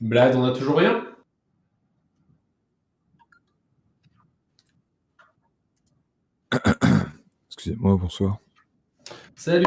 [0.00, 1.04] Blad, on a toujours rien?
[7.48, 8.38] Excusez-moi, bonsoir.
[9.34, 9.66] Salut.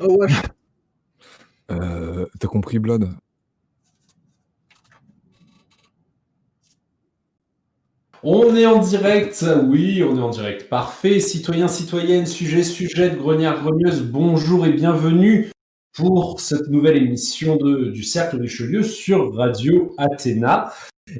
[0.00, 0.28] Oh ouais.
[1.70, 3.08] Euh, T'as compris, Blood
[8.22, 10.68] On est en direct, oui, on est en direct.
[10.70, 11.20] Parfait.
[11.20, 15.50] Citoyens, citoyennes, sujet, sujet de Grenière Grogneuse, bonjour et bienvenue
[15.94, 20.72] pour cette nouvelle émission de, du Cercle des Chelieux sur Radio Athéna.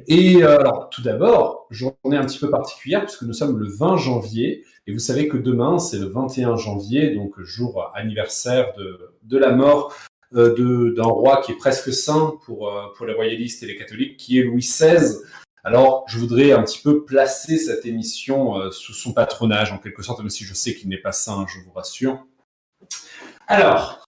[0.07, 3.97] Et euh, alors, tout d'abord, journée un petit peu particulière puisque nous sommes le 20
[3.97, 9.37] janvier et vous savez que demain, c'est le 21 janvier, donc jour anniversaire de, de
[9.37, 9.95] la mort
[10.35, 14.17] euh, d'un roi qui est presque saint pour, euh, pour les royalistes et les catholiques,
[14.17, 15.15] qui est Louis XVI.
[15.63, 20.03] Alors, je voudrais un petit peu placer cette émission euh, sous son patronage, en quelque
[20.03, 22.25] sorte, même si je sais qu'il n'est pas saint, je vous rassure.
[23.47, 24.04] Alors,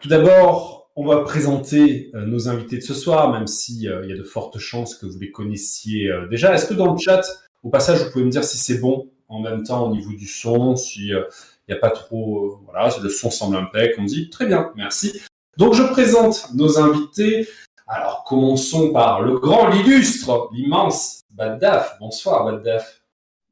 [0.00, 4.00] tout d'abord, on va présenter euh, nos invités de ce soir, même s'il y a
[4.00, 6.54] de fortes chances que vous les connaissiez euh, déjà.
[6.54, 7.22] Est-ce que dans le chat,
[7.62, 10.26] au passage, vous pouvez me dire si c'est bon en même temps au niveau du
[10.26, 11.24] son, s'il
[11.68, 12.60] n'y a pas trop...
[12.64, 15.20] voilà, si le son semble impec, on dit très bien, merci.
[15.56, 17.46] Donc, je présente nos invités.
[17.86, 21.96] Alors, commençons par le grand, l'illustre, l'immense Baddaf.
[22.00, 23.02] Bonsoir, Baddaf.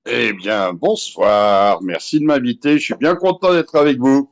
[0.04, 1.82] Eh bien, bonsoir.
[1.82, 2.78] Merci de m'inviter.
[2.78, 4.30] Je suis bien content d'être avec vous.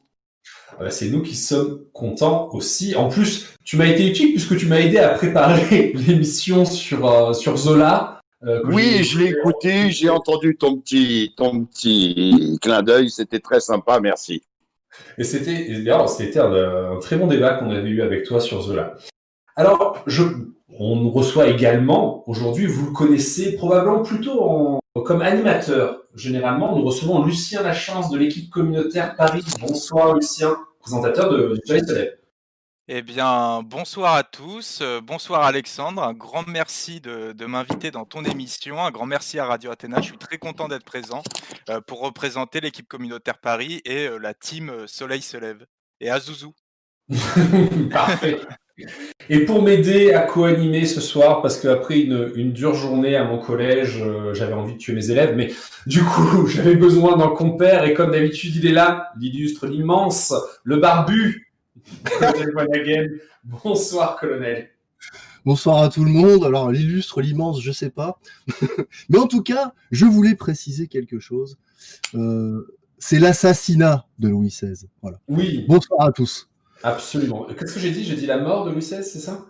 [0.78, 2.96] Ah bah, c'est nous qui sommes contents aussi.
[2.96, 7.32] En plus, tu m'as été utile puisque tu m'as aidé à préparer l'émission sur, euh,
[7.32, 8.20] sur Zola.
[8.44, 13.60] Euh, oui, je l'ai écouté, j'ai entendu ton petit, ton petit clin d'œil, c'était très
[13.60, 14.42] sympa, merci.
[15.16, 18.94] Et c'était, c'était un, un, très bon débat qu'on avait eu avec toi sur Zola.
[19.56, 20.24] Alors, je,
[20.78, 26.02] on nous reçoit également aujourd'hui, vous le connaissez probablement plutôt en, comme animateur.
[26.14, 29.44] Généralement, nous recevons Lucien Lachance de l'équipe communautaire Paris.
[29.60, 32.10] Bonsoir Lucien, présentateur de, du Soleil
[32.88, 34.80] Eh bien, bonsoir à tous.
[34.82, 36.02] Euh, bonsoir Alexandre.
[36.02, 38.80] Un grand merci de, de m'inviter dans ton émission.
[38.82, 40.00] Un grand merci à Radio Athéna.
[40.00, 41.22] Je suis très content d'être présent
[41.70, 45.64] euh, pour représenter l'équipe communautaire Paris et euh, la team Soleil se lève.
[46.00, 46.52] Et à Zouzou.
[47.92, 48.40] Parfait.
[49.28, 53.38] Et pour m'aider à co-animer ce soir, parce qu'après une, une, dure journée à mon
[53.38, 55.52] collège, euh, j'avais envie de tuer mes élèves, mais
[55.86, 60.34] du coup, j'avais besoin d'un compère, et comme d'habitude, il est là, l'illustre, l'immense,
[60.64, 61.44] le barbu,
[63.44, 64.70] Bonsoir, colonel.
[65.44, 66.44] Bonsoir à tout le monde.
[66.44, 68.18] Alors, l'illustre, l'immense, je sais pas.
[69.08, 71.58] mais en tout cas, je voulais préciser quelque chose.
[72.14, 74.88] Euh, c'est l'assassinat de Louis XVI.
[75.02, 75.20] Voilà.
[75.28, 75.66] Oui.
[75.68, 76.48] Bonsoir à tous.
[76.84, 77.46] Absolument.
[77.58, 78.04] Qu'est-ce que j'ai dit?
[78.04, 79.46] J'ai dit la mort de Louis XVI, c'est ça?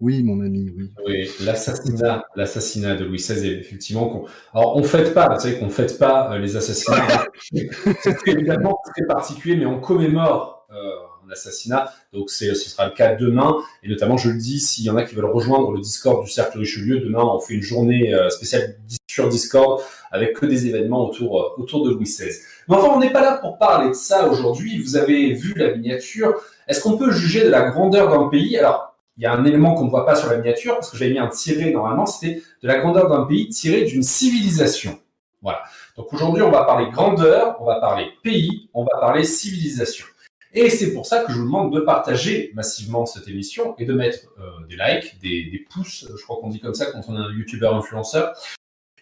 [0.00, 0.90] Oui, mon ami, oui.
[1.06, 4.08] Oui, l'assassinat, l'assassinat de Louis XVI, effectivement.
[4.08, 4.26] Qu'on...
[4.52, 7.26] Alors, on ne fête pas, vous savez qu'on ne fête pas euh, les assassinats.
[7.52, 11.92] c'est évidemment très particulier, mais on commémore euh, un assassinat.
[12.12, 13.56] Donc, c'est, ce sera le cas demain.
[13.84, 16.30] Et notamment, je le dis, s'il y en a qui veulent rejoindre le Discord du
[16.30, 18.76] Cercle Richelieu, demain, on fait une journée euh, spéciale
[19.14, 19.80] sur Discord
[20.10, 22.30] avec que des événements autour, euh, autour de Louis XVI.
[22.68, 24.82] Mais enfin, on n'est pas là pour parler de ça aujourd'hui.
[24.82, 26.34] Vous avez vu la miniature.
[26.66, 28.56] Est-ce qu'on peut juger de la grandeur d'un pays?
[28.58, 30.96] Alors, il y a un élément qu'on ne voit pas sur la miniature, parce que
[30.96, 34.98] j'avais mis un tiré normalement, c'était de la grandeur d'un pays tiré d'une civilisation.
[35.40, 35.62] Voilà.
[35.96, 40.06] Donc aujourd'hui, on va parler grandeur, on va parler pays, on va parler civilisation.
[40.52, 43.92] Et c'est pour ça que je vous demande de partager massivement cette émission et de
[43.92, 47.16] mettre euh, des likes, des, des pouces, je crois qu'on dit comme ça quand on
[47.16, 48.34] est un youtubeur influenceur,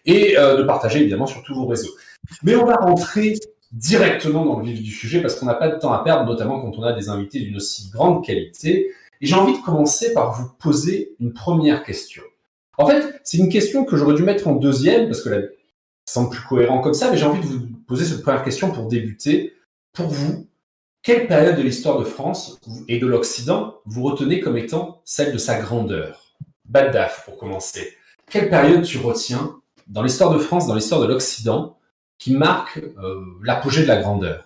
[0.05, 1.91] et euh, de partager évidemment sur tous vos réseaux.
[2.43, 3.35] Mais on va rentrer
[3.71, 6.61] directement dans le vif du sujet parce qu'on n'a pas de temps à perdre, notamment
[6.61, 8.91] quand on a des invités d'une aussi grande qualité.
[9.21, 12.23] Et j'ai envie de commencer par vous poser une première question.
[12.77, 15.29] En fait, c'est une question que j'aurais dû mettre en deuxième parce que
[16.05, 18.71] ça semble plus cohérent comme ça, mais j'ai envie de vous poser cette première question
[18.71, 19.53] pour débuter.
[19.93, 20.47] Pour vous,
[21.03, 25.37] quelle période de l'histoire de France et de l'Occident vous retenez comme étant celle de
[25.37, 26.35] sa grandeur?
[26.65, 27.95] Baddaf, pour commencer.
[28.29, 31.77] Quelle période tu retiens dans l'histoire de France, dans l'histoire de l'Occident,
[32.17, 34.45] qui marque euh, l'apogée de la grandeur.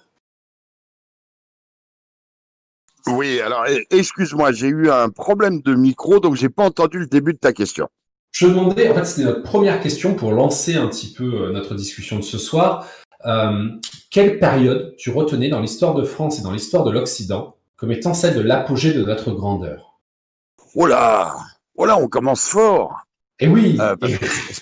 [3.07, 7.33] Oui, alors excuse-moi, j'ai eu un problème de micro, donc j'ai pas entendu le début
[7.33, 7.87] de ta question.
[8.31, 11.73] Je demandais, en fait, c'était notre première question pour lancer un petit peu euh, notre
[11.73, 12.87] discussion de ce soir.
[13.25, 13.69] Euh,
[14.11, 18.13] quelle période tu retenais dans l'histoire de France et dans l'histoire de l'Occident comme étant
[18.13, 19.99] celle de l'apogée de notre grandeur?
[20.75, 21.35] Oh là,
[21.75, 23.06] oh là, on commence fort.
[23.39, 23.77] Et oui.
[23.79, 23.95] Euh,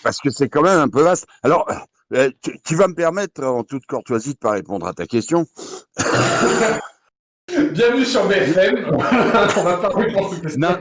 [0.04, 1.26] parce, que, c'est quand même un peu vaste.
[1.44, 1.70] Alors,
[2.14, 2.30] euh,
[2.66, 5.46] tu, vas me permettre, en toute courtoisie, de pas répondre à ta question.
[7.48, 8.90] Bienvenue sur BFM.
[8.94, 10.78] On va pas répondre non,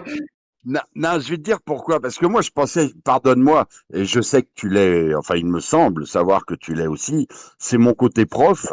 [0.64, 2.00] non, non, je vais te dire pourquoi.
[2.00, 5.60] Parce que moi, je pensais, pardonne-moi, et je sais que tu l'es, enfin, il me
[5.60, 8.66] semble savoir que tu l'es aussi, c'est mon côté prof.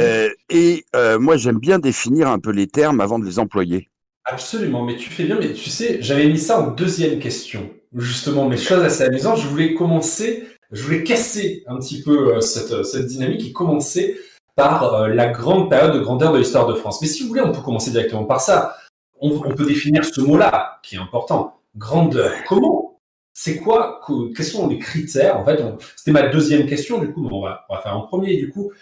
[0.00, 0.84] Euh, et
[1.18, 3.90] moi, j'aime bien définir un peu les termes avant de les employer.
[4.24, 7.70] Absolument, mais tu fais bien, mais tu sais, j'avais mis ça en deuxième question.
[7.96, 12.40] Justement, mais chose assez amusante, je voulais commencer, je voulais casser un petit peu euh,
[12.40, 14.18] cette, cette dynamique et commencer
[14.54, 17.00] par euh, la grande période de grandeur de l'histoire de France.
[17.00, 18.76] Mais si vous voulez, on peut commencer directement par ça.
[19.20, 21.58] On, peut définir ce mot-là, qui est important.
[21.76, 22.32] Grandeur.
[22.46, 22.98] Comment?
[23.32, 24.00] C'est quoi
[24.34, 25.62] Quels sont les critères En fait,
[25.96, 28.72] c'était ma deuxième question, du coup, on va, faire en premier, du coup.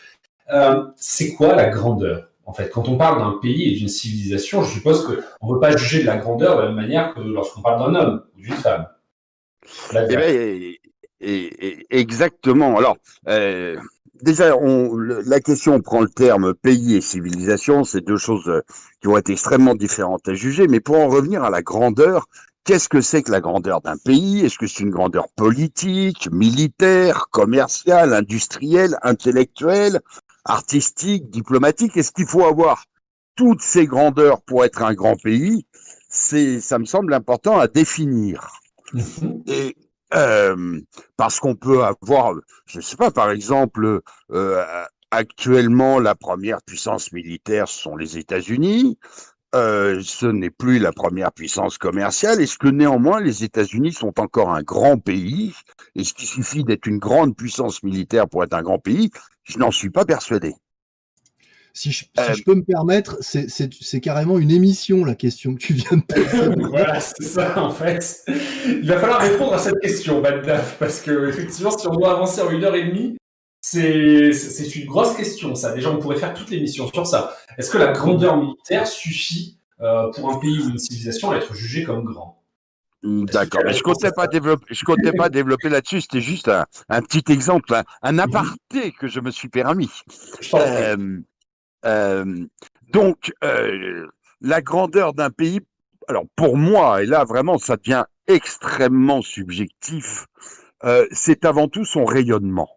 [0.52, 4.62] Euh, c'est quoi la grandeur en fait, quand on parle d'un pays et d'une civilisation,
[4.62, 7.20] je suppose qu'on ne veut pas juger de la grandeur de la même manière que
[7.20, 8.86] lorsqu'on parle d'un homme ou d'une femme.
[9.94, 10.80] Eh et,
[11.20, 12.76] et, exactement.
[12.76, 12.96] Alors,
[13.28, 13.76] euh,
[14.22, 18.62] déjà, on, la question prend le terme pays et civilisation, c'est deux choses euh,
[19.00, 20.66] qui vont être extrêmement différentes à juger.
[20.68, 22.26] Mais pour en revenir à la grandeur,
[22.64, 24.44] qu'est-ce que c'est que la grandeur d'un pays?
[24.44, 30.00] Est-ce que c'est une grandeur politique, militaire, commerciale, industrielle, intellectuelle
[30.44, 31.96] artistique, diplomatique?
[31.96, 32.84] Est-ce qu'il faut avoir
[33.36, 35.66] toutes ces grandeurs pour être un grand pays?
[36.08, 38.48] C'est, ça me semble important à définir.
[39.46, 39.76] Et
[40.14, 40.80] euh,
[41.16, 42.34] parce qu'on peut avoir,
[42.66, 44.00] je ne sais pas, par exemple,
[44.32, 44.64] euh,
[45.10, 48.98] actuellement la première puissance militaire sont les États-Unis.
[49.54, 52.40] Euh, ce n'est plus la première puissance commerciale.
[52.40, 55.54] Est-ce que néanmoins les États-Unis sont encore un grand pays?
[55.94, 59.10] Est-ce qu'il suffit d'être une grande puissance militaire pour être un grand pays?
[59.44, 60.54] Je n'en suis pas persuadé.
[61.76, 65.96] Si je, euh, peux me permettre, c'est carrément une émission la question que tu viens
[65.96, 66.68] de poser.
[66.70, 68.24] voilà, c'est ça en fait.
[68.68, 72.40] Il va falloir répondre à cette question, Baddaf, parce que effectivement, si on doit avancer
[72.42, 73.16] en une heure et demie,
[73.60, 74.30] c'est
[74.76, 75.72] une grosse question, ça.
[75.72, 77.36] Déjà, on pourrait faire toute l'émission sur ça.
[77.58, 81.54] Est-ce que la grandeur militaire suffit euh, pour un pays ou une civilisation à être
[81.54, 82.40] jugé comme grand?
[83.02, 86.02] Hmm, D'accord, mais je comptais pas développer, je comptais pas développer là-dessus.
[86.02, 88.20] C'était juste un, petit exemple, un, mhm.
[88.20, 89.90] aparté que je me suis permis.
[90.54, 91.18] Euh,
[92.92, 93.32] donc,
[94.40, 95.60] la grandeur d'un pays,
[96.08, 100.26] alors pour moi, et là vraiment, ça devient extrêmement subjectif.
[101.12, 102.68] c'est avant tout son rayonnement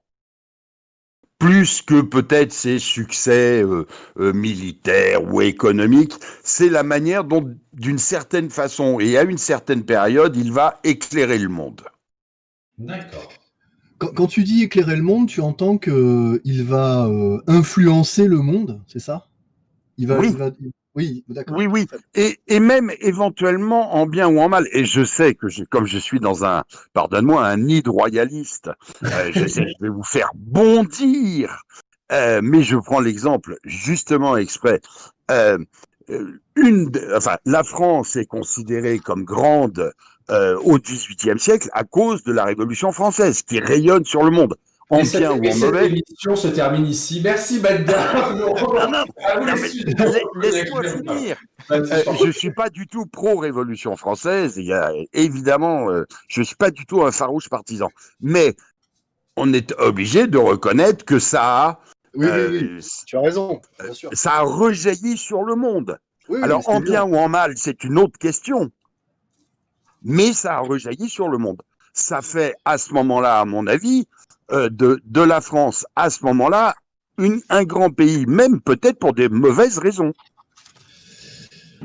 [1.39, 3.85] plus que peut-être ses succès euh,
[4.19, 6.13] euh, militaires ou économiques,
[6.43, 11.37] c'est la manière dont, d'une certaine façon et à une certaine période, il va éclairer
[11.37, 11.81] le monde.
[12.77, 13.31] D'accord.
[13.97, 18.99] Quand, tu dis éclairer le monde, tu entends qu'il va euh, influencer le monde, c'est
[18.99, 19.27] ça?
[19.97, 20.35] Il va, oui.
[20.97, 21.87] Oui, Oui, oui.
[22.15, 24.67] Et, et, même éventuellement en bien ou en mal.
[24.71, 26.63] Et je sais que je, comme je suis dans un,
[26.93, 28.71] pardonne-moi, un nid de royalistes,
[29.03, 31.61] euh, je, sais, je vais vous faire bondir.
[32.11, 34.81] Euh, mais je prends l'exemple justement exprès.
[35.29, 35.59] Euh,
[36.55, 39.93] une, enfin, la France est considérée comme grande
[40.31, 44.55] euh, au XVIIIe siècle à cause de la Révolution française, qui rayonne sur le monde
[44.89, 45.87] en bien ou en mauvais.
[45.87, 47.21] émission se termine ici.
[47.23, 47.61] Merci.
[50.41, 51.37] Laisse-moi finir.
[51.71, 54.53] Euh, je suis pas du tout pro-révolution française.
[54.57, 57.89] Il y a évidemment, euh, je suis pas du tout un farouche partisan.
[58.21, 58.55] Mais
[59.35, 61.81] on est obligé de reconnaître que ça a.
[62.15, 62.63] Oui, oui, oui.
[62.63, 63.59] Euh, tu as raison.
[63.79, 64.09] Bien sûr.
[64.13, 65.99] Ça a rejailli sur le monde.
[66.41, 68.69] Alors en bien, ou en mal, c'est une autre question.
[70.03, 71.61] Mais ça a rejailli sur le monde.
[71.93, 74.07] Ça fait à ce moment-là, à mon avis,
[74.51, 76.75] euh, de, la France à ce moment-là
[77.49, 80.13] un grand pays, même peut-être pour des mauvaises raisons.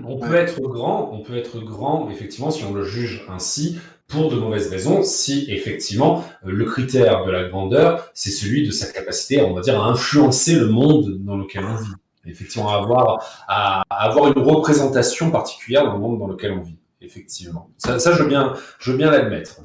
[0.05, 4.31] On peut être grand, on peut être grand, effectivement, si on le juge ainsi, pour
[4.31, 9.41] de mauvaises raisons, si effectivement le critère de la grandeur, c'est celui de sa capacité,
[9.41, 11.95] on va dire, à influencer le monde dans lequel on vit.
[12.27, 16.77] Effectivement, avoir, à avoir une représentation particulière dans le monde dans lequel on vit.
[17.03, 17.71] Effectivement.
[17.79, 19.63] Ça, ça je veux bien, je veux bien l'admettre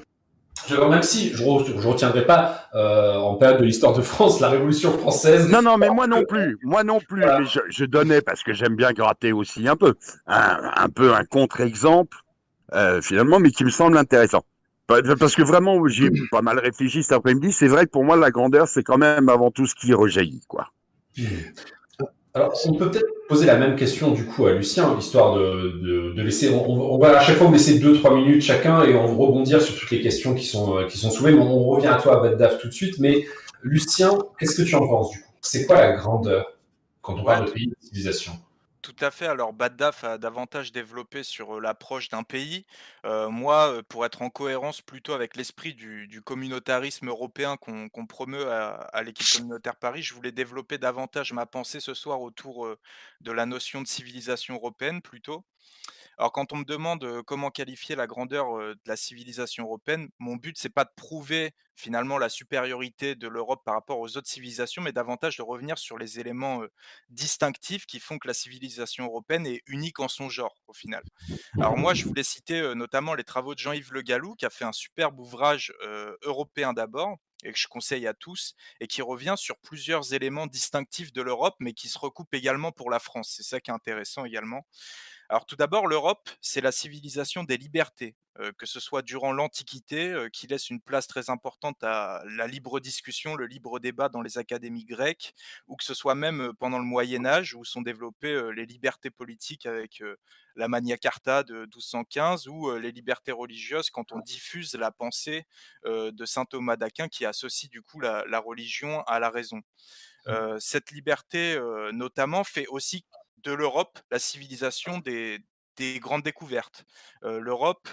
[0.90, 4.92] même si je ne retiendrai pas euh, en période de l'histoire de France la Révolution
[4.98, 5.50] française.
[5.50, 7.22] Non, non, mais moi non plus, moi non plus.
[7.22, 9.94] Mais je, donnais parce que j'aime bien gratter aussi un peu,
[10.28, 12.18] un, peu un contre-exemple
[12.74, 14.44] euh, finalement, mais qui me semble intéressant.
[14.88, 17.52] Parce que vraiment, j'ai pas mal réfléchi cet après-midi.
[17.52, 20.44] C'est vrai que pour moi, la grandeur, c'est quand même avant tout ce qui rejaillit,
[20.48, 20.68] quoi.
[22.38, 26.52] Alors, on peut peut-être poser la même question du coup à Lucien, histoire de, laisser.
[26.54, 29.60] On, va à chaque fois vous laisser deux trois minutes chacun et on va rebondir
[29.60, 31.36] sur toutes les questions qui sont euh, qui sont soulevées.
[31.36, 33.00] on revient à toi, Baddaf, tout de suite.
[33.00, 33.26] Mais
[33.64, 35.32] Lucien, qu'est-ce que tu en penses du coup?
[35.42, 36.54] C'est quoi la grandeur
[37.02, 38.34] quand on parle de pays de civilisation
[38.82, 39.28] tout à fait.
[39.28, 42.66] Alors, Baddaf a davantage développé sur l'approche d'un pays.
[43.04, 49.28] moi, pour être en cohérence plutôt avec l'esprit du, communautarisme européen qu'on promeut à, l'équipe
[49.38, 52.68] communautaire Paris, je voulais développer davantage ma pensée ce soir autour
[53.22, 55.46] de la notion de civilisation européenne plutôt.
[56.18, 60.58] Alors quand on me demande comment qualifier la grandeur de la civilisation européenne, mon but
[60.58, 64.92] c'est pas de prouver finalement la supériorité de l'Europe par rapport aux autres civilisations, mais
[64.92, 66.64] davantage de revenir sur les éléments
[67.10, 71.04] distinctifs qui font que la civilisation européenne est unique en son genre au final.
[71.58, 74.66] Alors moi je voulais citer notamment les travaux de Jean-Yves Le Gallou qui a fait
[74.66, 75.72] un superbe ouvrage
[76.24, 81.14] européen d'abord et que je conseille à tous, et qui revient sur plusieurs éléments distinctifs
[81.14, 83.32] de l'Europe, mais qui se recoupent également pour la France.
[83.36, 84.66] C'est ça qui est intéressant également.
[85.30, 90.08] Alors tout d'abord, l'Europe, c'est la civilisation des libertés, euh, que ce soit durant l'Antiquité,
[90.08, 94.22] euh, qui laisse une place très importante à la libre discussion, le libre débat dans
[94.22, 95.34] les académies grecques,
[95.68, 99.66] ou que ce soit même pendant le Moyen Âge, où sont développées les libertés politiques
[99.66, 100.02] avec
[100.56, 105.46] la Magna Carta de 1215, ou les libertés religieuses quand on diffuse la pensée
[105.86, 109.62] de saint Thomas d'Aquin, qui associe du coup la, la, religion à la raison.
[110.26, 110.60] Mmh.
[110.60, 111.60] cette liberté,
[111.94, 113.06] notamment, fait aussi
[113.44, 115.40] de l'Europe, la civilisation des,
[116.00, 116.86] grandes découvertes.
[117.22, 117.88] L'Europe,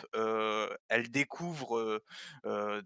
[0.88, 2.00] elle découvre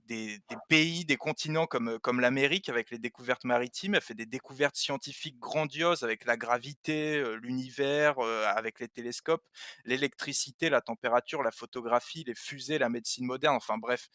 [0.07, 3.95] des, pays, des continents comme, comme l'Amérique avec les découvertes maritimes.
[3.95, 9.47] Elle fait des découvertes scientifiques grandioses avec la gravité, l'univers, avec les télescopes,
[9.85, 13.55] l'électricité, la température, la photographie, les fusées, la médecine moderne.
[13.55, 14.09] Enfin bref,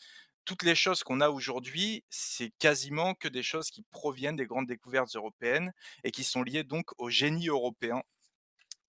[0.45, 4.67] toutes les choses qu'on a aujourd'hui, c'est quasiment que des choses qui proviennent des grandes
[4.67, 5.73] découvertes européennes
[6.03, 8.01] et qui sont liées donc au génie européen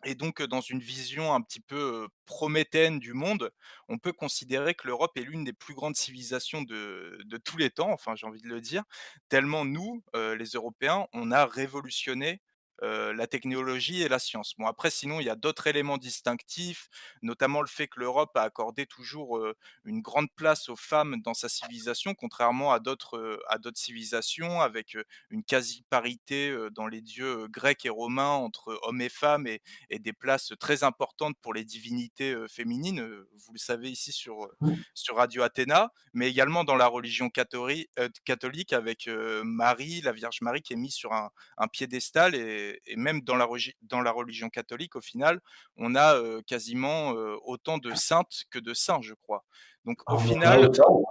[0.05, 3.51] et donc, dans une vision un petit peu prométhéenne du monde,
[3.89, 7.91] on peut considérer que l'Europe est l'une des plus grandes civilisations de, tous les temps,
[7.91, 8.85] enfin j'ai envie de le dire,
[9.29, 12.41] tellement nous, les Européens, on a révolutionné
[12.83, 14.55] la technologie et la science.
[14.59, 16.89] Bon, après, sinon, il y a d'autres éléments distinctifs,
[17.23, 19.41] notamment le fait que l'Europe a accordé toujours
[19.85, 24.97] une grande place aux femmes dans sa civilisation, contrairement à d'autres d'autres civilisations, avec
[25.31, 29.61] une quasi-parité dans les dieux grecs et romains entre hommes et femmes et,
[29.99, 33.01] des places très importantes pour les divinités féminines.
[33.33, 34.49] Vous le savez ici sur,
[34.93, 37.91] sur Radio Athéna, mais également dans la religion catholique,
[38.25, 39.09] catholique avec
[39.45, 43.37] Marie, la Vierge Marie, qui est mise sur un, un piédestal et et, même dans
[43.37, 43.47] la,
[43.83, 45.41] dans la, religion catholique, au final,
[45.77, 47.11] on a quasiment
[47.45, 49.45] autant de saintes que de saints, je crois.
[49.85, 50.71] Donc au final,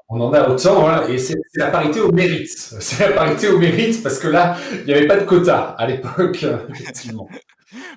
[0.09, 2.57] on en a autant, et c'est la parité au mérite.
[2.79, 5.85] C'est la parité au mérite parce que là, il n'y avait pas de quota à
[5.85, 7.27] l'époque, effectivement.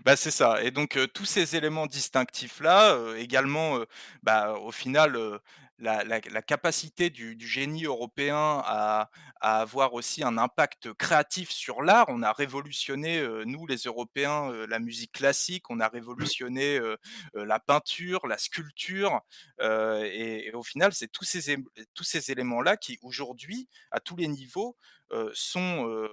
[0.05, 0.63] Bah, c'est ça.
[0.63, 3.81] Et donc tous ces éléments distinctifs là, également,
[4.23, 5.41] bah, au final,
[5.79, 12.07] la, capacité du, génie européen à, avoir aussi un impact créatif sur l'art.
[12.09, 16.81] On a révolutionné, nous les Européens, la musique classique, on a révolutionné
[17.35, 19.21] la peinture, la sculpture,
[19.61, 21.59] et, au final, c'est tous ces,
[21.95, 24.77] tous ces éléments-là qui, aujourd'hui, à tous les niveaux,
[25.33, 26.09] sont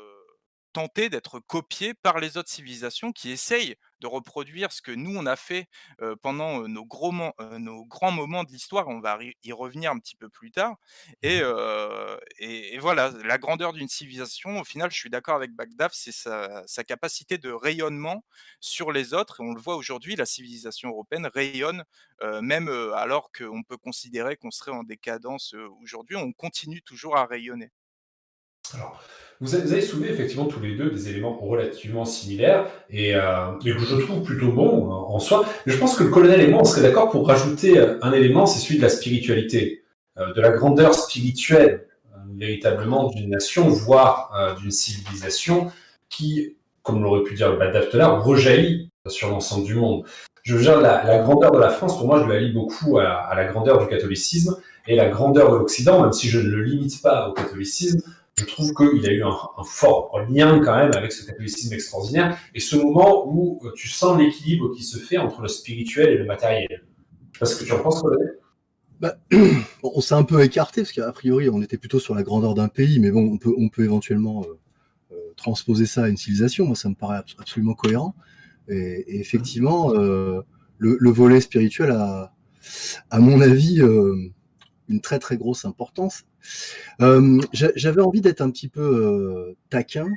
[0.73, 5.25] tenter d'être copiés par les autres civilisations qui essayent de reproduire ce que nous on
[5.25, 5.67] a fait
[6.21, 8.87] pendant nos, gros nos grands moments de l'histoire.
[8.89, 10.75] On va y revenir un petit peu plus tard.
[11.21, 15.91] Et, mmh et, voilà, la grandeur d'une civilisation, au final, je suis d'accord avec Bagdad,
[15.93, 18.25] c'est sa, sa, capacité de rayonnement
[18.59, 19.41] sur les autres.
[19.41, 21.83] Et on le voit aujourd'hui, la civilisation européenne rayonne,
[22.41, 27.71] même alors qu'on peut considérer qu'on serait en décadence aujourd'hui, on continue toujours à rayonner.
[28.73, 29.03] Alors,
[29.43, 33.95] vous avez soulevé effectivement tous les deux des éléments relativement similaires et, euh, que je
[33.97, 35.43] trouve plutôt bons euh, en soi.
[35.65, 38.13] Mais je pense que le colonel et moi, on serait d'accord pour rajouter euh, un
[38.13, 39.83] élément, c'est celui de la spiritualité,
[40.17, 41.87] de la grandeur spirituelle
[42.37, 45.71] véritablement d'une nation, voire d'une civilisation
[46.07, 50.05] qui, comme l'aurait pu dire le Bad tout rejaillit sur l'ensemble du monde.
[50.43, 53.33] Je veux dire, la, grandeur de la France, pour moi, je la lis beaucoup à
[53.35, 54.55] la grandeur du catholicisme
[54.87, 58.01] et la grandeur de l'Occident, même si je ne le limite pas au catholicisme,
[58.37, 62.59] je trouve qu'il a eu un, fort lien quand même avec ce catholicisme extraordinaire et
[62.59, 66.25] ce moment où euh, tu sens l'équilibre qui se fait entre le spirituel et le
[66.25, 66.83] matériel.
[67.39, 68.39] Parce que tu en penses, Colonel
[68.99, 69.17] bah,
[69.83, 72.69] on s'est un peu écarté parce qu'a priori on était plutôt sur la grandeur d'un
[72.69, 74.59] pays, mais bon, on peut, on peut éventuellement euh,
[75.11, 76.65] euh, transposer ça à une civilisation.
[76.65, 78.15] Moi, ça me paraît absolument cohérent.
[78.69, 82.33] Et, effectivement, le, volet spirituel a,
[83.09, 86.23] à mon avis, une très très grosse importance.
[87.01, 90.07] Euh, j'avais envie d'être un petit peu euh, taquin,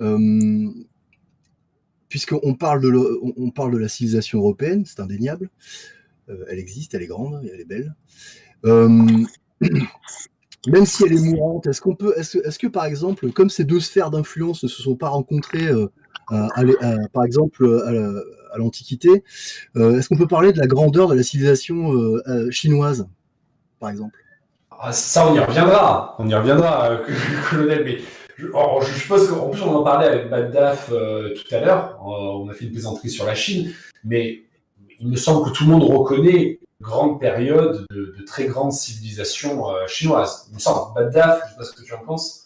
[0.00, 0.68] euh,
[2.08, 5.50] puisqu'on parle, de la civilisation européenne, c'est indéniable.
[6.28, 7.94] elle existe, elle est grande, elle est belle.
[8.64, 9.26] même
[10.84, 14.68] si elle est mourante, est-ce est-ce que par exemple, comme ces deux sphères d'influence ne
[14.68, 15.68] se sont pas rencontrées,
[16.28, 17.64] par exemple
[18.52, 19.22] à l'Antiquité,
[19.76, 21.92] est-ce qu'on peut parler de la grandeur de la civilisation
[22.50, 23.06] chinoise,
[23.78, 24.25] par exemple?
[24.80, 26.14] Ah, ça, on y reviendra.
[26.18, 26.98] On y reviendra, euh,
[27.50, 27.84] colonel.
[27.84, 27.98] Mais
[28.36, 31.98] je, je suppose qu'en plus, on en parlait avec Baddaf euh, tout à l'heure.
[32.02, 33.72] On a fait une plaisanterie sur la Chine.
[34.04, 34.42] Mais
[35.00, 39.64] il me semble que tout le monde reconnaît une grande période de, très grande civilisation
[39.86, 40.46] chinoise.
[40.50, 40.94] Il me semble.
[40.94, 42.42] Baddaf, je sais pas ce que tu en penses.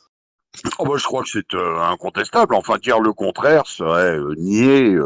[0.79, 2.55] Oh bah, je crois que c'est incontestable.
[2.55, 4.99] Enfin, dire le contraire serait nier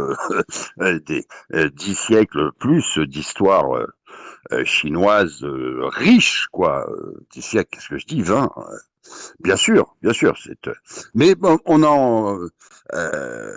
[0.79, 1.27] des
[1.73, 3.67] dix siècles plus d'histoire
[4.65, 6.87] chinoise riche, quoi.
[7.31, 8.51] Dix siècles, qu'est-ce que je dis Vingt
[9.41, 10.37] Bien sûr, bien sûr.
[10.43, 10.71] C'est.
[11.15, 12.39] Mais bon, on en.
[12.95, 13.57] Euh,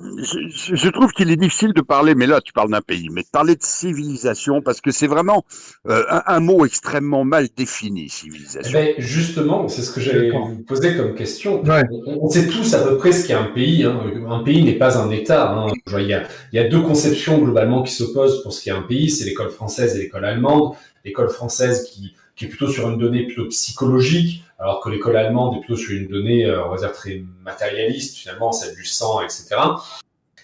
[0.00, 3.22] je, je, trouve qu'il est difficile de parler, mais là tu parles d'un pays, mais
[3.22, 5.44] de parler de civilisation parce que c'est vraiment
[5.88, 8.76] euh, un, un, mot extrêmement mal défini, civilisation.
[8.76, 11.62] Mais justement, c'est ce que j'allais vous poser comme question.
[11.62, 11.84] Ouais.
[12.06, 13.84] On, on, sait tous à peu près ce qu'est un pays.
[13.84, 14.00] Hein.
[14.28, 15.52] Un pays n'est pas un État.
[15.52, 15.72] Hein.
[15.86, 18.82] Il, y a, il y a deux conceptions globalement qui s'opposent pour ce qu'est un
[18.82, 19.10] pays.
[19.10, 20.74] C'est l'école française et l'école allemande.
[21.04, 25.56] L'école française qui, qui est plutôt sur une donnée plutôt psychologique alors que l'école allemande
[25.56, 29.20] est plutôt sur une donnée, euh, on va dire, très matérialiste, finalement, c'est du sang,
[29.20, 29.56] etc.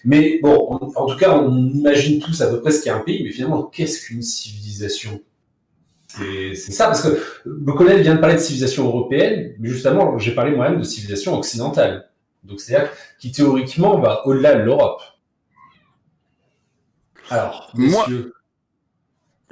[0.05, 3.23] Mais bon, en, tout cas, on imagine tous à peu près ce qu'est un pays,
[3.23, 5.21] mais finalement, qu'est-ce qu'une civilisation?
[6.07, 10.35] C'est ça, parce que mon collègue vient de parler de civilisation européenne, mais justement, j'ai
[10.35, 12.07] parlé moi-même de civilisation occidentale.
[12.43, 15.01] Donc, c'est-à-dire qui théoriquement va au-delà de l'Europe.
[17.31, 18.35] Alors, monsieur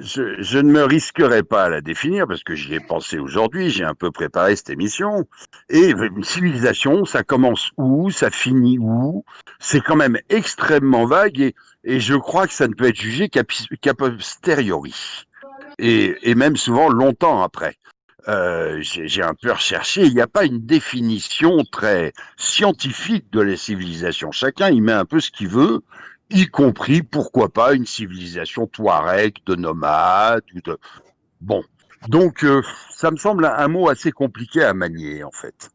[0.00, 3.70] je, je, ne me risquerai pas à la définir parce que j'y ai pensé aujourd'hui,
[3.70, 5.26] j'ai un peu préparé cette émission.
[5.68, 9.24] Et une civilisation, ça commence où, ça finit où?
[9.58, 11.54] C'est quand même extrêmement vague et,
[11.84, 14.94] et, je crois que ça ne peut être jugé qu'à posteriori.
[15.78, 17.76] Et, et, même souvent longtemps après.
[18.28, 23.56] Euh, j'ai un peu recherché, il n'y a pas une définition très scientifique de la
[23.56, 24.30] civilisation.
[24.30, 25.80] Chacun y met un peu ce qu'il veut,
[26.30, 30.78] y compris, pourquoi pas, une civilisation touareg, de nomades, ou de...
[31.40, 31.62] Bon.
[32.08, 32.62] Donc, euh,
[32.94, 35.70] ça me semble un, mot assez compliqué à manier, en fait.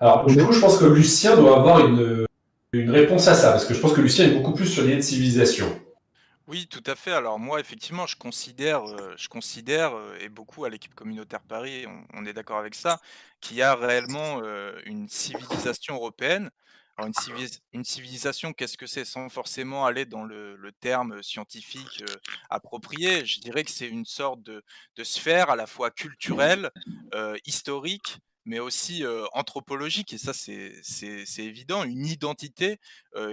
[0.00, 2.26] Alors, du coup, je pense que Lucien doit avoir une,
[2.72, 4.96] une réponse à ça, parce que je pense que Lucien est beaucoup plus sur l'idée
[4.96, 5.66] de civilisation.
[6.48, 7.12] Oui, tout à fait.
[7.12, 11.86] Alors moi, effectivement, je considère, euh, je considère, euh, et beaucoup à l'équipe communautaire Paris,
[11.86, 12.98] on, on est d'accord avec ça,
[13.40, 16.50] qu'il y a réellement euh, une civilisation européenne.
[16.98, 17.10] Alors
[17.72, 19.06] une, civilisation, qu'est-ce que c'est?
[19.06, 22.04] Sans forcément aller dans le, terme scientifique
[22.50, 24.62] approprié, je dirais que c'est une sorte de,
[25.02, 26.70] sphère à la fois culturelle,
[27.46, 32.78] historique, mais aussi anthropologique, et ça c'est évident, une identité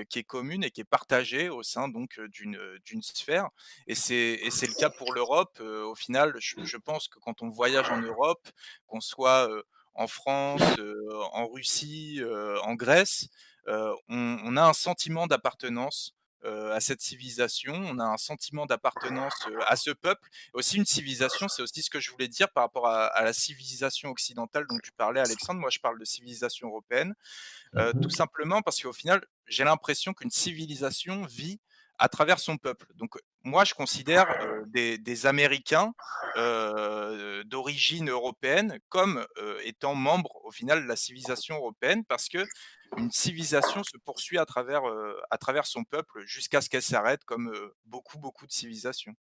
[0.10, 3.50] qui est commune et qui est partagée au sein d'une sphère.
[3.88, 5.60] Et c'est le cas pour l'Europe.
[5.60, 8.48] au final, je, pense que quand on voyage en Europe,
[8.88, 9.50] qu'on soit
[9.96, 10.62] en France,
[11.34, 12.22] en Russie,
[12.64, 13.28] en Grèce,
[13.70, 19.34] on, on, a un sentiment d'appartenance à cette civilisation, on a un sentiment d'appartenance
[19.68, 20.30] à ce peuple.
[20.54, 23.34] Aussi une civilisation, c'est aussi ce que je voulais dire par rapport à, à, la
[23.34, 25.60] civilisation occidentale dont tu parlais, Alexandre.
[25.60, 27.14] Moi, je parle de civilisation européenne,
[27.76, 31.60] euh, tout simplement parce qu'au final, j'ai l'impression qu'une civilisation vit
[32.00, 32.88] à travers son peuple.
[32.96, 35.94] Donc moi, je considère euh, des, des, Américains
[36.38, 42.46] euh, d'origine européenne comme euh, étant membres au final de la civilisation européenne parce que
[42.98, 47.24] une civilisation se poursuit à travers, euh, à travers son peuple jusqu'à ce qu'elle s'arrête,
[47.26, 49.14] comme euh, beaucoup, beaucoup de civilisations.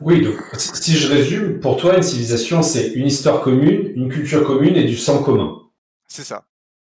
[0.00, 4.46] Oui, donc si je résume, pour toi, une civilisation, c'est une histoire commune, une culture
[4.46, 5.58] commune et du sang commun.
[6.06, 6.44] C'est ça.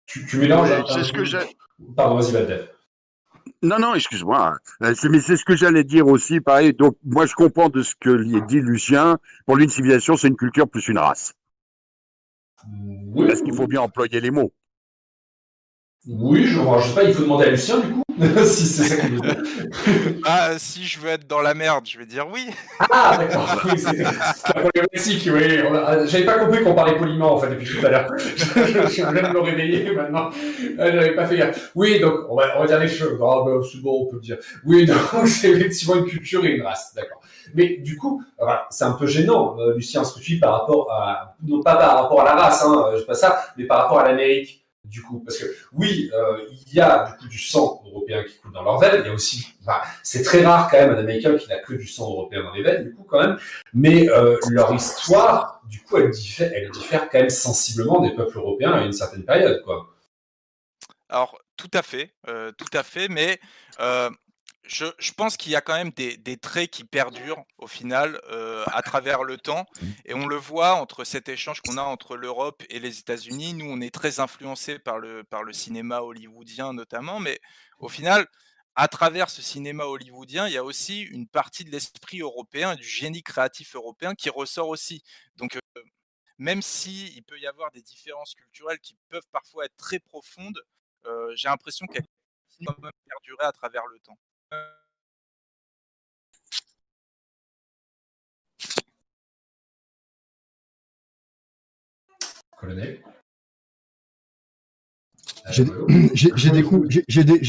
[0.06, 0.70] Tu, tu mélanges.
[0.94, 1.40] C'est ce que j'ai.
[1.96, 2.66] Pardon, vas-y, Valdez.
[3.62, 4.58] Non, non, excuse-moi.
[4.80, 6.74] Mais c'est ce que j'allais dire aussi, pareil.
[6.74, 9.18] Donc, moi, je comprends de ce que dit Lucien.
[9.46, 11.34] Pour lui, une civilisation, c'est une culture plus une race.
[12.68, 13.28] Oui.
[13.28, 14.54] Parce qu'il faut bien employer les mots.
[16.08, 18.04] Oui, je ne sais pas, il faut demander à Lucien du coup,
[18.46, 19.44] si c'est ça qu'il veut dire.
[20.26, 22.48] Ah, si je veux être dans la merde, je vais dire oui.
[22.90, 25.60] Ah, d'accord, oui, c'est problématique, oui.
[26.06, 28.08] J'avais pas compris qu'on parlait poliment, en fait, depuis tout à l'heure.
[28.18, 30.30] je, viens de me réveiller maintenant.
[30.80, 31.72] Euh, j'avais pas fait gaffe.
[31.76, 33.20] Oui, donc, on va, on va dire les choses.
[33.22, 34.38] Ah, ben, c'est bon, on peut le dire.
[34.66, 37.22] Oui, donc, c'est effectivement une culture et une race, d'accord.
[37.54, 40.60] Mais du coup, voilà, c'est un peu gênant, euh, Lucien, ce que tu dis par
[40.60, 43.84] rapport à, non pas par rapport à la race, hein, je pas ça, mais par
[43.84, 47.82] rapport à l'Amérique du coup, parce que oui, euh, il y a du coup sang
[47.86, 49.02] européen qui coule dans leurs veines.
[49.04, 49.47] Il y a aussi,
[50.04, 52.63] c'est très rare quand même un Américain qui n'a que du sang européen dans les
[52.63, 53.38] veines, du coup quand même.
[53.73, 58.73] Mais euh, leur histoire, du coup, elle diffère, elle quand même sensiblement des peuples européens
[58.73, 59.88] à une certaine période, quoi.
[61.10, 63.39] Alors tout à fait, euh, tout à fait, mais
[64.70, 68.22] je, je, pense qu'il y a quand même des, des, traits qui perdurent au final
[68.30, 69.66] euh, à travers le temps.
[69.82, 69.88] Mmh.
[70.06, 73.56] Et on le voit entre cet échange qu'on a entre l'Europe et les États-Unis.
[73.56, 77.20] Nous, on est très influencés par le, par le cinéma hollywoodien notamment.
[77.20, 77.40] Mais
[77.80, 78.28] au final,
[78.76, 82.78] à travers ce cinéma hollywoodien, il y a aussi une partie de l'esprit européen et
[82.78, 85.04] du génie créatif européen qui ressort aussi.
[85.38, 85.82] Donc, euh,
[86.38, 90.64] même s'il il peut y avoir des différences culturelles qui peuvent parfois être très profondes,
[91.06, 92.06] euh, j'ai l'impression qu'elles
[92.48, 94.18] continuent à perdurer à travers le temps.
[102.60, 103.02] Colonel.
[105.52, 105.64] J'ai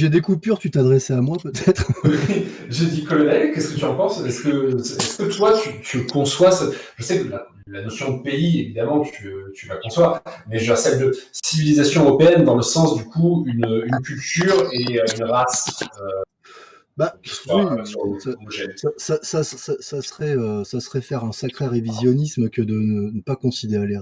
[0.09, 1.87] des, coupures, tu t'adressais à moi peut-être
[2.69, 4.25] J'ai dit colonel, qu'est-ce que tu en penses?
[4.25, 6.51] Est-ce que, toi tu, conçois,
[6.97, 7.29] je sais que
[7.67, 12.57] la, notion de pays évidemment tu, tu vas concevoir, mais celle de civilisation européenne dans
[12.57, 16.23] le sens du coup une, culture et euh, une race euh,
[17.01, 17.19] bah,
[18.99, 23.37] ça, ça, ça, serait, euh, ça serait faire un sacré révisionnisme que de ne, pas
[23.37, 23.99] considérer les,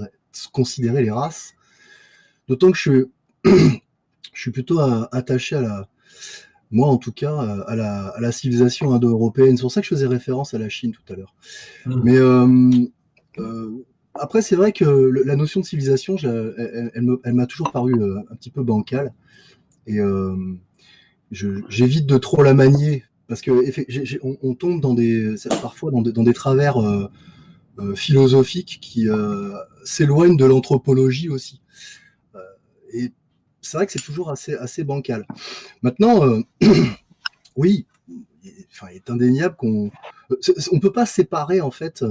[0.52, 1.54] considérer les races.
[2.48, 3.06] D'autant que je,
[3.44, 5.88] je suis plutôt attaché à la,
[6.70, 9.56] moi en tout cas, à la, civilisation indo-européenne.
[9.56, 11.34] C'est pour ça que je faisais référence à la Chine tout à l'heure.
[11.86, 12.00] Mmh.
[12.02, 12.70] Mais euh,
[13.38, 14.84] euh, après, c'est vrai que
[15.24, 19.12] la notion de civilisation, elle, m'a toujours paru euh, un petit peu bancale.
[19.86, 19.98] Et
[21.30, 23.50] j'évite de trop la manier parce que
[24.22, 26.78] on, tombe dans des, parfois dans des, travers
[27.94, 29.06] philosophiques qui
[29.84, 31.60] s'éloignent de l'anthropologie aussi.
[32.92, 33.12] et
[33.68, 35.26] c'est vrai que c'est toujours assez, assez bancal.
[35.82, 36.40] Maintenant, euh,
[37.56, 37.86] oui,
[38.70, 39.90] enfin, il est indéniable qu'on
[40.72, 42.02] on peut pas séparer en fait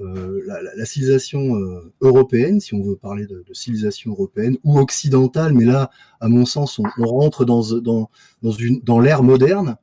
[0.00, 1.54] euh, euh, la, civilisation
[2.00, 6.78] européenne, si on veut parler de, civilisation européenne ou occidentale, mais là, à mon sens,
[6.78, 8.10] on, rentre dans, dans,
[8.42, 9.76] dans, l'ère moderne.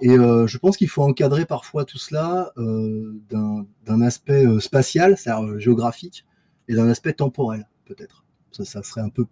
[0.00, 6.24] Et je pense qu'il faut encadrer parfois tout cela d'un aspect spatial, c'est-à-dire géographique,
[6.68, 8.24] et d'un aspect temporel, peut-être.
[8.52, 9.26] Ça, serait un peu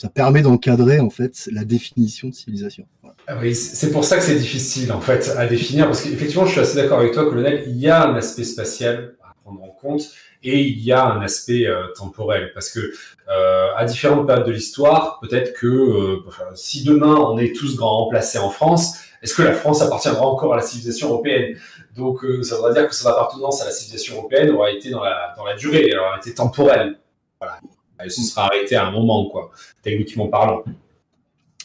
[0.00, 2.86] ça permet d'encadrer en fait la définition de civilisation.
[3.26, 6.52] Ah oui, c'est pour ça que c'est difficile en fait à définir parce qu'effectivement, je
[6.52, 7.64] suis assez d'accord avec toi, colonel.
[7.66, 9.16] Il y a un aspect spatial
[9.48, 10.02] prendre en compte
[10.42, 12.92] et il y a un aspect euh, temporel parce que
[13.28, 18.04] euh, à différentes périodes de l'histoire, peut-être que euh, si demain on est tous grands
[18.04, 21.56] remplacés en France, est-ce que la France appartiendra encore à la civilisation européenne?
[21.96, 25.34] Donc ça voudrait dire que son appartenance à la civilisation européenne aura été dans la
[25.36, 26.98] dans la durée, elle aura été temporelle.
[27.40, 27.58] Voilà.
[27.98, 29.50] Elle se sera arrêtée à un moment, quoi,
[29.82, 30.62] techniquement parlant.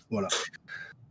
[0.09, 0.27] Voilà.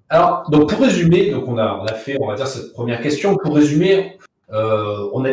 [0.08, 3.00] Alors, donc pour résumer, donc on a, on a fait, on va dire, cette première
[3.00, 3.36] question.
[3.36, 4.18] Pour résumer,
[4.52, 5.24] euh, on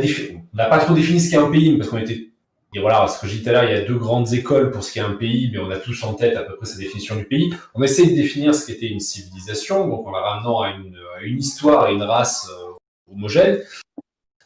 [0.54, 2.30] n'a pas trop défini ce qu'est un pays, parce qu'on était,
[2.76, 4.70] et voilà, ce que j'ai dit tout à l'heure, il y a deux grandes écoles
[4.70, 6.78] pour ce qu'est un pays, mais on a tous en tête à peu près sa
[6.78, 7.52] définition du pays.
[7.74, 11.90] On essaie de définir ce qu'était une civilisation, donc en la ramenant à une, histoire
[11.90, 13.60] et une race euh, homogène,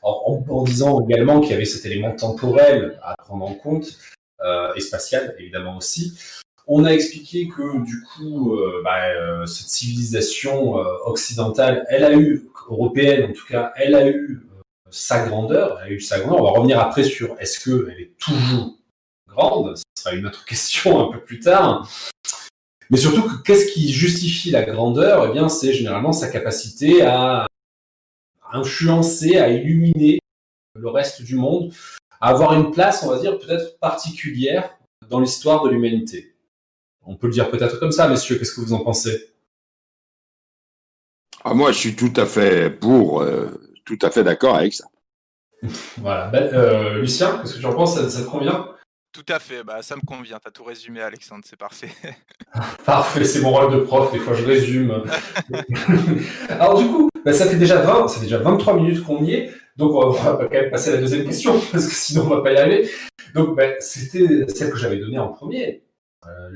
[0.01, 3.97] en, disant également qu'il y avait cet élément temporel à prendre en compte,
[4.41, 6.17] euh, et spatiale évidemment aussi.
[6.65, 13.31] On a expliqué que du coup, euh, bah, cette civilisation occidentale, elle a eu, européenne
[13.31, 14.41] en tout cas, elle a eu
[14.93, 16.41] sa grandeur, elle a eu sa grandeur.
[16.41, 18.77] On va revenir après sur est-ce qu'elle est toujours
[19.27, 21.89] grande, ce sera une autre question un peu plus tard.
[22.89, 25.27] Mais surtout, qu'est-ce qui justifie la grandeur?
[25.27, 27.47] Eh bien, c'est généralement sa capacité à
[28.51, 30.19] influencer, à illuminer
[30.75, 31.73] le reste du monde
[32.23, 34.77] avoir une place, on va dire, peut-être particulière
[35.09, 36.35] dans l'histoire de l'humanité.
[37.05, 39.29] On peut le dire peut-être comme ça, messieurs, qu'est-ce que vous en pensez?
[41.43, 44.85] Ah, Moi, je suis tout à fait pour, euh, tout à fait d'accord avec ça.
[45.97, 46.27] voilà.
[46.27, 47.99] Ben, euh, Lucien, qu'est-ce que tu en penses?
[48.09, 48.67] Ça, te convient?
[49.11, 50.39] Tout à fait, bah, ça me convient.
[50.39, 51.91] Tu as tout résumé, Alexandre, c'est parfait.
[52.85, 55.03] parfait, c'est mon rôle de prof, des fois je résume.
[56.49, 59.33] Alors du coup, bah, ça fait déjà 20, ça fait déjà 23 minutes qu'on y
[59.33, 59.53] est.
[59.75, 62.41] Donc, on va quand même passer à la deuxième question, parce que sinon, on va
[62.41, 62.89] pas y arriver.
[63.33, 65.83] Donc, ben, c'était celle que j'avais donnée en premier.
[66.27, 66.49] Euh,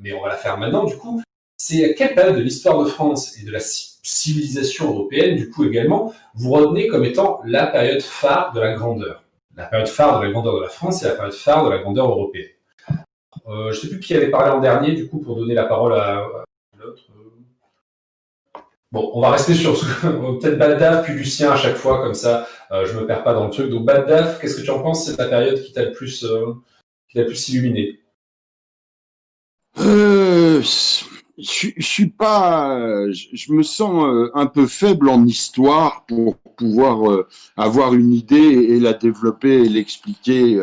[0.00, 1.20] mais on va la faire maintenant, du coup.
[1.56, 3.58] C'est à quelle période de l'histoire de France et de la
[4.02, 9.24] civilisation européenne, du coup, également, vous retenez comme étant la période phare de la grandeur
[9.56, 11.78] La période phare de la grandeur de la France et la période phare de la
[11.78, 12.50] grandeur européenne.
[13.46, 15.64] Euh, je ne sais plus qui avait parlé en dernier, du coup, pour donner la
[15.64, 16.26] parole à
[16.78, 17.02] l'autre.
[18.90, 22.86] Bon, on va rester sur peut-être Baddaf puis Lucien à chaque fois, comme ça, euh,
[22.86, 23.68] je me perds pas dans le truc.
[23.70, 25.04] Donc Baddaf, qu'est-ce que tu en penses?
[25.04, 26.54] C'est la période qui t'a le plus, euh,
[27.08, 28.00] qui t'a le plus illuminé?
[29.78, 30.62] Euh,
[31.38, 37.24] je, suis pas, je, me sens euh, un peu faible en histoire pour pouvoir
[37.56, 40.60] avoir une idée et la développer et l'expliquer.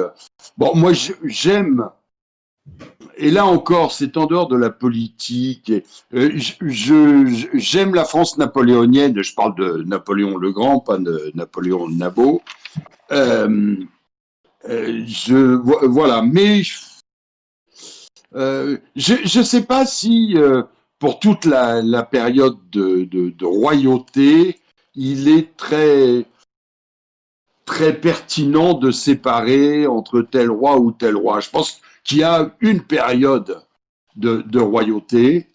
[0.57, 0.91] Bon, moi
[1.23, 1.89] j'aime
[3.17, 5.71] et là encore, c'est en dehors de la politique.
[6.13, 6.37] Euh,
[7.53, 9.21] j'aime la France napoléonienne.
[9.21, 12.41] Je parle de Napoléon le Grand, pas de Napoléon Nabo.
[13.11, 13.77] Euh,
[14.69, 15.55] euh, je
[15.87, 16.63] voilà, mais
[18.35, 20.35] je ne sais pas si
[20.99, 24.59] pour toute la, période de, de, royauté,
[24.95, 26.25] il est très
[27.65, 31.39] très pertinent de séparer entre tel roi ou tel roi.
[31.39, 33.61] Je pense qui a une période
[34.15, 35.47] de, royauté.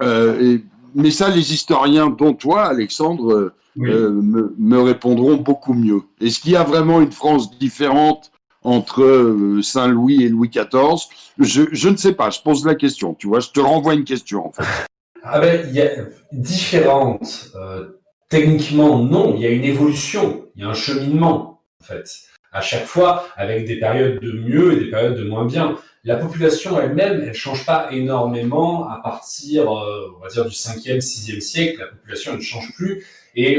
[0.00, 0.58] Euh,
[0.94, 4.22] mais ça, les historiens, dont toi, Alexandre, euh,
[4.58, 6.02] me, répondront beaucoup mieux.
[6.20, 8.30] Est-ce qu'il y a vraiment une France différente
[8.64, 13.40] entre Saint-Louis et Louis XIV je, ne sais pas, je pose la question, tu vois,
[13.40, 14.64] je te renvoie une question en fait.
[15.26, 15.88] Ah ben, il y a
[16.32, 17.50] différentes.
[18.28, 22.04] techniquement, non, il y a une évolution, il y a un cheminement en fait.
[22.52, 26.16] À chaque fois, avec des périodes de mieux et des périodes de moins bien la
[26.16, 31.40] population elle-même, elle change pas énormément à partir, euh, on va dire, du 5e, 6e
[31.40, 31.80] siècle.
[31.80, 33.58] La population ne change plus et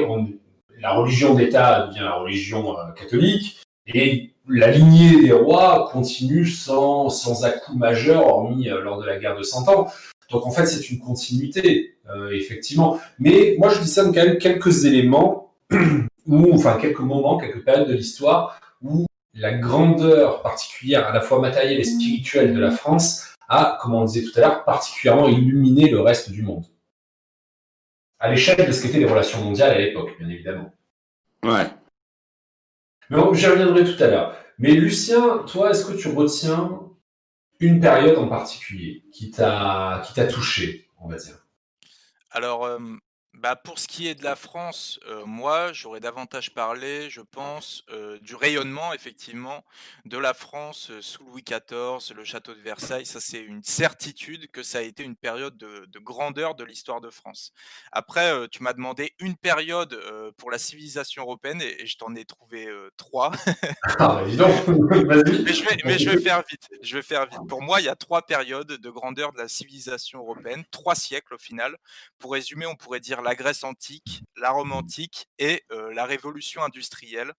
[0.80, 7.10] la religion d'État devient la religion euh, catholique et la lignée des rois continue sans,
[7.10, 9.88] sans à-coup majeur, hormis euh, lors de la guerre de Cent Ans.
[10.32, 11.98] Donc en fait, c'est une continuité,
[12.32, 13.00] effectivement.
[13.20, 15.54] Mais moi, je dis ça quand même quelques éléments,
[16.26, 21.40] ou enfin quelques moments, quelques périodes de l'histoire où la grandeur particulière à la fois
[21.40, 25.90] matérielle et spirituelle de la France a, comme on disait tout à l'heure, particulièrement illuminé
[25.90, 26.66] le reste du monde.
[28.20, 30.72] À l'échelle de ce qu'étaient les relations mondiales à l'époque, bien évidemment.
[31.44, 31.66] Ouais.
[33.10, 34.36] Mais j'y reviendrai tout à l'heure.
[34.58, 36.82] Mais Lucien, toi, est-ce que tu retiens
[37.60, 41.38] une période en particulier qui t'a qui t'a touché, on va dire?
[42.32, 42.80] Alors, euh,
[43.38, 47.84] bah, pour ce qui est de la France, moi, j'aurais davantage parlé, je pense,
[48.22, 49.64] du rayonnement effectivement
[50.06, 53.06] de la France, sous Louis XIV, le château de Versailles.
[53.06, 57.10] Ça, c'est une certitude que ça a été une période de grandeur de l'histoire de
[57.10, 57.52] France.
[57.92, 60.00] Après, tu m'as demandé une période,
[60.38, 62.68] pour la civilisation européenne et je t'en ai trouvé,
[62.98, 63.32] trois.
[64.00, 67.40] Ah bah, Mais je vais mais je vais faire vite, je vais faire vite.
[67.48, 71.36] Pour moi, il y a trois périodes de grandeur de la civilisation européenne, trois siècles
[71.36, 71.78] au final.
[72.20, 77.34] Pour résumer, on pourrait dire la Grèce antique, la Rome antique et la révolution industrielle.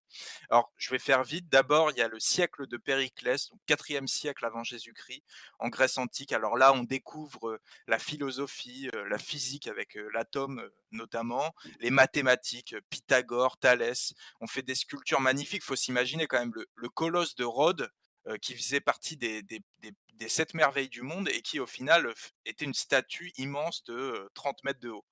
[0.49, 1.47] Alors, je vais faire vite.
[1.49, 5.23] D'abord, il y a le siècle de Périclès, donc 4e siècle avant Jésus-Christ,
[5.59, 6.33] en Grèce antique.
[6.33, 14.13] Alors là, on découvre la philosophie, la physique avec l'atome notamment, les mathématiques, Pythagore, Thalès.
[14.41, 15.63] On fait des sculptures magnifiques.
[15.63, 17.89] Il faut s'imaginer quand même le, colosse de Rhodes,
[18.41, 19.61] qui faisait partie des, des,
[20.27, 22.13] sept merveilles du monde et qui au final
[22.45, 25.05] était une statue immense de 30 mètres de haut.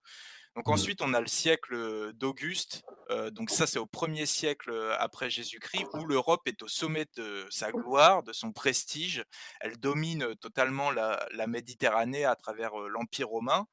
[0.55, 0.71] Donc mmh.
[0.71, 2.83] ensuite, on a le siècle d'Auguste.
[3.31, 7.71] donc ça, c'est au premier siècle après Jésus-Christ, où l'Europe est au sommet de sa
[7.71, 9.23] gloire, de son prestige.
[9.59, 13.67] Elle domine totalement la, Méditerranée à travers l'Empire romain.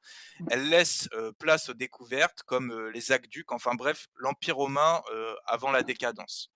[0.49, 3.51] Elle laisse place aux découvertes comme les aqueducs.
[3.51, 5.01] Enfin bref, l'Empire romain
[5.47, 6.53] avant la décadence.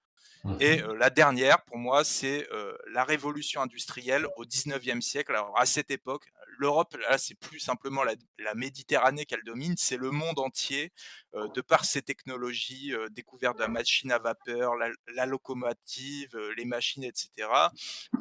[0.60, 0.94] Et mmh.
[0.94, 2.48] la dernière, pour moi, c'est
[2.92, 5.32] la révolution industrielle au 19e siècle.
[5.32, 8.16] Alors, à cette époque, l'Europe, là, c'est plus simplement la,
[8.56, 10.92] Méditerranée qu'elle domine, c'est le monde entier,
[11.34, 17.30] de par ses technologies, découvertes de la machine à vapeur, la, locomotive, les machines, etc.,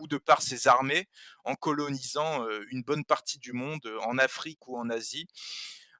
[0.01, 1.09] ou de par ses armées,
[1.45, 5.27] en colonisant une bonne partie du monde, en Afrique ou en Asie.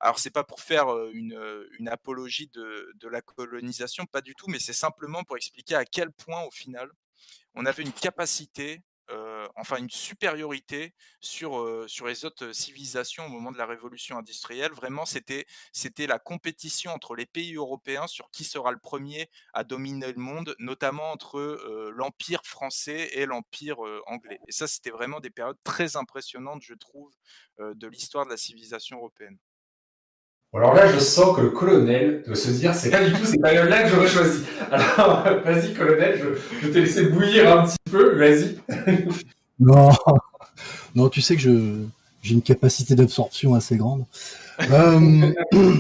[0.01, 4.73] Alors c'est pas pour faire une, apologie de, la colonisation, pas du tout, mais c'est
[4.73, 6.91] simplement pour expliquer à quel point au final
[7.55, 8.83] on avait une capacité,
[9.55, 14.73] enfin une supériorité sur, sur les autres civilisations au moment de la révolution industrielle.
[14.73, 19.65] Vraiment, c'était c'était la compétition entre les pays européens sur qui sera le premier à
[19.65, 21.41] dominer le monde, notamment entre
[21.95, 24.41] l'empire français et l'empire anglais.
[24.49, 27.15] Et ça, c'était vraiment des périodes très impressionnantes, je trouve,
[27.59, 29.39] de l'histoire de la civilisation européenne.
[30.55, 33.39] Alors là, je sens que le colonel doit se dire, c'est pas du tout ces
[33.39, 34.43] périodes-là que j'aurais choisi.
[34.71, 38.57] Alors, vas-y, colonel, je, je t'ai laissé bouillir un petit peu, vas-y.
[39.59, 39.91] non,
[40.95, 44.07] non, tu sais que j'ai une capacité d'absorption assez grande.
[44.71, 45.33] Euh,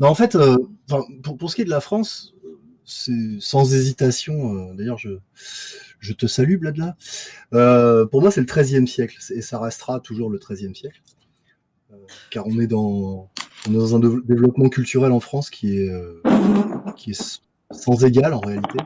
[0.00, 0.58] en fait, euh,
[1.22, 2.34] pour, ce qui est de la France,
[2.84, 4.54] c'est sans hésitation.
[4.54, 5.18] Euh, d'ailleurs, je,
[5.98, 6.94] je te salue, Bladla.
[8.10, 11.00] pour moi, c'est le XIIIe siècle, et ça restera toujours le XIIIe siècle
[12.30, 13.30] car on est dans,
[13.66, 16.22] un développement culturel en France qui est, euh,
[17.70, 18.78] sans égal en réalité.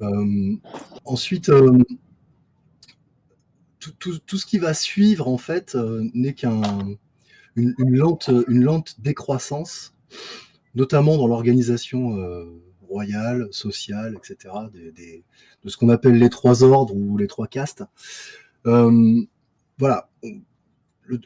[0.00, 0.56] Euh,
[1.04, 1.78] ensuite, euh,
[3.98, 5.76] tout, ce qui va suivre en fait
[6.14, 6.96] n'est qu'une
[7.56, 9.94] une lente, décroissance,
[10.74, 12.16] notamment dans l'organisation
[12.88, 17.84] royale, sociale, etc., de ce qu'on appelle les trois ordres ou les trois castes.
[18.64, 20.08] voilà,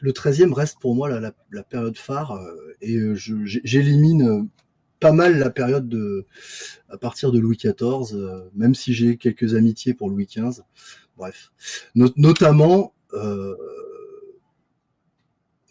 [0.01, 4.43] le, 13e reste pour moi la, période phare euh, et euh, j'élimine euh,
[4.99, 6.25] pas mal la période de
[6.89, 8.17] à partir de Louis XIV,
[8.55, 10.63] même si j'ai quelques amitiés pour Louis XV.
[11.17, 11.51] Bref,
[11.93, 12.93] notamment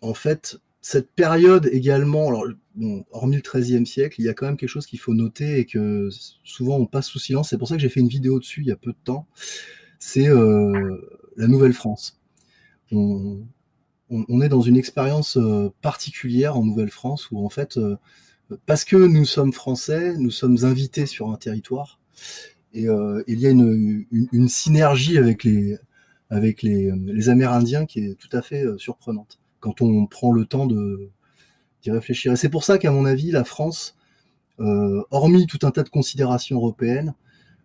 [0.01, 2.29] en fait cette période également.
[2.29, 2.47] Alors
[3.11, 5.65] hormis le XIIIe siècle, il y a quand même quelque chose qu'il faut noter et
[5.67, 6.09] que
[6.45, 7.51] souvent on passe sous silence.
[7.51, 9.27] C'est pour ça que j'ai fait une vidéo dessus il y a peu de temps.
[9.99, 12.21] C'est la Nouvelle-France.
[14.11, 17.97] On, est dans une expérience euh, particulière en Nouvelle-France où en fait, euh,
[18.67, 21.99] parce que nous sommes français, nous sommes invités sur un territoire
[22.73, 22.87] Et
[23.27, 25.79] il y a une, synergie avec les,
[27.29, 32.33] Amérindiens qui est tout à fait surprenante quand on prend le temps d'y réfléchir.
[32.33, 33.97] Et c'est pour ça qu'à mon avis, la France,
[34.59, 37.15] hormis tout un tas de considérations européennes,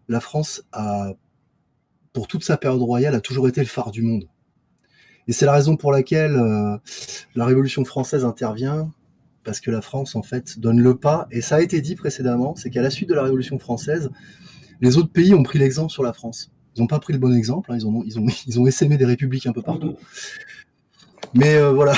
[0.08, 1.14] la France a,
[2.12, 4.28] pour toute sa période royale, a toujours été le phare du monde.
[5.28, 6.78] Et c'est la raison pour laquelle euh,
[7.36, 8.92] la Révolution française intervient,
[9.44, 11.28] parce que la France, en fait, donne le pas.
[11.32, 14.10] Et ça a été dit précédemment, c'est qu'à la suite de la Révolution française,
[14.82, 16.52] les autres pays ont pris l'exemple sur la France.
[16.76, 18.98] Ils n'ont pas pris le bon exemple, hein, ils, ont, ils, ont, ils ont essaimé
[18.98, 19.96] des républiques un peu partout.
[21.34, 21.94] Mais euh, voilà,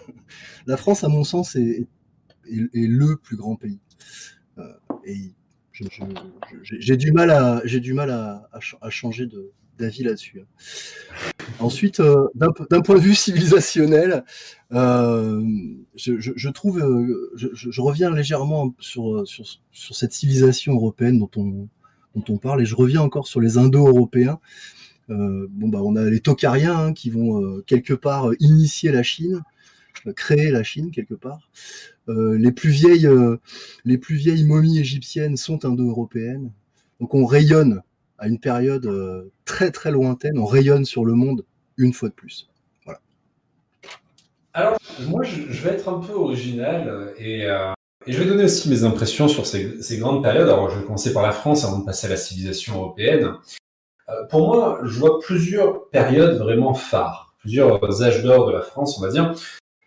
[0.66, 1.86] la France, à mon sens, est,
[2.46, 3.80] est, le plus grand pays.
[4.58, 4.72] Euh,
[5.04, 5.32] et
[6.62, 8.48] j'ai du mal à, j'ai du mal à,
[8.80, 9.26] à changer
[9.78, 10.40] d'avis là-dessus.
[10.40, 11.32] Hein.
[11.58, 14.24] Ensuite, euh, d'un point de vue civilisationnel,
[14.72, 15.42] euh,
[15.94, 21.68] je, trouve, euh, je, reviens légèrement sur, sur, cette civilisation européenne dont on,
[22.14, 24.38] dont on parle, et je reviens encore sur les Indo-Européens.
[25.08, 29.42] Bon bah, on a les Tokariens hein, qui vont quelque part initier la Chine,
[30.16, 31.50] créer la Chine quelque part.
[32.08, 33.10] Les plus vieilles,
[33.84, 36.50] les plus vieilles momies égyptiennes sont indo-européennes.
[36.98, 37.82] Donc on rayonne
[38.22, 41.44] à une période euh, très très lointaine, on rayonne sur le monde
[41.76, 42.48] une fois de plus.
[42.84, 43.00] Voilà.
[44.54, 44.76] Alors
[45.08, 49.26] moi je, vais être un peu original et, et, je vais donner aussi mes impressions
[49.26, 50.48] sur ces, grandes périodes.
[50.48, 53.32] Alors je vais commencer par la France avant de passer à la civilisation européenne.
[54.30, 59.02] pour moi, je vois plusieurs périodes vraiment phares, plusieurs âges d'or de la France, on
[59.02, 59.34] va dire.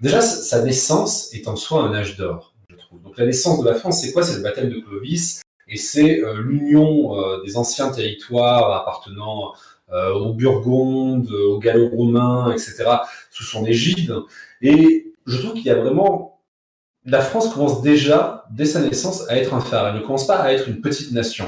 [0.01, 3.01] Déjà, sa naissance est en soi un âge d'or, je trouve.
[3.01, 4.23] Donc la naissance de la France, c'est quoi?
[4.23, 9.53] C'est le baptême de Clovis, et c'est euh, l'union euh, des anciens territoires appartenant
[9.91, 12.85] euh, aux Burgondes, aux Gallo-Romains, etc.,
[13.31, 14.15] sous son égide.
[14.61, 16.39] Et je trouve qu'il y a vraiment...
[17.05, 19.89] La France commence déjà, dès sa naissance, à être un phare.
[19.89, 21.45] Elle ne commence pas à être une petite nation.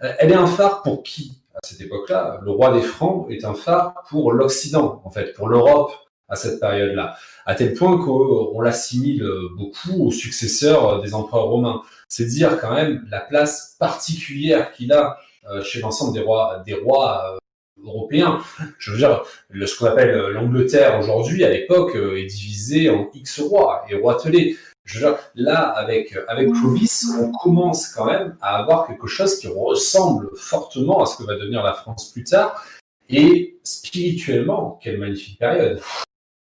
[0.00, 1.40] Elle est un phare pour qui?
[1.54, 5.48] À cette époque-là Le roi des Francs est un phare pour l'Occident, en fait, pour
[5.48, 5.92] l'Europe
[6.28, 9.24] à cette période-là à tel point qu'on l'assimile
[9.56, 11.82] beaucoup aux successeurs des empereurs romains.
[12.08, 15.18] C'est dire quand même la place particulière qu'il a
[15.50, 17.38] euh, chez l'ensemble des rois, des rois euh,
[17.84, 18.40] européens.
[18.78, 23.40] Je veux dire, ce qu'on appelle l'Angleterre aujourd'hui, à l'époque, euh, est divisée en X
[23.40, 24.56] rois et rois telés.
[24.84, 29.36] Je veux dire, là, avec, avec Clovis, on commence quand même à avoir quelque chose
[29.38, 32.64] qui ressemble fortement à ce que va devenir la France plus tard.
[33.08, 35.80] Et spirituellement, quelle magnifique période.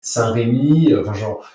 [0.00, 1.46] Saint-Rémy, euh, enfin genre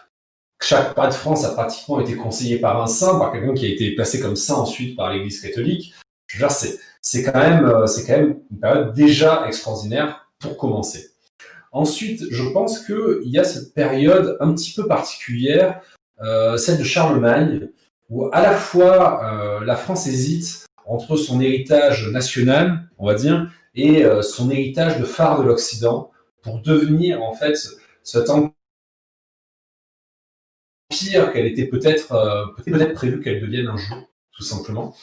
[0.61, 3.69] chaque pas de France a pratiquement été conseillé par un saint, par quelqu'un qui a
[3.69, 5.93] été placé comme saint ensuite par l'Église catholique.
[6.27, 10.57] Je veux c'est, c'est quand même, euh, c'est quand même une période déjà extraordinaire pour
[10.57, 11.11] commencer.
[11.71, 15.81] Ensuite, je pense qu'il y a cette période un petit peu particulière,
[16.21, 17.69] euh, celle de Charlemagne,
[18.09, 23.51] où à la fois euh, la France hésite entre son héritage national, on va dire,
[23.75, 27.55] et euh, son héritage de phare de l'Occident, pour devenir en fait
[28.03, 28.29] cet
[30.91, 33.97] empire qu'elle était peut-être euh, peut-être prévu qu'elle devienne un jour
[34.35, 34.95] tout simplement.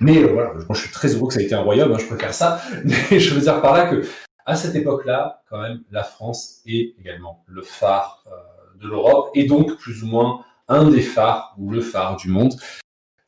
[0.00, 2.06] Mais euh, voilà, je suis très heureux que ça ait été un royaume, hein, je
[2.06, 2.60] préfère ça.
[2.84, 4.06] Mais je veux dire par là que
[4.44, 9.46] à cette époque-là, quand même, la France est également le phare euh, de l'Europe et
[9.46, 12.54] donc plus ou moins un des phares ou le phare du monde.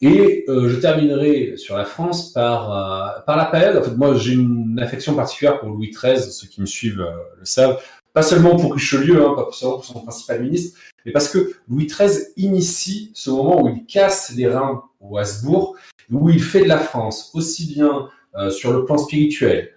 [0.00, 3.76] Et je terminerai sur la France par par la période.
[3.76, 6.22] En fait, moi j'ai une affection particulière pour Louis XIII.
[6.22, 7.04] Ceux qui me suivent
[7.36, 7.82] le savent
[8.18, 10.76] pas seulement pour Richelieu, hein, pas seulement pour son principal ministre,
[11.06, 15.76] mais parce que Louis XIII initie ce moment où il casse les reins au Habsbourg,
[16.10, 19.72] où il fait de la France aussi bien euh, sur le plan spirituel,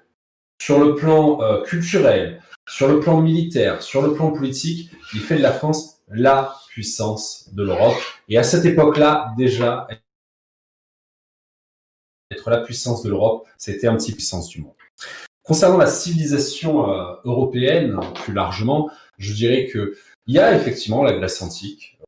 [0.59, 5.37] sur le plan euh, culturel, sur le plan militaire, sur le plan politique, il fait
[5.37, 8.01] de la France la puissance de l'Europe.
[8.27, 9.87] Et à cette époque-là, déjà,
[12.31, 14.73] être la puissance de l'Europe, c'était un petit puissance du monde.
[15.51, 21.11] Concernant la civilisation euh, européenne, plus largement, je dirais que il y a effectivement la
[21.11, 21.99] Grèce antique.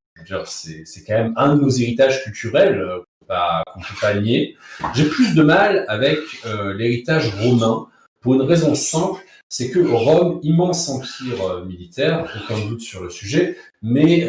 [0.45, 4.56] C'est quand même un de nos héritages culturels euh, qu'on ne peut pas nier.
[4.95, 7.87] J'ai plus de mal avec euh, l'héritage romain
[8.21, 9.19] pour une raison simple,
[9.50, 14.25] c'est que Rome, immense empire militaire, aucun doute sur le sujet, mais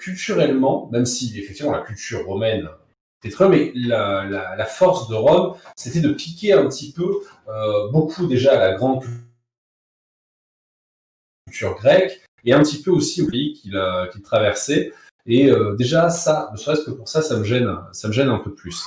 [0.00, 2.68] culturellement, même si effectivement la culture romaine
[3.48, 8.58] mais la, force de Rome, c'était de piquer un petit peu, euh, beaucoup déjà à
[8.58, 9.04] la grande
[11.46, 14.92] culture grecque, et un petit peu aussi au pays qu'il traversait.
[15.26, 18.28] Et euh, déjà, ça, ne serait-ce que pour ça, ça me gêne, ça me gêne
[18.28, 18.84] un peu plus.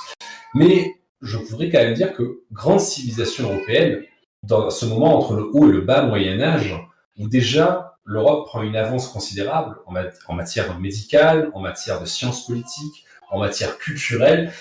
[0.54, 4.02] Mais je voudrais quand même dire que grande civilisation européenne,
[4.42, 6.74] dans ce moment entre le haut et le bas Moyen Âge,
[7.18, 13.04] où déjà l'Europe prend une avance considérable en, matière médicale, en matière de sciences politiques,
[13.30, 14.52] en matière culturelle.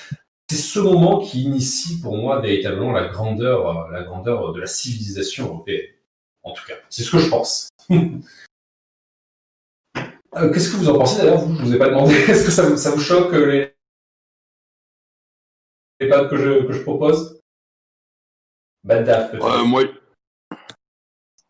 [0.49, 5.45] c'est ce moment qui initie pour moi véritablement la grandeur, la grandeur de la civilisation
[5.47, 5.87] européenne.
[6.43, 7.69] En tout cas, c'est ce que je pense.
[10.33, 11.41] Qu'est-ce que vous en pensez d'ailleurs?
[11.41, 12.13] Vous, je vous ai pas demandé.
[12.27, 13.73] Est-ce que ça vous, choque les,
[15.99, 17.41] les pattes que je, propose?
[18.83, 19.09] Bad.
[19.09, 19.83] Euh, moi,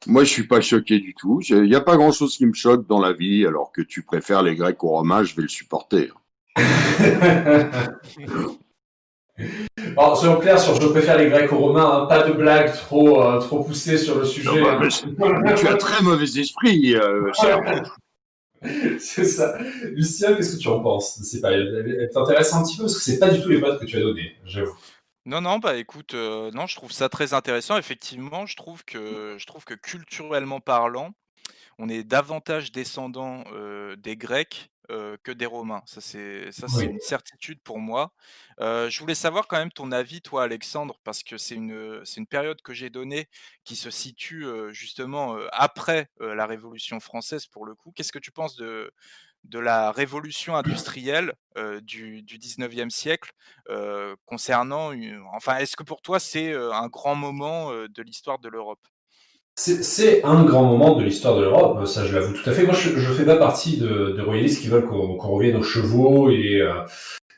[0.08, 1.42] moi, je suis pas choqué du tout.
[1.50, 4.42] Il n'y a pas grand-chose qui me choque dans la vie, alors que tu préfères
[4.42, 6.19] les Grecs aux Romains, je vais le supporter.
[9.96, 12.06] bon, soyons clairs sur je préfère les Grecs aux Romains, hein.
[12.08, 14.62] pas de blagues trop, euh, trop poussées sur le sujet.
[14.62, 15.56] Bah, hein.
[15.56, 17.62] tu as très mauvais esprit, euh, cher.
[19.00, 19.58] c'est ça.
[19.94, 22.84] Lucien, qu'est-ce que tu en penses C'est pas, elle t'intéresse un petit peu?
[22.84, 24.76] Parce que c'est pas du tout les modes que tu as donné, j'avoue.
[25.26, 27.78] Non, non, bah écoute, euh, non, je trouve ça très intéressant.
[27.78, 31.12] Effectivement, je trouve que, je trouve que culturellement parlant,
[31.80, 35.82] on est davantage descendant euh, des Grecs euh, que des Romains.
[35.86, 36.52] Ça, c'est
[36.84, 38.12] une certitude pour moi.
[38.60, 42.74] je voulais savoir quand même ton avis, toi, Alexandre, parce que c'est une, période que
[42.74, 43.30] j'ai donnée
[43.64, 47.92] qui se situe justement après la Révolution française, pour le coup.
[47.96, 48.92] Qu'est-ce que tu penses de,
[49.46, 51.34] de la révolution industrielle
[51.84, 53.32] du, du 19e siècle
[54.26, 54.92] concernant,
[55.34, 58.86] enfin, est-ce que pour toi c'est un grand moment de l'histoire de l'Europe?
[59.60, 62.64] C'est un grand moment de l'histoire de l'Europe, ça je l'avoue tout à fait.
[62.64, 66.30] Moi je ne fais pas partie de, de royalistes qui veulent qu'on revienne aux chevaux
[66.30, 66.64] et,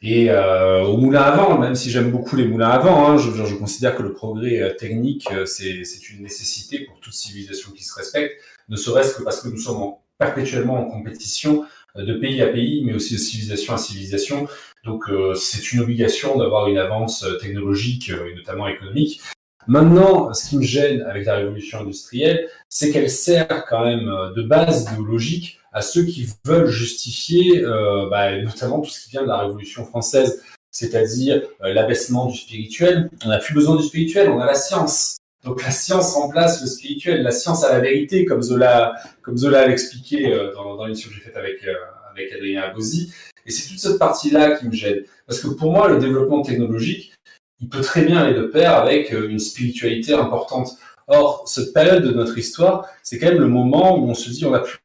[0.04, 3.08] et euh, aux moulins à vent, même si j'aime beaucoup les moulins à vent.
[3.08, 7.84] Hein, je, je, considère que le progrès technique, c'est une nécessité pour toute civilisation qui
[7.84, 11.66] se respecte, ne serait-ce que parce que nous sommes perpétuellement en compétition
[11.96, 14.48] de pays à pays, mais aussi de civilisation à civilisation.
[14.84, 19.22] Donc euh, c'est une obligation d'avoir une avance technologique euh, et notamment économique.
[19.68, 24.34] Maintenant, ce qui me gêne avec la révolution industrielle, c'est qu'elle sert quand même euh,
[24.34, 27.64] de base idéologique à ceux qui veulent justifier
[28.10, 33.10] bah, notamment tout ce qui vient de la révolution française, c'est-à-dire l'abaissement du spirituel.
[33.24, 35.16] On n'a plus besoin du spirituel, on a la science.
[35.46, 39.66] Donc la science remplace le spirituel, la science a la vérité, comme Zola, comme Zola
[39.66, 41.66] l'expliquait dans, dans l'émission que j'ai faite avec
[42.12, 43.14] avec Adrien Agosi.
[43.46, 45.04] Et c'est toute cette partie-là qui me gêne.
[45.26, 47.14] Parce que pour moi, le développement technologique,
[47.62, 50.78] il peut très bien aller de pair avec euh, une spiritualité importante.
[51.08, 54.46] Or, cette période de notre histoire, c'est quand même le moment où on se dit
[54.46, 54.80] on n'a plus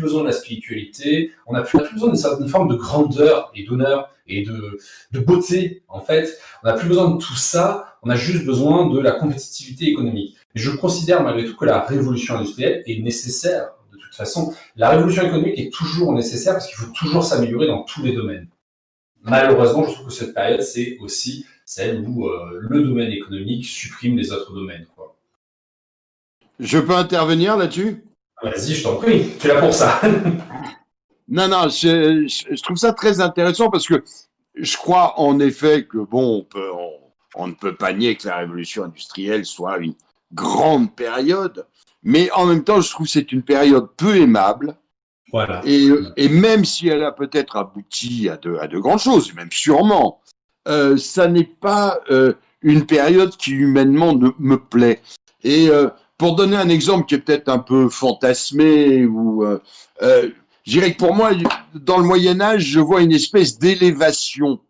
[0.00, 4.10] besoin de la spiritualité, on n'a plus, besoin d'une certaine forme de grandeur et d'honneur
[4.26, 4.78] et de,
[5.10, 6.38] de, beauté, en fait.
[6.62, 10.36] On n'a plus besoin de tout ça, on a juste besoin de la compétitivité économique.
[10.54, 13.70] Et je considère malgré tout que la révolution industrielle est nécessaire
[14.08, 18.02] toute façon, la révolution économique est toujours nécessaire parce qu'il faut toujours s'améliorer dans tous
[18.02, 18.48] les domaines.
[19.28, 24.16] Malheureusement, je trouve que cette période, c'est aussi celle où euh, le domaine économique supprime
[24.16, 24.86] les autres domaines.
[26.58, 28.04] Je peux intervenir là-dessus?
[28.42, 30.00] Vas-y, je t'en prie, tu es là pour ça.
[31.28, 34.02] non, non, je, trouve ça très intéressant parce que
[34.54, 36.70] je crois en effet que, bon, on, peut,
[37.34, 39.94] on ne peut pas nier que la révolution industrielle soit une
[40.32, 41.66] grande période,
[42.02, 44.76] mais en même temps, je trouve que c'est une période peu aimable.
[45.64, 50.20] Et, même si elle a peut-être abouti à de, grandes choses, même sûrement,
[50.68, 55.02] euh, ça n'est pas euh, une période qui humainement ne, me plaît.
[55.44, 59.44] Et euh, pour donner un exemple qui est peut-être un peu fantasmé, ou
[60.00, 60.30] je
[60.66, 61.30] dirais que pour moi,
[61.74, 64.60] dans le Moyen Âge, je vois une espèce d'élévation,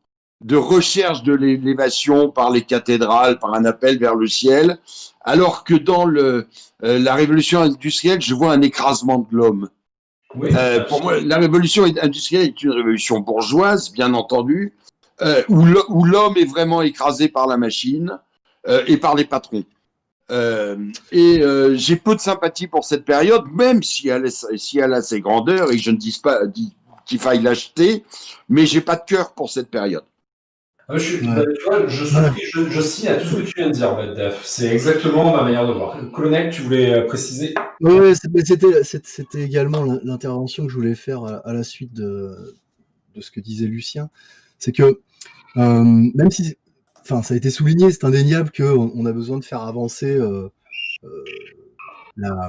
[0.41, 4.79] de recherche de l'élévation par les cathédrales, par un appel vers le ciel,
[5.23, 6.05] alors que dans
[6.83, 9.69] la révolution industrielle, je vois un écrasement de l'homme.
[10.37, 14.75] Euh, pour moi, la révolution industrielle est une révolution bourgeoise, bien entendu,
[15.23, 18.19] euh, où l'homme est vraiment écrasé par la machine
[18.87, 19.65] et par les patrons.
[20.31, 21.43] et
[21.75, 25.73] j'ai peu de sympathie pour cette période, même si elle, si elle a ses grandeurs,
[25.73, 26.41] et je ne dis pas
[27.07, 28.05] qu'il faille l'acheter,
[28.51, 30.05] mais j'ai pas de cœur pour cette période.
[30.91, 31.45] Ah, je, bah,
[31.87, 34.41] je, je, signe à tout ce que tu viens de dire, Def.
[34.43, 35.99] C'est exactement ma manière de voir.
[36.13, 41.63] Colonel, tu voulais euh, préciser Oui, c'était également l'intervention que je voulais faire à, la
[41.63, 42.59] suite de,
[43.15, 44.09] de, ce que disait Lucien.
[44.59, 45.01] C'est que,
[45.59, 45.85] euh,
[46.15, 46.57] même si,
[47.03, 50.49] enfin, ça a été souligné, c'est indéniable qu'on on a besoin de faire avancer euh,
[52.17, 52.49] la,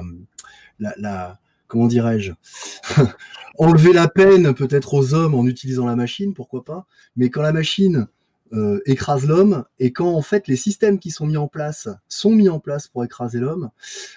[0.78, 2.32] la, la, comment dirais-je
[3.58, 6.86] enlever la peine peut-être aux hommes en utilisant la machine, pourquoi pas.
[7.16, 8.08] Mais quand la machine
[8.52, 12.32] euh, écrase l'homme et quand en fait les systèmes qui sont mis en place sont
[12.32, 13.70] mis en place pour écraser l'homme.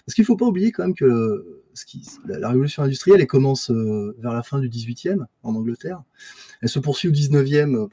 [0.05, 3.69] Parce qu'il faut pas oublier quand même que ce qui, la, révolution industrielle elle commence
[3.69, 6.01] euh, vers la fin du 18e en Angleterre.
[6.61, 7.87] Elle se poursuit au 19e euh,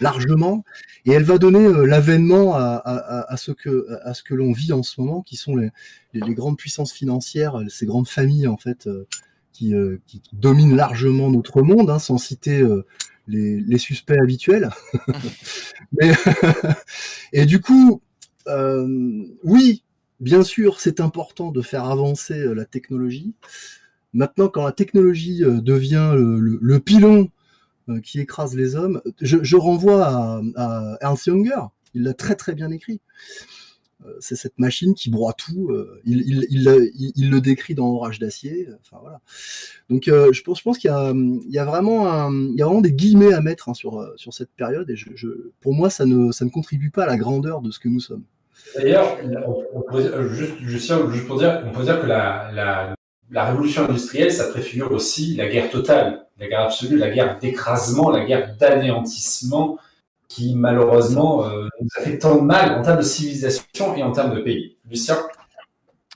[0.00, 0.62] largement
[1.06, 4.72] et elle va donner l'avènement à, à, à, ce que à ce que l'on vit
[4.72, 5.70] en ce moment qui sont les,
[6.12, 8.88] les, grandes puissances financières ces grandes familles en fait
[9.52, 9.74] qui,
[10.06, 12.64] qui, domine largement notre monde, hein, sans citer
[13.32, 14.70] les, suspects habituels.
[17.32, 18.00] Et du coup,
[19.44, 19.82] oui,
[20.20, 23.34] bien sûr, c'est important de faire avancer la technologie.
[24.12, 27.30] Maintenant, quand la technologie devient le, pilon
[28.02, 31.62] qui écrase les hommes, je, renvoie à, à Ernst Junger,
[31.94, 33.00] il l'a très très bien écrit.
[34.06, 35.70] Euh, c'est cette machine qui broie tout.
[35.70, 38.68] Euh, il, il, le décrit dans Orage d'acier.
[38.80, 39.20] Enfin voilà.
[39.90, 42.30] Donc euh, je pense, qu'il y a, vraiment,
[42.80, 44.88] des guillemets à mettre hein, sur cette période.
[44.90, 44.94] Et
[45.60, 48.24] pour moi, ça ne contribue pas à la grandeur de ce que nous sommes.
[48.76, 49.18] D'ailleurs,
[50.30, 52.94] juste, juste, pour dire, on peut dire que la,
[53.30, 58.10] la révolution industrielle, ça préfigure aussi la guerre totale, la guerre absolue, la guerre d'écrasement,
[58.10, 59.78] la guerre d'anéantissement
[60.32, 64.12] qui malheureusement euh, nous a fait tant de mal en termes de civilisation et en
[64.12, 64.78] termes de pays.
[64.88, 65.18] Lucien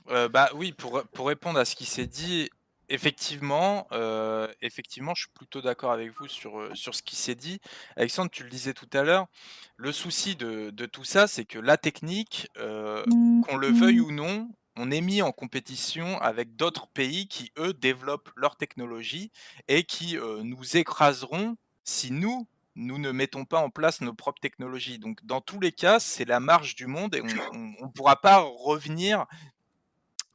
[0.09, 2.49] euh, bah oui, pour, pour répondre à ce qui s'est dit,
[2.87, 7.59] effectivement, euh, effectivement, je suis plutôt d'accord avec vous sur, sur ce qui s'est dit.
[7.97, 9.27] Alexandre, tu le disais tout à l'heure,
[9.75, 14.49] le souci de, de tout ça, c'est que la technique, qu'on le veuille ou non,
[14.77, 19.29] on est mis en compétition avec d'autres pays qui, eux, développent leur technologie
[19.67, 22.47] et qui nous écraseront si nous,
[22.77, 24.99] nous ne mettons pas en place nos propres technologies.
[24.99, 28.39] Donc, dans tous les cas, c'est la marge du monde et on ne pourra pas
[28.39, 29.25] revenir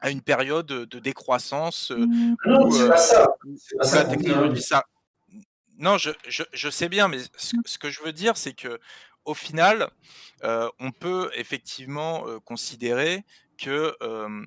[0.01, 2.37] à une période de décroissance euh, mmh.
[2.47, 4.05] non, c'est pas ça.
[4.05, 4.61] la technologie.
[4.61, 4.85] Ça...
[5.79, 8.81] Non, je, je, je, sais bien, mais ce, ce, que je veux dire, c'est que
[9.25, 9.89] au final,
[10.45, 13.25] euh, on peut effectivement euh, considérer
[13.59, 14.45] que euh,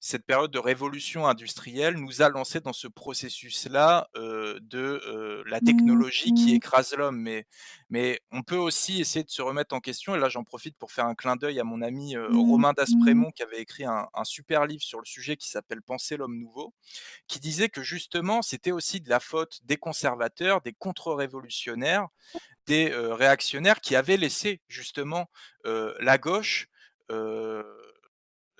[0.00, 5.60] cette période de révolution industrielle nous a lancé dans ce processus-là euh, de euh, la
[5.60, 7.20] technologie qui mmh écrase l'homme.
[7.20, 7.46] Mais,
[7.90, 10.14] mais on peut aussi essayer de se remettre en question.
[10.14, 12.72] Et là, j'en profite pour faire un clin d'œil à mon ami euh, mmh Romain
[12.72, 16.38] Dasprémont qui avait écrit un, un, super livre sur le sujet qui s'appelle Penser l'homme
[16.38, 16.74] nouveau,
[17.26, 22.06] qui disait que justement, c'était aussi de la faute des conservateurs, des contre-révolutionnaires,
[22.66, 25.30] des réactionnaires qui avaient laissé justement
[25.64, 26.68] la gauche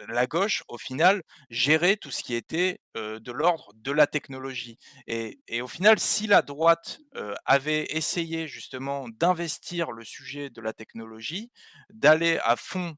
[0.07, 4.79] la gauche, au final, gérait tout ce qui était de l'ordre de la technologie.
[5.07, 7.01] Et, au final, si la droite
[7.45, 11.51] avait essayé justement d'investir le sujet de la technologie,
[11.91, 12.97] d'aller à fond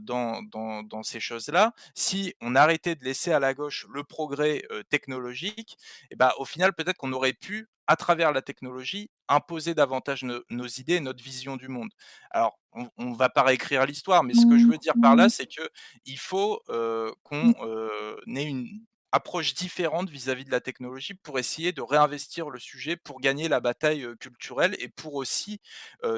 [0.00, 5.76] dans, dans, ces choses-là, si on arrêtait de laisser à la gauche le progrès technologique,
[6.10, 10.66] et ben, au final, peut-être qu'on aurait pu à travers la technologie, imposer davantage nos
[10.66, 11.88] idées et notre vision du monde.
[12.30, 15.26] Alors, on ne va pas réécrire l'histoire, mais ce que je veux dire par là,
[15.26, 15.30] mmh.
[15.30, 15.68] c'est que
[16.04, 18.68] il faut euh, qu'on euh, ait une
[19.10, 23.60] approche différente vis-à-vis de la technologie pour essayer de réinvestir le sujet, pour gagner la
[23.60, 25.62] bataille culturelle et pour aussi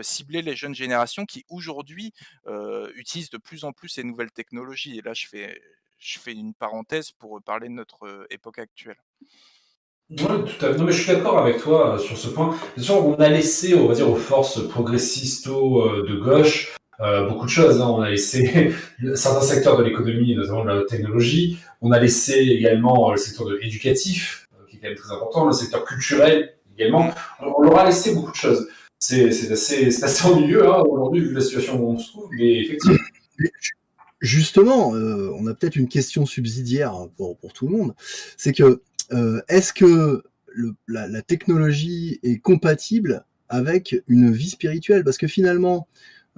[0.02, 2.12] cibler les jeunes générations qui aujourd'hui
[2.96, 4.98] utilisent de plus en plus ces nouvelles technologies.
[4.98, 5.62] Et là, je fais,
[6.00, 8.98] je fais une parenthèse pour parler de notre époque actuelle.
[10.10, 10.76] Oui, tout à fait.
[10.76, 12.56] Non, mais je suis d'accord avec toi sur ce point.
[12.76, 17.46] Bien sûr, on a laissé, on va dire, aux forces progressistes de gauche euh, beaucoup
[17.46, 17.80] de choses.
[17.80, 17.88] Hein.
[17.88, 18.72] On a laissé
[19.14, 21.58] certains secteurs de l'économie, notamment de la technologie.
[21.80, 25.46] On a laissé également le secteur de éducatif, euh, qui est quand même très important,
[25.46, 27.12] le secteur culturel également.
[27.40, 28.68] On, leur a laissé beaucoup de choses.
[28.98, 32.98] C'est assez, ennuyeux hein, aujourd'hui, vu la situation où on se trouve, mais effectivement.
[34.20, 37.94] Justement, euh, on a peut-être une question subsidiaire pour, tout le monde.
[38.36, 38.82] C'est que euh,
[39.48, 45.04] est-ce que le, la, la, technologie est compatible avec une vie spirituelle?
[45.04, 45.88] Parce que finalement,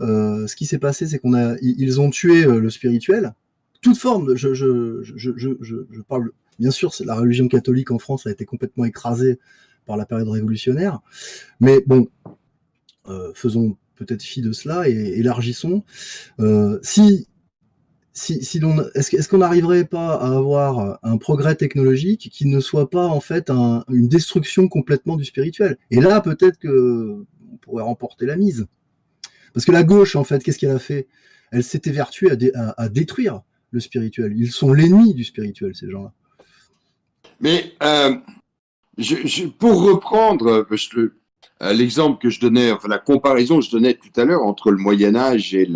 [0.01, 3.35] euh, ce qui s'est passé, c'est qu'on a, ils ont tué euh, le spirituel.
[3.81, 8.27] Toute forme, je, je, je, je, je parle, bien sûr, la religion catholique en France
[8.27, 9.39] a été complètement écrasée
[9.87, 11.01] par la période révolutionnaire,
[11.59, 12.09] mais bon,
[13.09, 15.83] euh, faisons peut-être fi de cela et élargissons.
[16.39, 17.27] Euh, si
[18.15, 18.35] si,
[18.95, 23.49] est-ce qu'on n'arriverait pas à avoir un progrès technologique qui ne soit pas en fait
[23.49, 25.79] un, une destruction complètement du spirituel?
[25.91, 28.67] Et là, peut-être que on pourrait remporter la mise.
[29.55, 31.07] Parce que la gauche, en fait, qu'est-ce qu'elle a fait?
[31.51, 34.33] Elle s'était vertuée à, détruire le spirituel.
[34.37, 36.13] Ils sont l'ennemi du spirituel, ces gens-là.
[37.41, 38.15] Mais euh,
[38.97, 44.25] je, pour reprendre euh, l'exemple que je donnais, la comparaison que je donnais tout à
[44.25, 45.67] l'heure entre le Moyen Âge et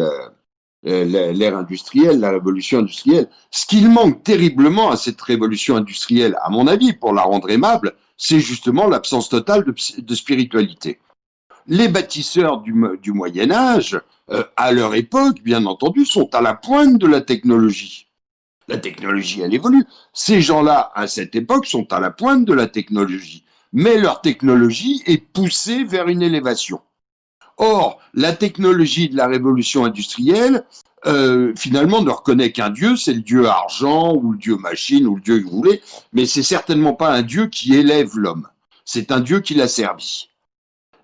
[0.82, 6.66] l'ère industrielle, la révolution industrielle, ce qu'il manque terriblement à cette révolution industrielle, à mon
[6.66, 11.00] avis, pour la rendre aimable, c'est justement l'absence totale de spiritualité
[11.68, 14.00] les bâtisseurs du, du Moyen Âge,
[14.30, 18.08] euh, à leur époque, bien entendu, sont à la pointe de la technologie.
[18.68, 19.84] La technologie, elle évolue.
[20.12, 23.44] Ces gens-là, à cette époque, sont à la pointe de la technologie.
[23.72, 26.80] Mais leur technologie est poussée vers une élévation.
[27.58, 30.64] Or, la technologie de la révolution industrielle
[31.06, 35.16] euh, finalement ne reconnaît qu'un dieu, c'est le dieu argent ou le dieu machine ou
[35.16, 35.80] le dieu que vous voulez,
[36.12, 38.48] mais c'est certainement pas un dieu qui élève l'homme.
[38.84, 40.28] C'est un dieu qui l'a servi.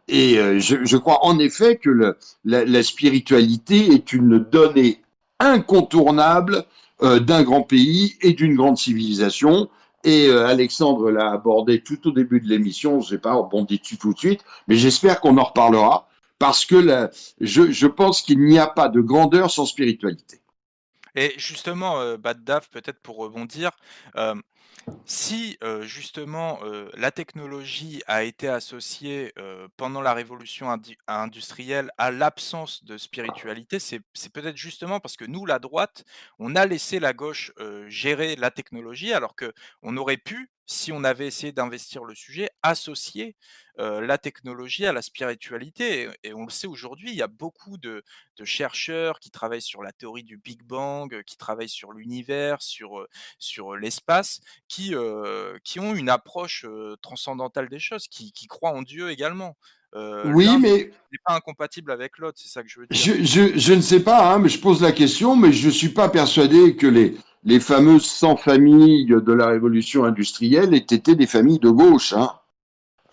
[0.09, 5.00] Et euh, je, crois en effet que la, spiritualité est une donnée
[5.38, 6.64] incontournable
[7.03, 9.70] euh, d'un grand pays et d'une grande civilisation.
[10.05, 13.98] Et Alexandre l'a abordé tout au début de l'émission, je ne sais pas rebondir dessus
[13.98, 16.09] tout de suite, mais j'espère qu'on en reparlera
[16.43, 17.09] parce que
[17.40, 20.40] je, pense qu'il n'y a pas de grandeur sans spiritualité.
[21.14, 23.70] Et justement, euh, peut-être pour rebondir,
[24.16, 24.34] euh,
[25.07, 26.59] si euh, justement
[26.95, 29.32] la technologie a été associée
[29.76, 30.68] pendant la révolution
[31.07, 36.05] industrielle à l'absence de spiritualité, c'est peut-être justement parce que nous, la droite,
[36.40, 37.53] on a laissé la gauche
[37.86, 42.50] gérer la technologie, alors que on aurait pu si on avait essayé d'investir le sujet,
[42.62, 43.36] associer
[43.78, 46.10] la technologie à la spiritualité.
[46.22, 48.04] Et, on le sait aujourd'hui, il y a beaucoup de,
[48.44, 53.06] chercheurs qui travaillent sur la théorie du Big Bang, qui travaillent sur l'univers, sur,
[53.76, 54.94] l'espace, qui,
[55.64, 56.66] qui ont une approche
[57.00, 59.56] transcendantale des choses, qui, croient en Dieu également.
[59.95, 63.24] Oui, mais n'est pas incompatible avec l'autre, c'est ça que je veux dire.
[63.24, 65.90] Je, je, ne sais pas, hein, mais je pose la question, mais je ne suis
[65.90, 71.59] pas persuadé que les, les fameuses 100 familles de la révolution industrielle étaient des familles
[71.59, 72.12] de gauche.
[72.12, 72.30] Hein.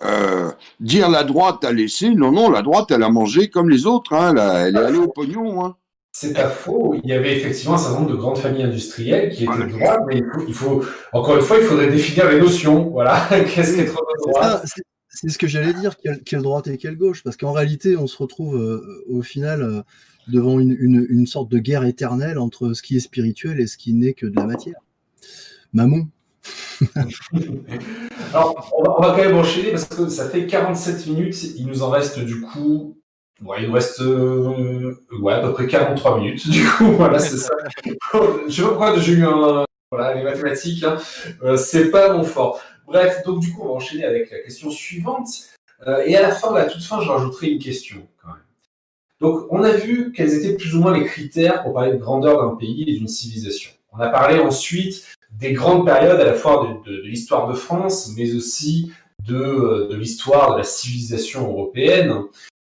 [0.02, 0.50] Euh,
[0.80, 4.14] dire la droite a laissé, non, non, la droite, elle a mangé comme les autres,
[4.14, 5.66] hein, elle, est allée au pognon.
[5.66, 5.76] Hein.
[6.12, 6.96] C'est pas faux.
[7.04, 10.02] Il y avait effectivement un certain nombre de grandes familles industrielles qui étaient de droite,
[10.08, 12.90] mais il faut, encore une fois, il faudrait définir les notions.
[12.90, 13.28] Voilà.
[13.30, 14.66] Qu'est-ce qu'être de droite?
[15.10, 18.16] C'est ce que j'allais dire, quelle, droite et quelle gauche, parce qu'en réalité, on se
[18.18, 19.82] retrouve euh, au final euh,
[20.28, 24.14] devant une, sorte de guerre éternelle entre ce qui est spirituel et ce qui n'est
[24.14, 24.80] que de la matière.
[25.74, 26.07] Maman.
[28.34, 31.43] Alors, on va, quand même enchaîner parce que ça fait 47 minutes.
[31.57, 32.95] Il nous en reste du coup.
[33.41, 36.47] il nous reste euh, ouais, à peu près 43 minutes.
[36.47, 37.53] Du coup, voilà, c'est ça.
[37.84, 37.89] Je
[38.53, 39.66] sais pas pourquoi j'ai eu un.
[39.91, 40.97] Voilà, les mathématiques, hein.
[41.57, 42.62] C'est pas mon fort.
[42.90, 45.28] Bref, donc du coup, on va enchaîner avec la question suivante.
[45.86, 48.38] Euh, et à la fin, à la toute fin, je rajouterai une question quand même.
[49.22, 52.42] Donc, on a vu quels étaient plus ou moins les critères pour parler de grandeur
[52.44, 53.72] d'un pays et d'une civilisation.
[53.92, 58.34] On a parlé ensuite des grandes périodes à la fois de, l'histoire de France, mais
[58.34, 58.92] aussi
[59.28, 62.24] de, de l'histoire de la civilisation européenne.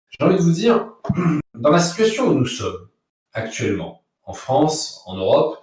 [0.09, 0.93] J'ai envie de vous dire,
[1.53, 2.87] dans la situation où nous sommes
[3.33, 5.57] actuellement, en France, en Europe,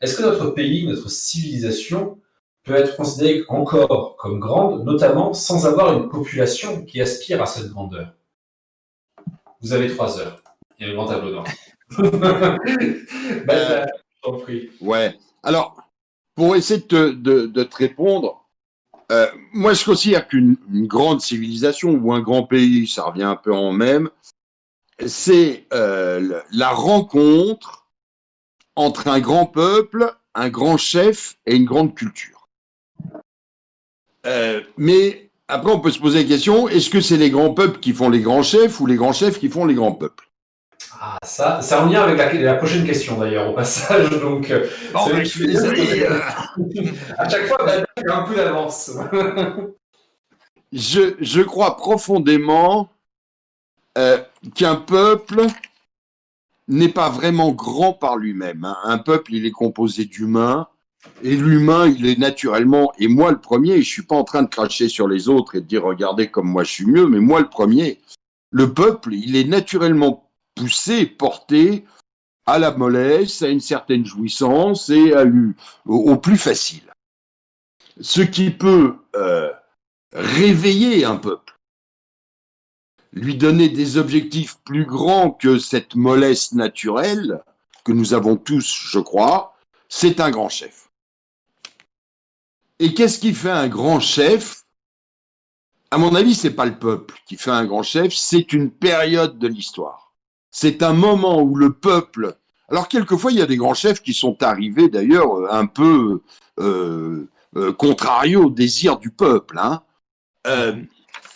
[0.00, 2.18] est-ce que notre pays, notre civilisation
[2.64, 7.70] peut être considérée encore comme grande, notamment sans avoir une population qui aspire à cette
[7.70, 8.14] grandeur
[9.64, 10.42] vous avez trois heures.
[10.78, 11.46] Il y a le grand tableau noir.
[13.46, 13.86] bah, euh,
[14.42, 14.70] prie.
[14.80, 15.18] Ouais.
[15.42, 15.76] Alors,
[16.34, 18.44] pour essayer de, te répondre,
[19.10, 23.54] euh, moi je considère qu'une grande civilisation ou un grand pays, ça revient un peu
[23.54, 24.10] en même,
[25.06, 27.88] c'est euh, la rencontre
[28.76, 32.33] entre un grand peuple, un grand chef et une grande culture.
[34.76, 37.92] Mais après, on peut se poser la question, est-ce que c'est les grands peuples qui
[37.92, 40.28] font les grands chefs ou les grands chefs qui font les grands peuples?
[41.00, 44.08] Ah, ça, ça revient avec la, prochaine question d'ailleurs, au passage.
[44.20, 44.66] Donc, euh,
[45.18, 46.06] je suis désolé.
[47.18, 48.92] à chaque fois, a un peu d'avance.
[50.72, 52.88] je, je, crois profondément
[53.98, 54.18] euh,
[54.54, 55.42] qu'un peuple
[56.68, 58.64] n'est pas vraiment grand par lui-même.
[58.64, 58.78] Hein.
[58.84, 60.68] Un peuple, il est composé d'humains,
[61.22, 64.48] et l'humain, il est naturellement, et moi le premier, je suis pas en train de
[64.48, 67.40] cracher sur les autres et de dire regardez comme moi je suis mieux, mais moi
[67.40, 68.00] le premier,
[68.50, 71.84] le peuple, il est naturellement poussé, porté
[72.46, 75.12] à la mollesse, à une certaine jouissance et
[75.86, 76.92] au, plus facile.
[78.00, 79.50] Ce qui peut euh,
[80.12, 81.58] réveiller un peuple,
[83.12, 87.42] lui donner des objectifs plus grands que cette mollesse naturelle
[87.84, 89.56] que nous avons tous, je crois,
[89.88, 90.83] c'est un grand chef.
[92.78, 94.64] Et qu'est-ce qui fait un grand chef?
[95.90, 99.38] À mon avis, c'est pas le peuple qui fait un grand chef, c'est une période
[99.38, 100.12] de l'histoire.
[100.50, 102.36] C'est un moment où le peuple.
[102.68, 106.22] Alors quelquefois, il y a des grands chefs qui sont arrivés d'ailleurs un peu
[106.58, 109.58] euh, euh, contrario au désir du peuple.
[109.58, 109.82] Hein.
[110.46, 110.74] Euh,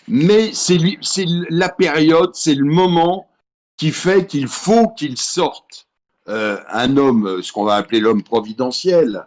[0.08, 0.78] mais c'est
[1.50, 3.28] la période, c'est le moment
[3.76, 5.86] qui fait qu'il faut qu'il sorte
[6.26, 9.26] un homme, ce qu'on va appeler l'homme providentiel,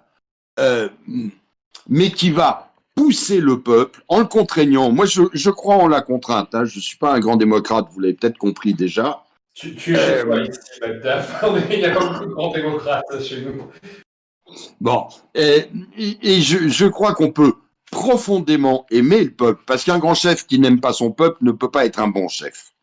[1.89, 4.91] mais qui va pousser le peuple en le contraignant.
[4.91, 6.53] Moi, je, crois en la contrainte.
[6.53, 6.65] Hein.
[6.65, 9.24] Je ne suis pas un grand démocrate, vous l'avez peut-être compris déjà.
[9.53, 10.47] Tu, tu es euh,
[10.84, 13.67] Il n'y a pas beaucoup de grands démocrates chez nous.
[14.80, 15.67] Bon, et,
[16.41, 17.53] je, je, crois qu'on peut
[17.89, 21.72] profondément aimer le peuple, parce qu'un grand chef qui n'aime pas son peuple ne peut
[21.72, 22.74] pas être un bon chef.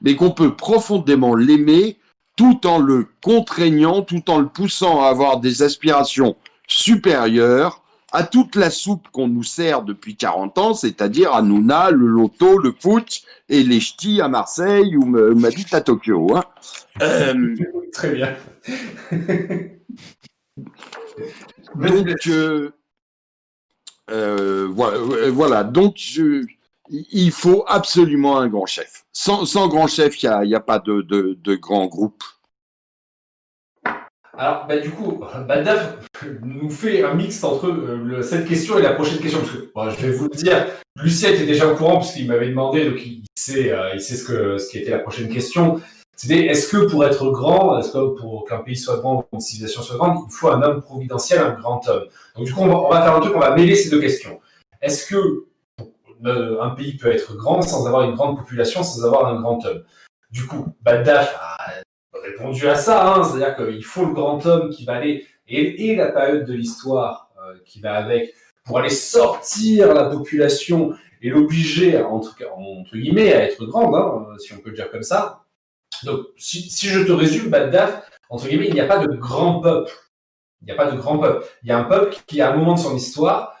[0.00, 1.98] Mais qu'on peut profondément l'aimer
[2.36, 7.83] tout en le contraignant, tout en le poussant à avoir des aspirations supérieures
[8.14, 12.58] à toute la soupe qu'on nous sert depuis 40 ans, c'est-à-dire à Nouna, le loto,
[12.58, 16.36] le foot et les ch'tis à Marseille ou Madit à Tokyo.
[16.36, 16.44] Hein.
[17.02, 17.56] Euh,
[17.92, 18.36] Très bien.
[21.74, 22.70] donc, euh,
[24.12, 24.68] euh,
[25.32, 25.96] voilà, donc
[26.88, 29.04] il faut absolument un grand chef.
[29.12, 32.22] Sans, grand chef, il n'y a, pas de, de grand groupe.
[34.36, 35.98] Alors, bah, du coup, Badaf
[36.42, 39.40] nous fait un mix entre euh, cette question et la prochaine question.
[39.74, 40.66] Parce que, je vais vous le dire,
[41.02, 44.58] Lucien était déjà au courant puisqu'il m'avait demandé, donc il sait, euh, il sait ce,
[44.58, 45.80] ce qui était la prochaine question.
[46.16, 49.40] C'était est-ce que pour être grand, est-ce que pour qu'un pays soit grand ou qu'une
[49.40, 52.04] civilisation soit grande, il faut un homme providentiel, un grand homme?
[52.36, 54.40] Donc, du coup, on va, faire un truc, on va mêler ces deux questions.
[54.80, 55.46] Est-ce que
[56.24, 59.64] euh, un pays peut être grand sans avoir une grande population, sans avoir un grand
[59.66, 59.82] homme?
[60.30, 61.36] Du coup, Badaf
[62.24, 63.24] répondu à ça, hein.
[63.24, 67.54] c'est-à-dire qu'il faut le grand homme qui va aller, et, la période de l'histoire euh,
[67.66, 73.64] qui va avec, pour aller sortir la population et l'obliger, entre, entre guillemets, à être
[73.66, 75.44] grande, hein, si on peut le dire comme ça.
[76.02, 79.92] Donc, si, je te résume, Bagdad, entre guillemets, il n'y a pas de grand peuple.
[80.60, 81.46] Il n'y a pas de grand peuple.
[81.62, 83.56] Il y a un peuple qui, à un moment de son histoire,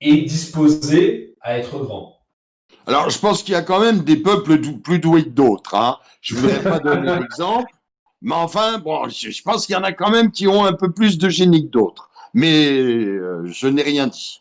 [0.00, 2.20] est disposé à être grand.
[2.86, 5.74] Alors, je pense qu'il y a quand même des peuples plus doués que d'autres.
[5.74, 5.98] Hein.
[6.20, 7.70] Je ne voudrais pas donner d'exemple,
[8.22, 10.92] mais enfin, bon, je, pense qu'il y en a quand même qui ont un peu
[10.92, 12.10] plus de génie que d'autres.
[12.34, 14.38] Mais euh, je n'ai rien dit.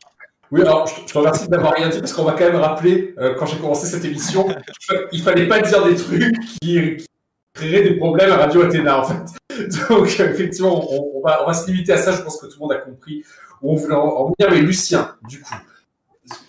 [0.51, 3.35] Oui, alors je, te remercie d'avoir rien dit parce qu'on va quand même rappeler, euh,
[3.35, 4.47] quand j'ai commencé cette émission,
[5.11, 7.05] il fallait pas dire des trucs qui,
[7.53, 9.69] créeraient des problèmes à Radio Athéna, en fait.
[9.89, 12.11] Donc, effectivement, on, va, on va se limiter à ça.
[12.13, 13.23] Je pense que tout le monde a compris
[13.61, 14.51] où on voulait en, venir.
[14.51, 15.55] Mais Lucien, du coup,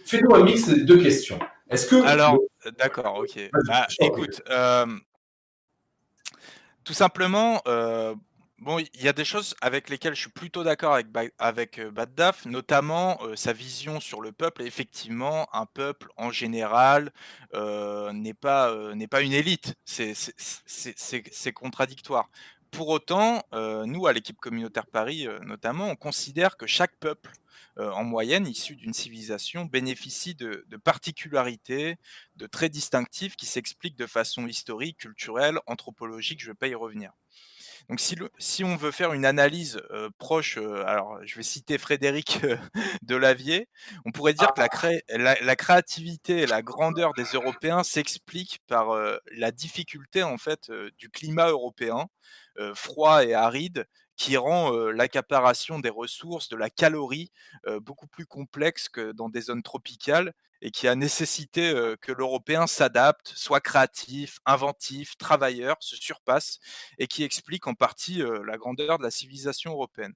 [0.05, 1.39] fais-nous un mix des deux questions.
[1.68, 2.05] Est-ce que.
[2.07, 2.39] Alors,
[2.78, 3.51] d'accord, ok.
[3.66, 4.87] Bah, écoute, euh,
[6.85, 8.14] tout simplement, euh,
[8.59, 11.09] bon, il y a des choses avec lesquelles je suis plutôt d'accord avec,
[11.39, 14.62] avec euh, Baddaf, notamment euh, sa vision sur le peuple.
[14.62, 17.12] effectivement, un peuple en général
[17.53, 18.74] n'est pas,
[19.11, 19.74] pas une élite.
[19.85, 22.31] C'est contradictoire.
[22.70, 27.33] Pour autant, nous, à l'équipe communautaire Paris notamment, on considère que chaque peuple
[27.81, 31.97] en moyenne, issu d'une civilisation, bénéficie de, de, particularités,
[32.37, 36.74] de traits distinctifs qui s'expliquent de façon historique, culturelle, anthropologique, je ne vais pas y
[36.74, 37.12] revenir.
[37.89, 39.81] Donc si, si, on veut faire une analyse
[40.18, 42.39] proche, alors je vais citer Frédéric
[43.03, 43.68] Delavier,
[44.05, 44.61] on pourrait dire que
[45.16, 48.95] la, la, créativité et la grandeur des Européens s'expliquent par
[49.33, 52.07] la difficulté en fait du climat européen,
[52.74, 53.87] froid et aride,
[54.20, 57.32] qui rend l'accaparation des ressources, de la calorie,
[57.80, 63.32] beaucoup plus complexe que dans des zones tropicales et qui a nécessité que l'Européen s'adapte,
[63.34, 66.58] soit créatif, inventif, travailleur, se surpasse
[66.98, 70.12] et qui explique en partie la grandeur de la civilisation européenne.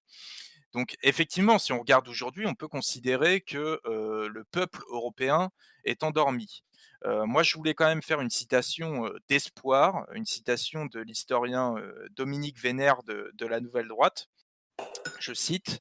[0.74, 5.50] Donc effectivement, si on regarde aujourd'hui, on peut considérer que le peuple européen
[5.84, 6.64] est endormi.
[7.04, 11.76] moi, je voulais quand même faire une citation d'espoir, une citation de l'historien
[12.10, 14.26] Dominique Vénère de, la Nouvelle Droite.
[15.20, 15.80] Je cite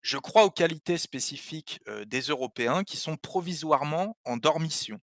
[0.00, 4.98] Je crois aux qualités spécifiques des Européens qui sont provisoirement en dormition.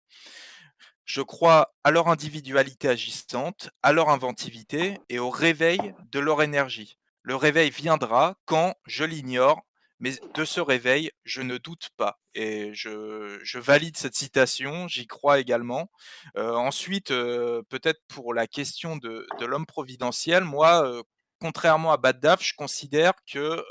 [1.09, 5.79] Je crois à leur individualité agissante, à leur inventivité et au réveil
[6.11, 6.98] de leur énergie.
[7.21, 9.61] Le réveil viendra quand, je l'ignore,
[9.99, 12.19] mais de ce réveil, je ne doute pas.
[12.33, 15.91] Et je, valide cette citation, j'y crois également.
[16.37, 21.03] Euh, ensuite, euh, peut-être pour la question de, l'homme providentiel, moi, euh,
[21.39, 23.63] contrairement à Baddaf, je considère que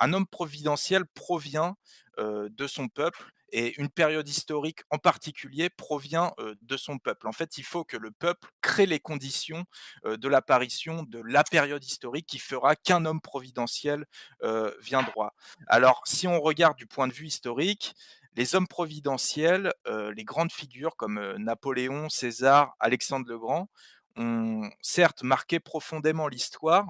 [0.00, 1.76] un homme providentiel provient
[2.18, 7.28] de son peuple et une période historique en particulier provient de son peuple.
[7.28, 9.64] En fait, il faut que le peuple crée les conditions
[10.04, 14.06] de l'apparition de la période historique qui fera qu'un homme providentiel
[14.80, 15.34] viendra.
[15.68, 17.94] Alors, si on regarde du point de vue historique,
[18.34, 23.70] les hommes providentiels, les grandes figures comme Napoléon, César, Alexandre le Grand,
[24.16, 26.88] ont certes marqué profondément l'histoire,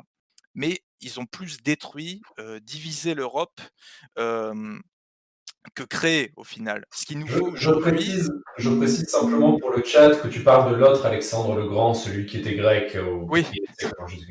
[0.55, 2.23] mais ils ont plus détruit,
[2.63, 3.61] divisé l'Europe,
[5.75, 6.85] que créer au final.
[6.93, 10.73] Ce qui nous faut je, précise, je précise simplement pour le chat que tu parles
[10.73, 12.97] de l'autre Alexandre le Grand, celui qui était grec.
[12.97, 13.27] Au...
[13.29, 13.47] Oui.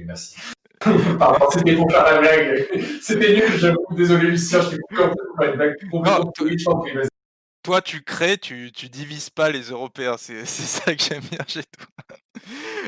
[0.06, 0.36] merci.
[1.20, 2.68] Pardon, c'était pour faire la blague.
[3.02, 3.86] C'était nul, j'avoue.
[3.92, 6.48] Désolé, Lucien, je t'ai coupé en fait.
[7.64, 10.16] toi, tu crées, tu, tu divises pas les Européens.
[10.18, 11.88] C'est ça que j'aime bien chez toi.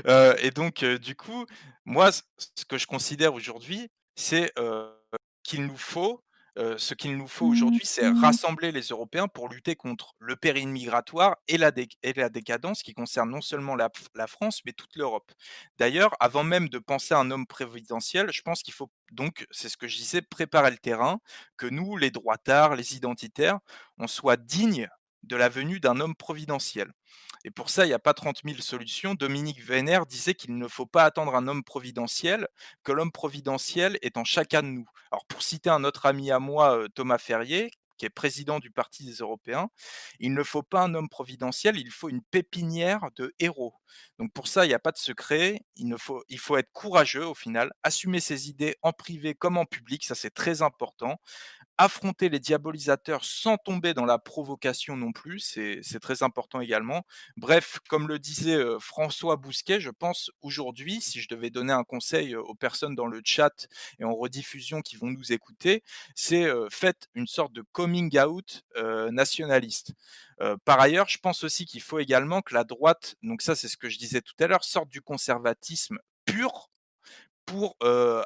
[0.08, 1.46] Euh, et donc, euh, du coup,
[1.86, 3.88] moi, ce que je considère aujourd'hui,
[4.18, 4.91] c'est euh,
[5.41, 6.20] qu'il nous faut
[6.58, 11.36] ce qu'il nous faut aujourd'hui, c'est rassembler les Européens pour lutter contre le péril migratoire
[11.47, 11.72] et la,
[12.03, 15.32] et la décadence qui concerne non seulement la, la France, mais toute l'Europe.
[15.78, 19.70] D'ailleurs, avant même de penser à un homme présidentiel, je pense qu'il faut donc, c'est
[19.70, 21.20] ce que je disais, préparer le terrain,
[21.58, 23.60] que nous, les droitards, les identitaires,
[23.97, 24.89] on soit dignes
[25.24, 26.91] de la venue d'un homme providentiel.
[27.46, 29.14] Et pour ça, il n'y a pas 30 000 solutions.
[29.14, 32.48] Dominique Vénère disait qu'il ne faut pas attendre un homme providentiel,
[32.84, 34.89] que l'homme providentiel est en chacun de nous.
[35.12, 38.72] Alors, pour citer un autre ami à moi, euh, Thomas Ferrier, qui est président du
[38.72, 39.70] Parti des Européens,
[40.20, 43.76] il ne faut pas un homme providentiel, il faut une pépinière de héros.
[44.18, 47.72] Donc pour ça, il n'y a pas de secret, il, faut être courageux au final,
[47.84, 51.20] assumer ses idées en privé comme en public, ça c'est très important,
[51.78, 57.05] affronter les diabolisateurs sans tomber dans la provocation non plus, c'est très important également.
[57.38, 62.36] Bref, comme le disait François Bousquet, je pense aujourd'hui, si je devais donner un conseil
[62.36, 63.67] aux personnes dans le chat
[63.99, 65.84] et en rediffusion qui vont nous écouter,
[66.15, 68.63] c'est faites une sorte de coming out
[69.11, 69.93] nationaliste.
[70.63, 73.78] par ailleurs, je pense aussi qu'il faut également que la droite, donc ça c'est ce
[73.78, 76.69] que je disais tout à l'heure, sorte du conservatisme pur
[77.46, 77.76] pour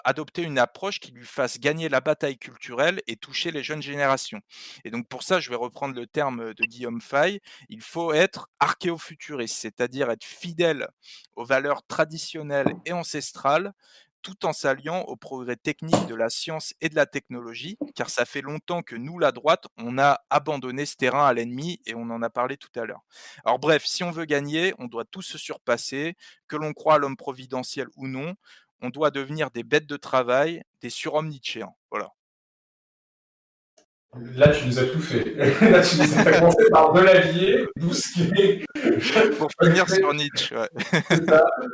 [0.06, 4.40] adopter une approche qui lui fasse gagner la bataille culturelle et toucher les jeunes générations.
[4.86, 8.50] Et donc pour ça, je vais reprendre le terme de Guillaume Fay, il faut être
[8.60, 10.88] archéofuturiste, c'est-à-dire être fidèle
[11.36, 13.74] aux valeurs traditionnelles et ancestrales,
[14.22, 18.26] tout en s'alliant aux progrès techniques de la science et de la technologie, car ça
[18.26, 22.10] fait longtemps que nous, la droite, on a abandonné ce terrain à l'ennemi et on
[22.10, 23.00] en a parlé tout à l'heure.
[23.46, 26.18] Alors bref, si on veut gagner, on doit tous se surpasser,
[26.50, 28.36] que l'on croit à l'homme providentiel ou non,
[28.82, 31.74] on doit devenir des bêtes de travail, des surhommes nietzschéens.
[31.92, 32.10] Voilà.
[34.36, 35.36] Là, tu nous as tout fait.
[35.36, 38.66] Là, tu nous as commencé par Delavier, Bousquet.
[39.38, 40.56] Pour finir sur Nietzsche.
[40.56, 40.68] Ouais.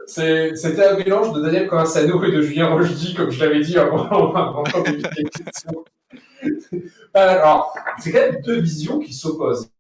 [0.06, 4.34] C'était un mélange de Daniel Corassano et de Julien Rochdy, comme je l'avais dit avant,
[7.14, 9.72] Alors, c'est quand même deux visions qui s'opposent.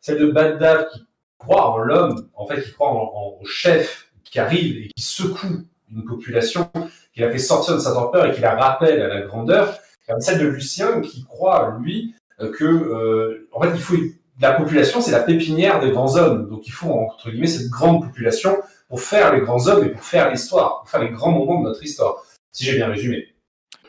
[0.00, 1.04] Celle de Bagdad qui
[1.38, 5.64] croit en l'homme, en fait, qui croit en, au chef qui arrive et qui secoue
[5.94, 6.70] une population
[7.12, 9.78] qui l'a fait sortir de sa torpeur et qui la rappelle à la grandeur,
[10.08, 13.96] comme celle de Lucien qui croit, lui, euh, que euh, en fait, il faut
[14.40, 16.48] la population, c'est la pépinière des grands hommes.
[16.48, 18.56] Donc il faut entre guillemets cette grande population
[18.88, 21.68] pour faire les grands hommes et pour faire l'histoire, pour faire les grands moments de
[21.68, 22.16] notre histoire.
[22.52, 23.28] Si j'ai bien résumé.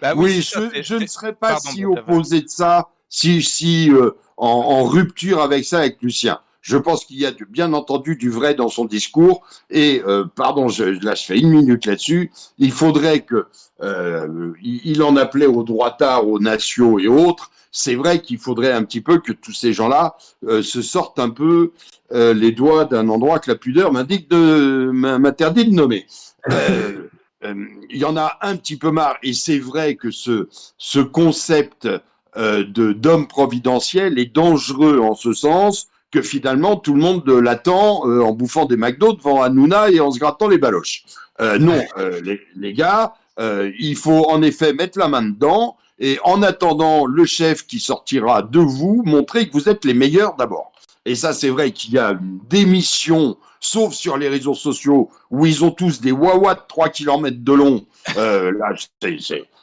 [0.01, 4.83] Bah oui, je, ne serais pas si opposé de ça, si, si euh, en, en,
[4.83, 6.39] rupture avec ça avec Lucien.
[6.65, 9.45] Je pense qu'il y a bien entendu du vrai dans son discours.
[9.69, 12.31] Et euh, pardon, je, là je fais une minute là-dessus.
[12.57, 13.45] Il faudrait que
[13.83, 17.51] euh, il en appelait aux droitards, aux nations et autres.
[17.71, 21.29] C'est vrai qu'il faudrait un petit peu que tous ces gens-là euh, se sortent un
[21.29, 21.71] peu
[22.11, 26.05] les doigts d'un endroit que la pudeur m'indique de m'interdit de nommer.
[26.51, 30.47] il y en a un petit peu marre, et c'est vrai que ce,
[30.77, 31.89] ce concept
[32.37, 38.21] de d'homme providentiel est dangereux en ce sens que finalement tout le monde l'attend euh,
[38.21, 41.03] en bouffant des McDo devant Hanouna et en se grattant les baloches.
[41.41, 42.21] Euh, non, euh,
[42.55, 47.67] les, gars, il faut en effet mettre la main dedans et en attendant le chef
[47.67, 50.71] qui sortira de vous, montrer que vous êtes les meilleurs d'abord.
[51.03, 55.45] Et ça, c'est vrai qu'il y a une démission, sauf sur les réseaux sociaux, où
[55.45, 57.85] ils ont tous des wawas de 3 km de long.
[58.15, 58.73] là,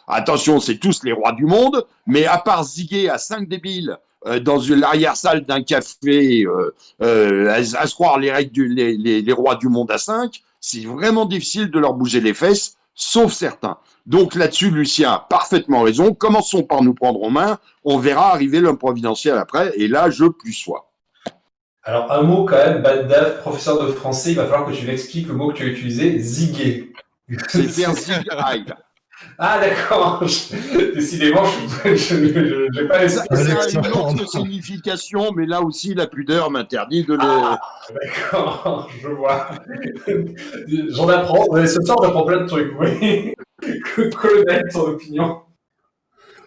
[0.07, 3.97] attention, c'est tous les rois du monde, mais à part ziguer à 5 débiles
[4.41, 9.69] dans l'arrière-salle d'un café euh, euh, à, se croire les, règles les, les, rois du
[9.69, 13.79] monde à cinq, c'est vraiment difficile de leur bouger les fesses, sauf certains.
[14.07, 16.15] Donc là-dessus, Lucien a parfaitement raison.
[16.15, 17.59] Commençons par nous prendre en main.
[17.85, 19.73] On verra arriver l'homme providentiel après.
[19.77, 20.91] Et là, je plus sois.
[21.85, 25.27] Alors, un mot quand même, Badaf, professeur de français, il va falloir que tu m'expliques
[25.27, 26.93] le mot que tu as utilisé, ziguer.
[27.49, 28.25] C'est un zig
[29.39, 30.21] ah d'accord.
[30.95, 31.45] Décidément,
[31.85, 33.09] je n'ai pas les.
[33.09, 37.21] Ça a une autre signification, mais là aussi la pudeur m'interdit de le.
[37.23, 37.61] Ah,
[37.91, 39.51] d'accord, je vois.
[40.91, 41.45] J'en apprends.
[41.67, 42.73] Ce soir, j'apprends plein de trucs.
[42.79, 43.35] Oui.
[44.15, 45.41] Colonel, ton opinion.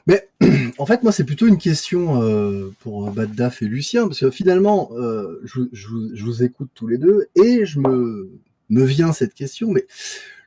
[0.08, 0.28] Mais
[0.78, 4.92] en fait, moi, c'est plutôt une question euh, pour Baddaf et Lucien, parce que finalement,
[4.94, 8.30] euh, je, je, je, vous écoute tous les deux et je me,
[8.70, 9.86] me vient cette question, mais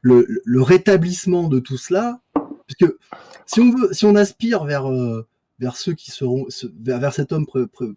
[0.03, 2.99] le, rétablissement de tout cela, parce que
[3.47, 5.27] si on veut, si on aspire vers euh,
[5.59, 6.47] vers ceux qui seront
[6.81, 7.47] vers, cet homme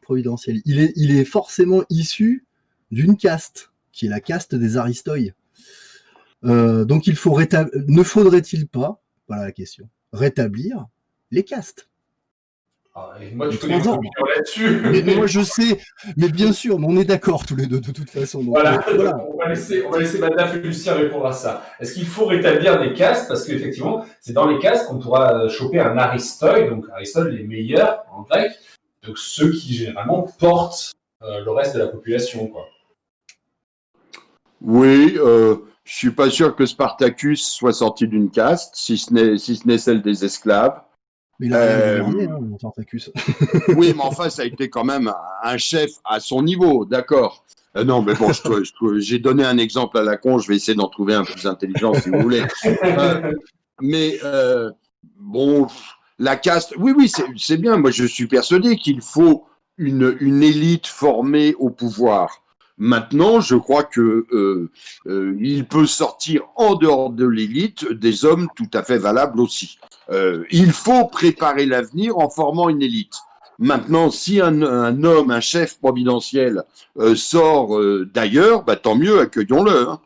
[0.02, 2.46] providentiel, il est il est forcément issu
[2.92, 5.34] d'une caste qui est la caste des Aristoïs.
[6.44, 7.38] Euh, donc il faut
[7.88, 10.88] ne faudrait-il pas, voilà la question, rétablir
[11.30, 11.91] les castes
[12.94, 14.82] Ah, moi, tu connais là-dessus.
[14.92, 15.80] Mais, moi, je sais.
[16.18, 18.44] Mais bien sûr, on est d'accord tous les deux, de toute façon.
[18.44, 18.86] voilà.
[18.90, 21.64] Euh, on va laisser, on va laisser Madame et Lucien répondre à ça.
[21.80, 25.80] Est-ce qu'il faut rétablir des castes Parce qu'effectivement, c'est dans les castes qu'on pourra choper
[25.80, 28.52] un Aristoi, donc Aristoi, les meilleurs en grec,
[29.08, 30.92] donc ceux qui généralement portent
[31.24, 32.68] euh, le reste de la population, quoi.
[34.64, 39.38] Oui, euh, je suis pas sûr que Spartacus soit sorti d'une caste, si ce n'est
[39.38, 40.82] si ce n'est celle des esclaves.
[41.42, 42.72] Mais il a euh, hein,
[43.70, 45.12] oui, mais enfin, ça a été quand même
[45.42, 47.44] un chef à son niveau, d'accord.
[47.76, 48.30] Euh, non, mais bon,
[49.00, 51.96] j'ai donné un exemple à la con, je vais essayer d'en trouver un plus intelligent
[51.96, 52.44] si vous voulez.
[52.84, 53.34] Euh,
[53.82, 54.20] mais
[55.18, 55.66] bon,
[56.20, 57.78] la caste, oui, oui, c'est bien.
[57.78, 59.48] Moi, je suis persuadé qu'il faut
[59.80, 62.41] une, une élite formée au pouvoir.
[62.84, 64.72] Maintenant, je crois que euh,
[65.06, 69.78] euh, il peut sortir en dehors de l'élite des hommes tout à fait valables aussi.
[70.10, 73.14] Euh, il faut préparer l'avenir en formant une élite.
[73.60, 76.64] Maintenant, si un, homme, un chef providentiel
[77.14, 77.80] sort
[78.16, 79.88] d'ailleurs, bah, tant mieux, accueillons-le.
[79.88, 80.00] Hein.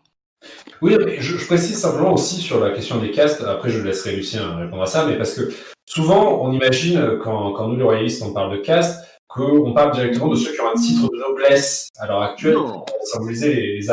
[0.81, 4.83] Oui, je, précise simplement aussi sur la question des castes, après je laisserai Lucien répondre
[4.83, 5.49] à ça, mais parce que
[5.85, 8.99] souvent on imagine, quand, quand nous les royalistes on parle de caste,
[9.35, 12.85] qu'on parle directement de ceux qui ont un titre de noblesse à l'heure actuelle pour
[13.03, 13.91] symboliser les, les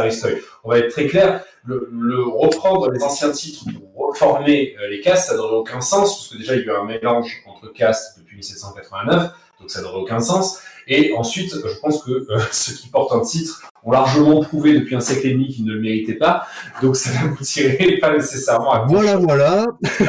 [0.62, 1.88] On va être très clair, le,
[2.28, 3.64] reprendre les anciens titres
[3.94, 6.72] pour reformer euh, les castes, ça n'aurait aucun sens, parce que déjà il y a
[6.72, 9.32] eu un mélange entre castes depuis 1789,
[9.62, 10.58] donc ça n'aurait aucun sens.
[10.88, 14.94] Et ensuite, je pense que euh, ceux qui portent un titre ont largement prouvé depuis
[14.94, 16.46] un siècle et demi qu'ils ne le méritaient pas,
[16.82, 19.66] donc ça n'aboutirait pas nécessairement à Voilà, voilà.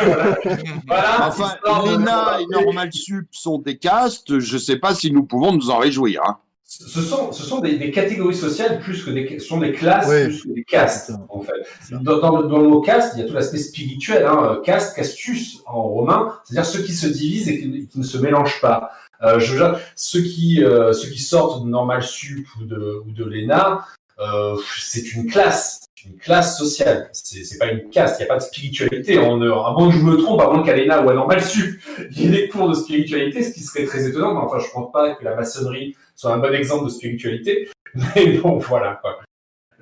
[0.87, 1.27] voilà.
[1.27, 5.53] Enfin, l'ENA et Normal Sup sont des castes, je ne sais pas si nous pouvons
[5.53, 6.21] nous en réjouir.
[6.27, 6.37] Hein.
[6.65, 10.43] Ce sont, ce sont des, catégories sociales plus que des, ce sont des classes plus
[10.43, 11.53] que des castes, en fait.
[12.01, 16.33] Dans, le, mot caste, il y a tout l'aspect spirituel, hein, caste, castus en romain,
[16.43, 18.91] c'est-à-dire ceux qui se divisent et qui, qui ne se mélangent pas.
[19.23, 23.11] Euh, je veux ceux qui, euh, ceux qui sortent de Normal Sup ou de, ou
[23.11, 23.85] de l'ENA,
[24.19, 27.09] euh, c'est une classe, une classe sociale.
[27.13, 29.17] C'est pas une caste, il n'y a pas de spiritualité.
[29.17, 31.79] En, à moins que je me trompe, à moins qu'à l'ENA ou à Normal Sup,
[32.11, 34.33] il y ait des cours de spiritualité, ce qui serait très étonnant.
[34.33, 37.69] Mais enfin, je ne pense pas que la maçonnerie soit un bon exemple de spiritualité.
[38.15, 38.99] Mais bon, voilà.
[39.01, 39.19] Quoi.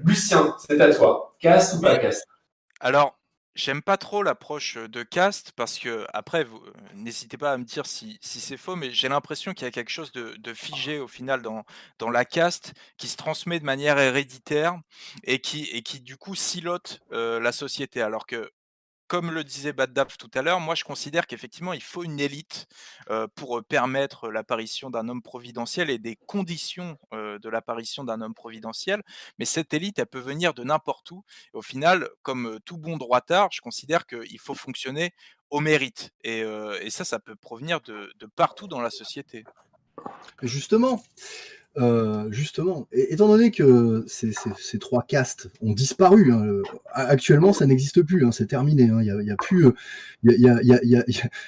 [0.04, 1.36] Lucien, c'est à toi.
[1.40, 2.26] Caste ou pas caste?
[2.80, 3.16] Alors,
[3.54, 6.48] J'aime pas trop l'approche de caste parce que, après,
[6.96, 9.90] n'hésitez pas à me dire si, c'est faux, mais j'ai l'impression qu'il y a quelque
[9.90, 14.80] chose de, figé au final dans, la caste qui se transmet de manière héréditaire
[15.24, 18.02] et qui, et qui du coup silote la société.
[18.02, 18.52] Alors que
[19.12, 22.68] comme le disait Baddaf tout à l'heure, moi je considère qu'effectivement il faut une élite
[23.36, 29.04] pour permettre l'apparition d'un homme providentiel et des conditions de l'apparition d'un homme providentiel.
[29.38, 31.26] Mais cette élite, elle peut venir de n'importe où.
[31.52, 35.14] au final, comme tout bon droitard, je considère qu'il faut fonctionner
[35.50, 36.14] au mérite.
[36.24, 36.46] Et,
[36.90, 39.44] ça, ça peut provenir de partout dans la société.
[40.42, 41.04] Justement,
[41.78, 44.34] euh, justement, étant donné que ces,
[44.80, 46.64] trois castes ont disparu, hein, euh,
[46.94, 48.90] actuellement ça n'existe plus, hein, c'est terminé.
[48.90, 49.68] Hein, il n'y a, plus,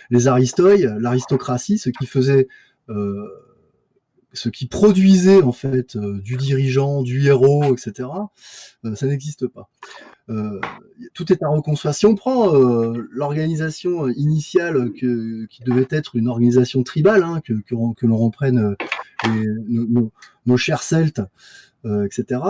[0.10, 2.48] les aristoïs, l'aristocratie, ce qui faisait,
[2.88, 3.28] euh,
[4.32, 8.08] ce qui produisait en fait du dirigeant, du héros, etc.
[8.96, 9.70] ça n'existe pas.
[11.14, 11.94] tout est à reconstruire.
[11.94, 12.54] Si on prend
[13.12, 18.78] l'organisation initiale qui devait être une organisation tribale, que, que l'on reprenne
[19.26, 21.22] nos, chers Celtes,
[21.86, 22.42] euh, etc.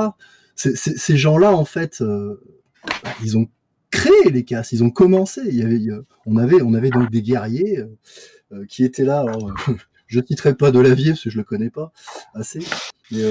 [0.56, 2.40] ces gens-là, en fait, euh,
[3.04, 3.48] bah, ils ont
[3.92, 5.42] créé les castes, ils ont commencé.
[5.46, 5.80] Il y avait,
[6.26, 7.84] on, avait, on avait donc des guerriers
[8.52, 9.26] euh, qui étaient là.
[10.08, 11.92] je ne citerai pas de lavier parce que je le connais pas
[12.34, 12.60] assez.
[13.12, 13.30] Mais,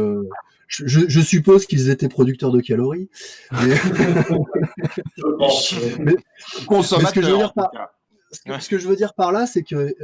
[0.69, 3.11] je, suppose qu'ils étaient producteurs de calories.
[3.53, 3.59] Mais...
[5.51, 7.71] ce, que je veux dire par,
[8.33, 9.95] ce que je veux dire par là, c'est que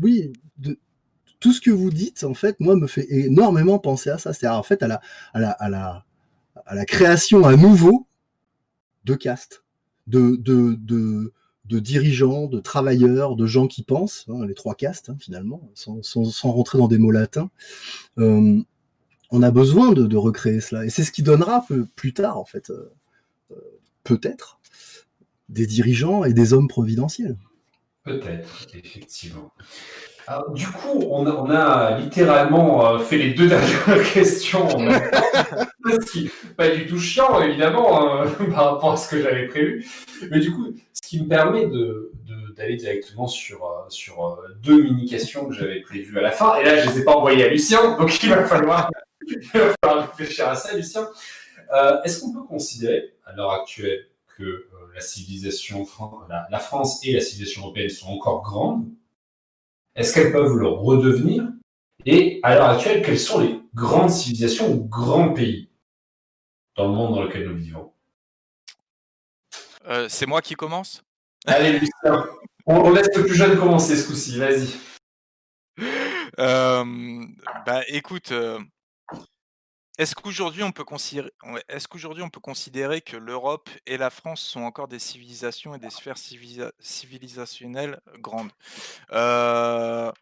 [0.00, 0.78] oui, de,
[1.40, 4.32] tout ce que vous dites, en fait, moi, me fait énormément penser à ça.
[4.32, 4.88] C'est-à-dire, en fait, à
[5.38, 8.06] la, création à nouveau
[9.04, 9.64] de castes,
[10.06, 10.36] de,
[11.64, 16.02] dirigeants, de travailleurs, de gens qui pensent, hein, les trois castes, hein, finalement, sans,
[16.42, 17.50] rentrer dans des mots latins.
[18.18, 18.60] Euh,
[19.30, 20.84] on a besoin de, recréer cela.
[20.84, 21.64] Et c'est ce qui donnera
[21.94, 22.90] plus tard, en fait, euh,
[24.02, 24.58] peut-être,
[25.48, 27.36] des dirigeants et des hommes providentiels.
[28.04, 29.52] Peut-être, effectivement
[30.54, 34.68] du coup, on a, littéralement euh, fait les deux dernières questions
[35.88, 39.46] ce qui n'est pas du tout chiant, évidemment, hein, par rapport à ce que j'avais
[39.46, 39.88] prévu.
[40.30, 41.66] Mais du coup, ce qui me permet
[42.56, 46.56] d'aller directement sur, euh, sur euh, deux mini-questions que j'avais prévues à la fin.
[46.56, 48.90] Et là, je ne les ai pas envoyées à Lucien, donc il va falloir,
[49.82, 51.08] réfléchir à ça, Lucien.
[52.04, 54.06] Est-ce qu'on peut considérer, à l'heure actuelle,
[54.36, 55.86] que la civilisation,
[56.28, 58.86] la France et la civilisation européenne sont encore grandes?
[59.98, 61.48] Est-ce qu'elles peuvent le redevenir
[62.06, 65.68] Et à l'heure actuelle, quelles sont les grandes civilisations ou grands pays
[66.76, 67.92] dans le monde dans lequel nous vivons
[69.88, 71.02] euh, C'est moi qui commence?
[71.46, 72.28] Allez, Lucien,
[72.66, 74.68] on, laisse le plus jeune commencer ce coup-ci, vas-y.
[76.38, 77.24] Euh,
[77.66, 78.60] bah, écoute, euh,
[79.98, 85.78] est-ce qu'aujourd'hui on peut considérer, que l'Europe et la France sont encore des civilisations et
[85.78, 88.52] des sphères civilisationnelles grandes?
[89.12, 90.12] Euh,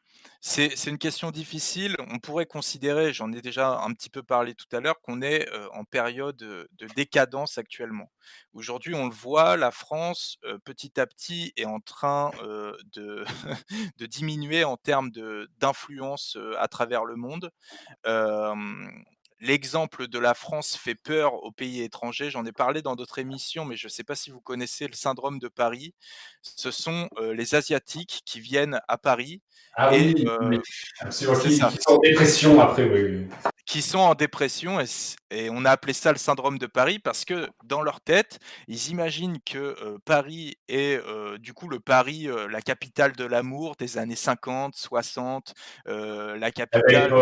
[0.41, 1.97] c'est, une question difficile.
[2.11, 5.47] On pourrait considérer, j'en ai déjà un petit peu parlé tout à l'heure, qu'on est
[5.73, 8.11] en période de décadence actuellement.
[8.55, 12.31] Aujourd'hui, on le voit, la France, petit à petit, est en train
[12.95, 13.25] de,
[13.99, 15.11] de diminuer en termes
[15.59, 17.51] d'influence à travers le monde.
[19.41, 22.31] L'exemple de la France fait peur aux pays étrangers.
[22.31, 24.95] J'en ai parlé dans d'autres émissions, mais je ne sais pas si vous connaissez le
[24.95, 25.95] syndrome de Paris.
[26.43, 29.43] Ce sont les Asiatiques qui viennent à Paris.
[29.75, 30.61] Ah et, oui,
[31.01, 31.69] absolument.
[31.69, 33.27] Qui, sont en dépression après, oui
[33.67, 37.49] qui sont en dépression et, on a appelé ça le syndrome de Paris parce que
[37.65, 41.01] dans leur tête, ils imaginent que Paris est
[41.39, 45.53] du coup le Paris, la capitale de l'amour des années 50, 60,
[45.87, 47.13] la capitale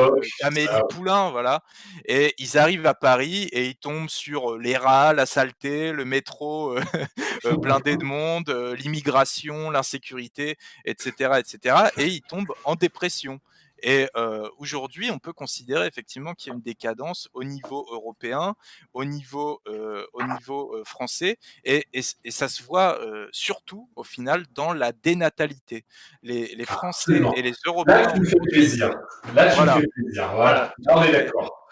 [0.43, 1.63] d'Amélie Poulain, voilà.
[2.07, 6.77] Et ils arrivent à Paris et ils tombent sur les rats, la saleté, le métro
[7.59, 11.77] blindé de monde, l'immigration, l'insécurité, etc., etc.
[11.97, 13.41] Et ils tombent en dépression.
[13.83, 14.09] Et
[14.59, 18.55] aujourd'hui, on peut considérer effectivement qu'il y a une décadence au niveau européen,
[18.95, 19.61] au niveau,
[20.13, 21.87] au niveau français, et,
[22.31, 22.99] ça se voit
[23.31, 25.85] surtout au final dans la dénatalité.
[26.23, 28.03] Les, les Français et les Européens.
[28.03, 28.91] Là, tu me fais plaisir.
[29.35, 30.33] Là, tu me fais plaisir.
[30.35, 30.75] Voilà.
[30.89, 31.64] On est d'accord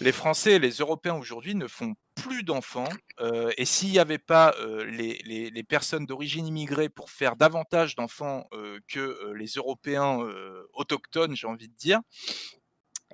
[0.00, 2.88] les Français et les Européens aujourd'hui ne font plus d'enfants.
[3.20, 8.46] Euh, et s'il n'y avait pas euh, les, personnes d'origine immigrée pour faire davantage d'enfants
[8.52, 10.18] euh, que les Européens
[10.72, 12.00] autochtones, j'ai envie de dire,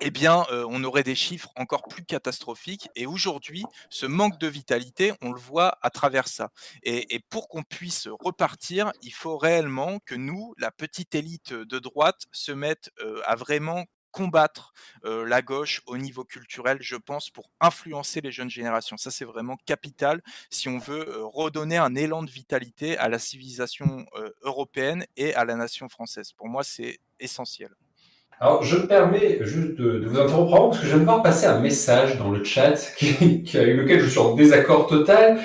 [0.01, 2.89] eh bien, on aurait des chiffres encore plus catastrophiques.
[2.95, 6.49] Et aujourd'hui, ce manque de vitalité, on le voit à travers ça.
[6.83, 12.25] et pour qu'on puisse repartir, il faut réellement que nous, la petite élite de droite,
[12.31, 12.91] se mette
[13.25, 13.85] à vraiment
[14.15, 18.95] combattre la gauche au niveau culturel, je pense, pour influencer les jeunes générations.
[18.95, 24.05] Ça, c'est vraiment capital si on veut redonner un élan de vitalité à la civilisation
[24.41, 26.31] européenne et à la nation française.
[26.31, 27.69] Pour moi, c'est essentiel.
[28.39, 31.45] Alors, je me permets juste de, vous interrompre parce que je viens de voir passer
[31.45, 35.41] un message dans le chat avec lequel je suis en désaccord total,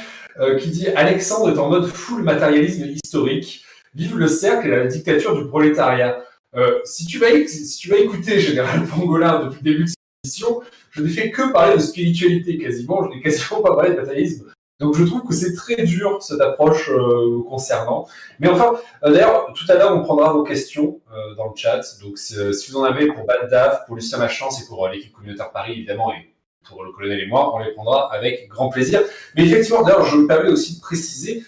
[0.60, 3.64] qui dit Alexandre est en mode full matérialisme historique.
[3.94, 6.22] Vive le cercle et la dictature du prolétariat.
[6.56, 11.08] Euh, si, tu vas, écouter Général Pangolin depuis le début de cette émission, je n'ai
[11.08, 14.50] fait que parler de spiritualité quasiment, je n'ai quasiment pas parlé de fatalisme.
[14.80, 18.08] Donc je trouve que c'est très dur cette approche euh, concernant.
[18.40, 21.82] Mais enfin, euh, d'ailleurs, tout à l'heure, on prendra vos questions euh, dans le chat.
[22.00, 22.34] Donc si
[22.70, 26.12] vous en avez pour Bad Daf, pour Lucien Machance et pour l'équipe communautaire Paris, évidemment,
[26.12, 26.34] et
[26.66, 29.02] pour le colonel et moi, on les prendra avec grand plaisir.
[29.36, 31.44] Mais effectivement, d'ailleurs, je me permets aussi de préciser,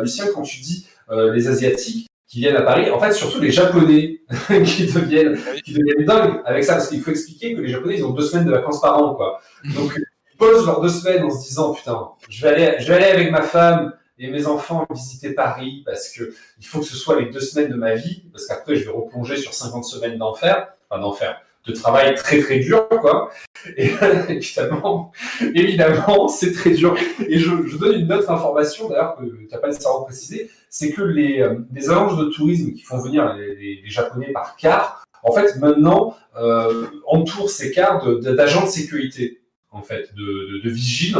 [0.00, 4.20] Lucien, quand tu dis les Asiatiques, qui viennent à Paris, en fait, surtout les Japonais
[4.64, 8.04] qui deviennent, qui deviennent dingues avec ça, parce qu'il faut expliquer que les Japonais, ils
[8.04, 9.40] ont deux semaines de vacances par an, quoi.
[9.74, 13.02] Donc, ils posent leurs deux semaines en se disant, putain, je vais aller, je vais
[13.02, 16.96] aller avec ma femme et mes enfants visiter Paris parce que il faut que ce
[16.96, 20.16] soit les deux semaines de ma vie, parce qu'après, je vais replonger sur 50 semaines
[20.16, 23.30] d'enfer, enfin, d'enfer, de travail très très dur, quoi.
[23.76, 23.90] Et
[25.54, 26.96] évidemment, c'est très dur.
[27.26, 31.02] Et je, donne une autre information, d'ailleurs, que tu n'as pas nécessairement précisé, c'est que
[31.02, 35.56] les, euh, les agences de tourisme qui font venir les, Japonais par car, en fait,
[35.56, 41.16] maintenant, euh, entourent ces cars d'agents de, sécurité, en fait, de, de, vigiles,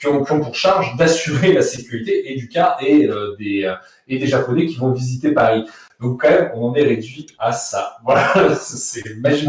[0.00, 3.72] qui ont, pour charge d'assurer la sécurité et du car et, euh, des,
[4.08, 5.64] et des Japonais qui vont visiter Paris.
[6.00, 7.96] Donc quand même, on en est réduit à ça.
[8.04, 9.48] Voilà, c'est magique.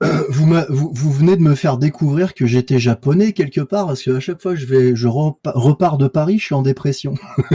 [0.00, 4.40] vous, vous, venez de me faire découvrir que j'étais japonais quelque part, parce qu'à chaque
[4.42, 7.14] fois que je, vais, je repars de Paris, je suis en dépression.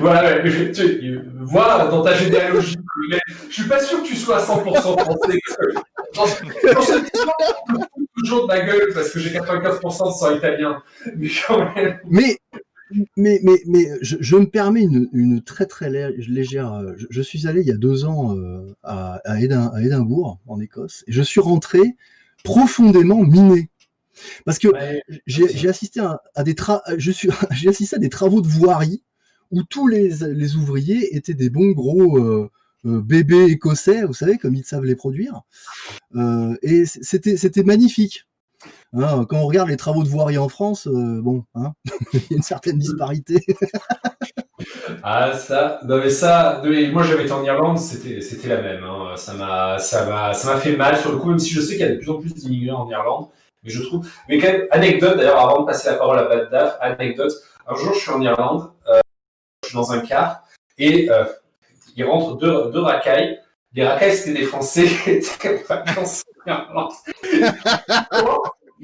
[0.00, 2.76] voilà, tu, vois dans ta généalogie,
[3.48, 5.38] je suis pas sûr que tu sois à 100% français.
[6.14, 6.26] Dans,
[8.16, 10.82] toujours de ma gueule parce que j'ai 95% de sang italien.
[11.16, 11.98] Mais quand même.
[12.08, 12.38] Mais
[13.16, 16.72] mais, mais, mais je, je, me permets une, une très très légère.
[16.72, 20.60] Euh, je, je, suis allé il y a deux ans euh, à, à, Édimbourg, en
[20.60, 21.96] Écosse, et je suis rentré
[22.44, 23.70] profondément miné.
[24.44, 24.68] Parce que
[25.26, 26.54] j'ai assisté à, à des
[26.96, 29.02] je suis j'ai assisté à des travaux de voirie
[29.50, 32.50] où tous les, les ouvriers étaient des bons gros euh,
[32.84, 35.42] euh bébés écossais, vous savez, comme ils savent les produire.
[36.14, 38.26] Euh, et c'était c'était magnifique.
[38.98, 41.74] Hein, quand on regarde les travaux de voirie en France, euh, bon, hein,
[42.14, 43.44] il y a une certaine disparité.
[45.02, 46.62] ah ça, non mais ça,
[46.92, 48.82] moi j'avais été en Irlande, c'était c'était la même.
[48.84, 49.14] Hein.
[49.16, 51.76] Ça m'a ça m'a ça m'a fait mal sur le coup, même si je sais
[51.76, 53.28] qu'il y a de plus en plus d'immigrés en Irlande,
[53.62, 54.08] mais je trouve.
[54.30, 57.32] Mais quand même, anecdote d'ailleurs, avant de passer la parole à Bad Daf, anecdote.
[57.68, 59.00] Un jour, je suis en Irlande, euh,
[59.62, 60.42] je suis dans un car
[60.78, 61.24] et euh,
[61.96, 63.40] il rentre deux, deux racailles.
[63.74, 66.04] Les racailles, c'était des Français qui étaient en
[66.46, 66.92] Irlande.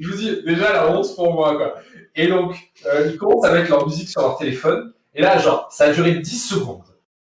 [0.03, 1.75] Je vous dis, déjà, la honte pour moi, quoi.
[2.15, 2.55] Et donc,
[2.85, 4.93] euh, ils commencent à mettre leur musique sur leur téléphone.
[5.15, 6.83] Et là, genre, ça a duré 10 secondes.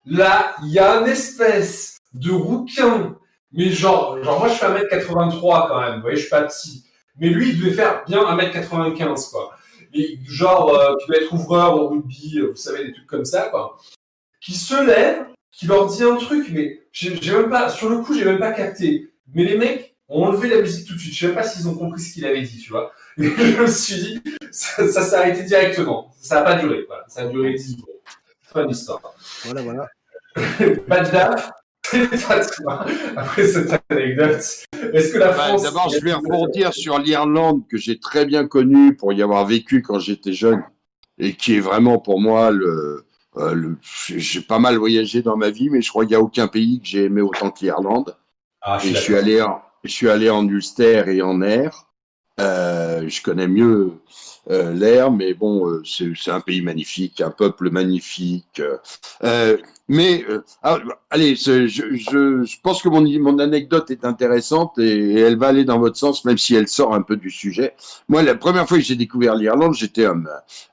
[0.07, 3.17] Là, il y a un espèce de rouquin.
[3.53, 5.97] Mais genre, genre, moi, je fais 1m83 quand même.
[5.97, 6.85] Vous voyez, je suis pas petit.
[7.19, 9.57] Mais lui, il devait faire bien 1m95, quoi.
[9.95, 13.25] Mais genre, euh, qui doit être ouvreur au rugby, euh, vous savez, des trucs comme
[13.25, 13.77] ça, quoi.
[14.41, 18.15] Qui se lève, qui leur dit un truc, mais j'ai même pas, sur le coup,
[18.15, 19.13] j'ai même pas capté.
[19.35, 21.15] Mais les mecs, on enlevé la musique tout de suite.
[21.15, 22.93] Je sais pas s'ils ont compris ce qu'il avait dit, tu vois.
[23.17, 26.15] Mais je me suis dit, ça, s'est arrêté directement.
[26.21, 26.87] Ça n'a pas duré.
[27.09, 27.89] Ça a duré 10 jours.
[28.43, 29.01] Fin d'histoire.
[29.45, 29.89] Voilà, voilà.
[30.89, 31.51] pas de date.
[33.17, 34.41] Après cette anecdote,
[34.95, 35.63] est-ce que la bah, France.
[35.63, 39.83] D'abord, je vais rebondir sur l'Irlande que j'ai très bien connue pour y avoir vécu
[39.83, 40.63] quand j'étais jeune
[41.19, 43.05] et qui est vraiment pour moi le.
[43.37, 46.21] Euh, le j'ai pas mal voyagé dans ma vie, mais je crois qu'il n'y a
[46.21, 48.17] aucun pays que j'ai aimé autant que l'Irlande.
[48.61, 51.89] Ah, et je suis allé en, je suis allé en Ulster et en Air.
[52.41, 53.93] Euh, je connais mieux
[54.51, 58.61] euh, l'air, mais bon, euh, c'est un pays magnifique, un peuple magnifique.
[59.23, 59.57] Euh,
[59.89, 60.79] mais euh, ah,
[61.11, 65.65] allez, je, je, je, pense que mon, mon anecdote est intéressante et, elle va aller
[65.65, 67.75] dans votre sens, même si elle sort un peu du sujet.
[68.09, 70.23] Moi, la première fois que j'ai découvert l'Irlande, j'étais un,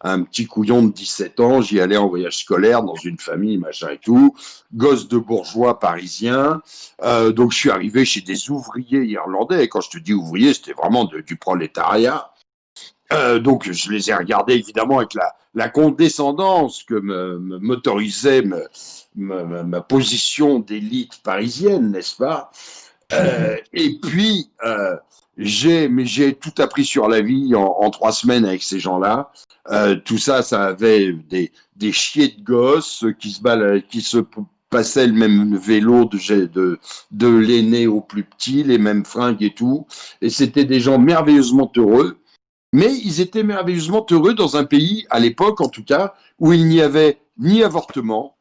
[0.02, 1.62] un, petit couillon de 17 ans.
[1.62, 4.36] J'y allais en voyage scolaire dans une famille, machin et tout,
[4.74, 6.62] gosse de bourgeois parisien.
[7.04, 9.64] Euh, donc, je suis arrivé chez des ouvriers irlandais.
[9.64, 12.32] Et quand je te dis ouvrier, c'était vraiment du prolétariat.
[13.12, 15.16] Euh, donc, je les ai regardés évidemment avec
[15.56, 16.96] la, condescendance que
[17.60, 18.68] m'autorisait me,
[19.16, 22.52] ma, position d'élite parisienne, n'est-ce pas?
[23.14, 24.96] Euh, Et puis, euh,
[25.38, 25.90] j'ai,
[26.40, 29.32] tout appris sur la vie en, trois semaines avec ces gens-là.
[30.06, 34.20] Tout ça, ça avait des, des de gosses qui se, qui se
[34.70, 36.80] passaient le même vélo de,
[37.12, 39.88] de l'aîné au plus petit, les mêmes fringues et tout.
[40.22, 42.20] Et c'était des gens merveilleusement heureux.
[42.72, 46.68] Mais ils étaient merveilleusement heureux dans un pays, à l'époque en tout cas, où il
[46.68, 48.36] n'y avait ni avortement,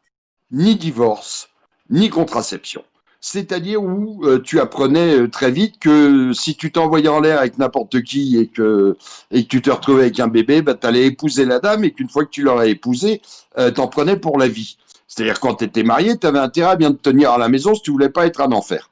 [0.51, 1.49] ni divorce,
[1.91, 2.85] ni contraception.
[3.21, 7.59] C'est-à-dire où euh, tu apprenais euh, très vite que si tu t'envoyais en l'air avec
[7.59, 8.97] n'importe qui et que,
[9.33, 11.91] et que tu te retrouvais avec un bébé, bah, tu allais épouser la dame et
[11.91, 13.21] qu'une fois que tu l'aurais épousée,
[13.59, 14.77] euh, t'en prenais pour la vie.
[15.09, 17.75] C'est-à-dire quand tu étais marié, tu avais intérêt à bien te tenir à la maison
[17.75, 18.89] si tu voulais pas être un enfer.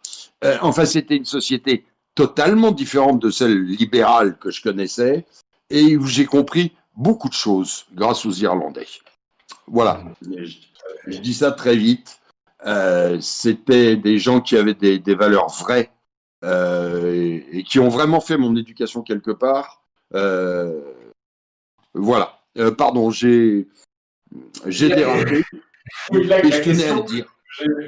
[0.61, 1.85] Enfin, c'était une société
[2.16, 5.24] totalement différente de celle libérale que je connaissais
[5.70, 8.88] et où j'ai compris beaucoup de choses grâce aux Irlandais.
[9.68, 10.02] Voilà.
[11.06, 12.18] Je dis ça très vite.
[12.64, 15.90] Euh, c'était des gens qui avaient des, valeurs vraies
[16.43, 19.82] euh, et, qui ont vraiment fait mon éducation quelque part.
[20.14, 20.80] Euh,
[21.93, 22.40] voilà.
[22.78, 23.68] pardon, j'ai
[24.66, 25.44] j'ai dérapé.
[26.12, 27.32] je tenais à le dire.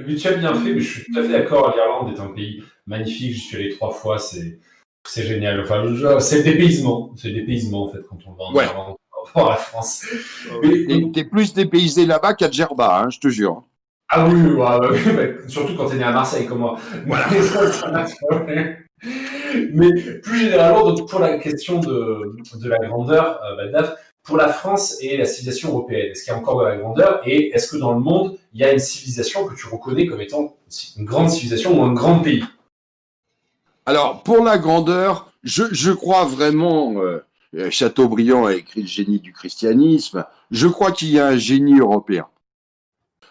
[0.07, 1.75] Bien fait, mais je suis tout à fait d'accord.
[1.75, 3.35] L'Irlande est un pays magnifique.
[3.35, 4.19] Je suis allé trois fois.
[4.19, 4.59] C'est
[5.07, 5.61] c'est génial.
[5.61, 5.85] Enfin,
[6.21, 7.13] c'est le dépaysement.
[7.17, 8.97] C'est le dépaysement en fait quand on va en Irlande
[9.29, 10.07] rapport à la France.
[11.15, 13.63] T'es plus dépaysé là-bas qu'à Djerba, hein, je te jure.
[14.11, 16.79] Ah oui, ouais, surtout quand t'es né à Marseille comme moi.
[17.07, 17.29] Voilà.
[19.73, 19.93] Mais
[20.23, 23.87] plus généralement, donc pour la question de, de la grandeur, euh,
[24.25, 27.21] pour la France et la civilisation européenne, est-ce qu'il y a encore de la grandeur
[27.25, 30.21] et est-ce que dans le monde, il y a une civilisation que tu reconnais comme
[30.21, 30.57] étant
[30.97, 32.43] une grande civilisation ou un grand pays?
[33.89, 37.25] Alors, pour la grandeur, je, crois vraiment, euh,
[37.57, 41.79] euh, Chateaubriand a écrit le génie du christianisme, je crois qu'il y a un génie
[41.79, 42.27] européen.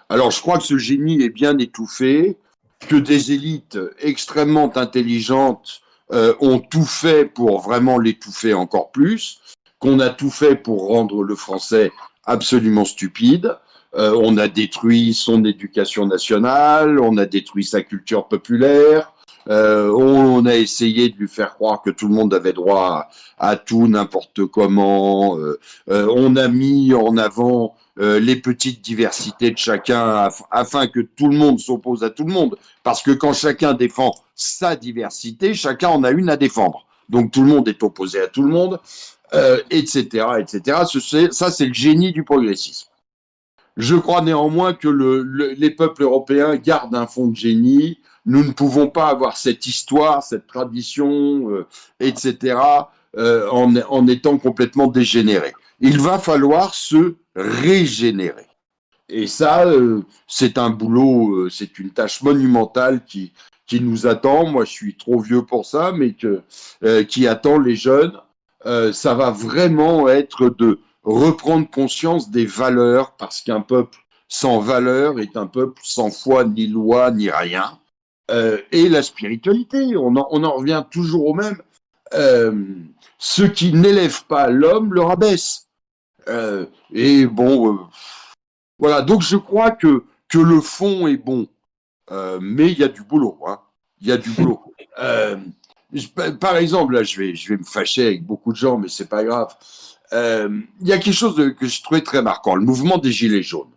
[0.10, 2.38] Alors je crois que ce génie est bien étouffé,
[2.80, 5.82] que des élites extrêmement intelligentes
[6.12, 9.42] euh, ont tout fait pour vraiment l'étouffer encore plus,
[9.78, 11.92] qu'on a tout fait pour rendre le français
[12.26, 13.56] absolument stupide.
[13.94, 19.12] On a détruit son éducation nationale, on a détruit sa culture populaire,
[19.50, 23.56] euh, on, a essayé de lui faire croire que tout le monde avait droit à,
[23.56, 25.38] tout, n'importe comment.
[25.38, 25.60] Euh,
[25.90, 31.36] euh, on a mis en avant les petites diversités de chacun afin que tout le
[31.36, 32.56] monde s'oppose à tout le monde.
[32.84, 36.86] Parce que quand chacun défend sa diversité, chacun en a une à défendre.
[37.10, 38.80] Donc tout le monde est opposé à tout le monde,
[39.72, 40.84] etc., etc.
[41.32, 42.88] ça, c'est le génie du progressisme.
[43.78, 44.88] Je crois néanmoins que
[45.58, 47.98] les peuples européens gardent un fond de génie
[48.28, 51.66] nous ne pouvons pas avoir cette histoire, cette tradition, euh,
[52.00, 52.60] etc.,
[53.18, 55.54] en, en étant complètement dégénérés.
[55.80, 58.48] Il va falloir se régénérer.
[59.10, 63.32] Et ça, euh, c'est un boulot, euh, c'est une tâche monumentale qui,
[63.66, 64.46] qui nous attend.
[64.48, 66.42] Moi, je suis trop vieux pour ça, mais que,
[66.84, 68.20] euh, qui attend les jeunes.
[68.92, 73.98] ça va vraiment être de reprendre conscience des valeurs, parce qu'un peuple
[74.28, 77.80] sans valeur est un peuple sans foi, ni loi, ni rien.
[78.30, 81.62] Et la spiritualité, on en, on en, revient toujours au même.
[83.18, 85.68] ceux qui n'élèvent pas l'homme le rabaissent.
[86.94, 87.88] et bon
[88.80, 91.48] voilà, donc je crois que, que le fond est bon,
[92.12, 93.40] euh, mais il y a du boulot.
[93.48, 93.60] Hein.
[94.02, 94.62] Il y a du boulot.
[95.00, 95.38] Euh,
[96.40, 99.08] par exemple, là, je vais, je vais me fâcher avec beaucoup de gens, mais c'est
[99.08, 99.54] pas grave.
[100.12, 103.44] Euh, il y a quelque chose que je trouvais très marquant, le mouvement des Gilets
[103.44, 103.70] jaunes.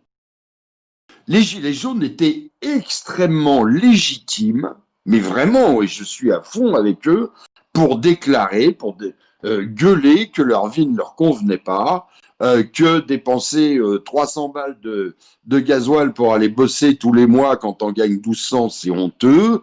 [1.28, 4.74] Les Gilets jaunes étaient extrêmement légitimes,
[5.06, 7.30] mais vraiment, et je suis à fond avec eux,
[7.72, 8.96] pour déclarer, pour
[9.44, 12.08] gueuler que leur vie ne leur convenait pas,
[12.42, 17.56] euh, que dépenser 300 euh, balles de, de gasoil pour aller bosser tous les mois
[17.56, 19.62] quand on gagne 1200, c'est honteux,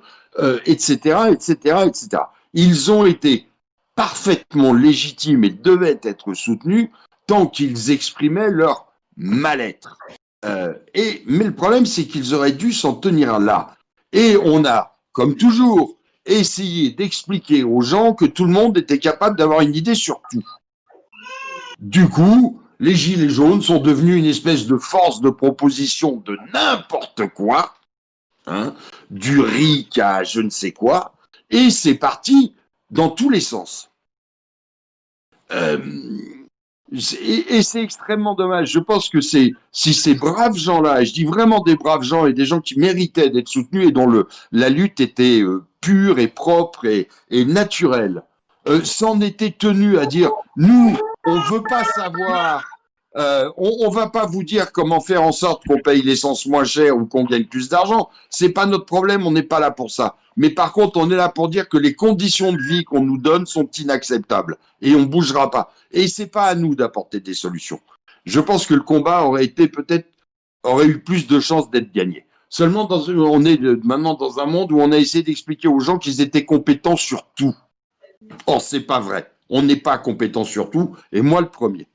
[0.66, 1.56] etc., etc.,
[1.88, 2.24] etc.
[2.54, 3.48] Ils ont été
[3.96, 6.90] parfaitement légitimes et devaient être soutenus
[7.26, 9.98] tant qu'ils exprimaient leur mal-être.
[10.46, 13.76] Euh, mais le problème, c'est qu'ils auraient dû s'en tenir là.
[14.12, 19.38] Et on a, comme toujours, essayé d'expliquer aux gens que tout le monde était capable
[19.38, 20.44] d'avoir une idée sur tout.
[21.80, 27.28] Du coup, les Gilets jaunes sont devenus une espèce de force de proposition de n'importe
[27.30, 27.74] quoi,
[28.46, 28.74] hein,
[29.10, 31.14] du RIC à je ne sais quoi,
[31.50, 32.56] et c'est parti
[32.92, 33.90] dans tous les sens.
[35.52, 35.78] Euh,
[36.92, 38.72] et, c'est extrêmement dommage.
[38.72, 42.26] Je pense que c'est si ces braves gens-là, et je dis vraiment des braves gens
[42.26, 46.20] et des gens qui méritaient d'être soutenus et dont le, la lutte était euh, pure
[46.20, 47.08] et propre et,
[47.46, 48.24] naturelle,
[48.68, 52.64] euh, s'en étaient tenus à dire nous, on veut pas savoir.
[53.18, 56.66] Euh, on, ne va pas vous dire comment faire en sorte qu'on paye l'essence moins
[56.66, 58.10] cher ou qu'on gagne plus d'argent.
[58.30, 59.26] C'est pas notre problème.
[59.26, 60.18] On n'est pas là pour ça.
[60.36, 63.18] Mais par contre, on est là pour dire que les conditions de vie qu'on nous
[63.18, 65.74] donne sont inacceptables et on bougera pas.
[65.92, 67.80] Et c'est pas à nous d'apporter des solutions.
[68.26, 70.08] Je pense que le combat aurait été peut-être
[70.64, 72.26] aurait eu plus de chances d'être gagné.
[72.50, 76.22] Seulement, on est maintenant dans un monde où on a essayé d'expliquer aux gens qu'ils
[76.22, 77.56] étaient compétents sur tout.
[78.46, 79.32] Or, c'est pas vrai.
[79.50, 81.88] On n'est pas compétent sur tout, et moi le premier.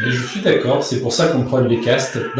[0.00, 2.18] Mais je suis d'accord, c'est pour ça qu'on prend les castes,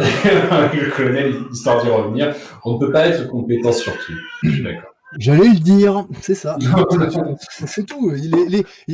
[0.51, 2.35] avec le colonel, histoire d'y revenir.
[2.63, 4.13] On ne peut pas être compétent sur tout.
[4.43, 4.89] Je suis d'accord.
[5.19, 6.57] J'allais le dire, c'est ça.
[7.65, 8.13] c'est tout.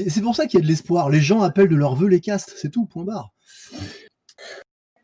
[0.08, 1.10] C'est pour ça qu'il y a de l'espoir.
[1.10, 3.30] Les gens appellent de leur vœu les castes, c'est tout, point barre.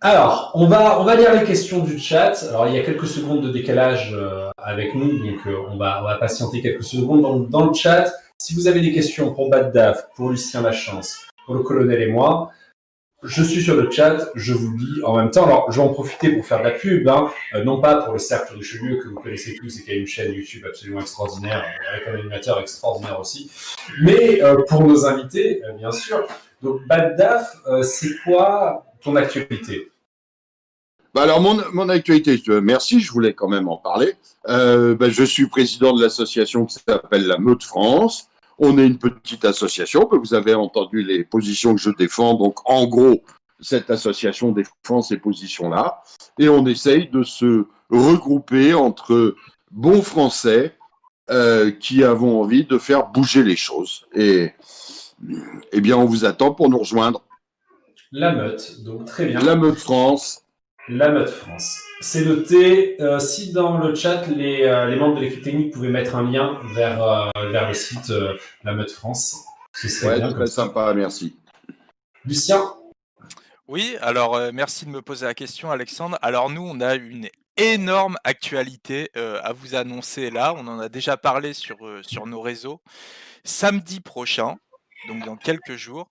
[0.02, 2.34] Alors, on va, on va lire les questions du chat.
[2.49, 6.02] Alors, il y a quelques secondes de décalage euh, avec nous, donc euh, on, va,
[6.02, 8.11] on va patienter quelques secondes dans, dans le chat.
[8.38, 12.11] Si vous avez des questions pour Bad Daf, pour Lucien Lachance, pour le colonel et
[12.11, 12.52] moi,
[13.26, 15.46] je suis sur le chat, je vous lis en même temps.
[15.46, 17.32] Alors, je vais en profiter pour faire de la pub, hein.
[17.54, 20.08] euh, non pas pour le cercle Richelieu que vous connaissez tous et qui a une
[20.08, 23.50] chaîne YouTube absolument extraordinaire, avec un animateur extraordinaire aussi,
[24.02, 26.28] mais euh, pour nos invités, euh, bien sûr.
[26.62, 29.92] Donc, Bad Daf, c'est quoi ton actualité?
[31.14, 34.14] Bah alors mon, mon actualité, merci, je voulais quand même en parler.
[34.46, 38.30] Bah, je suis président de l'association qui s'appelle la Meute France.
[38.57, 42.36] On est une petite association, vous avez entendu les positions que je défends.
[42.36, 43.22] Donc, en gros,
[43.60, 46.02] cette association défend ces positions-là.
[46.40, 49.36] Et on essaye de se regrouper entre
[49.72, 50.76] bons Français
[51.32, 54.06] euh, qui avons envie de faire bouger les choses.
[54.14, 54.53] Et
[55.72, 57.22] eh bien, on vous attend pour nous rejoindre.
[58.11, 59.40] La meute, donc très bien.
[59.40, 60.45] La meute France.
[60.88, 61.82] La Meute France.
[62.02, 63.02] C'est noté.
[63.02, 66.30] Euh, si dans le chat, les, euh, les membres de l'équipe technique pouvaient mettre un
[66.30, 68.14] lien vers, euh, vers le site
[68.64, 70.32] La Meute France, ce serait bien.
[70.32, 71.36] Très sympa, merci.
[72.24, 72.62] Lucien
[73.68, 76.20] Oui, alors merci de me poser la question, Alexandre.
[76.22, 80.53] Alors nous, on a une énorme actualité à vous annoncer là.
[80.56, 82.82] On en a déjà parlé sur, sur nos réseaux.
[83.44, 84.57] Samedi prochain,
[85.07, 86.10] donc dans quelques jours,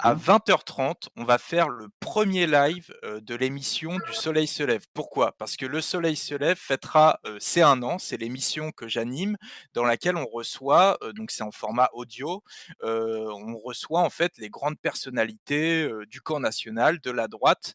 [0.00, 0.94] à 20h30, mmh.
[1.16, 4.84] on va faire le premier live de l'émission du Soleil se lève.
[4.92, 5.32] Pourquoi?
[5.38, 9.36] Parce que le Soleil se lève fêtera c'est un an, c'est l'émission que j'anime
[9.72, 12.42] dans laquelle on reçoit, donc c'est en format audio,
[12.82, 17.74] on reçoit en fait les grandes personnalités du camp national, de la droite,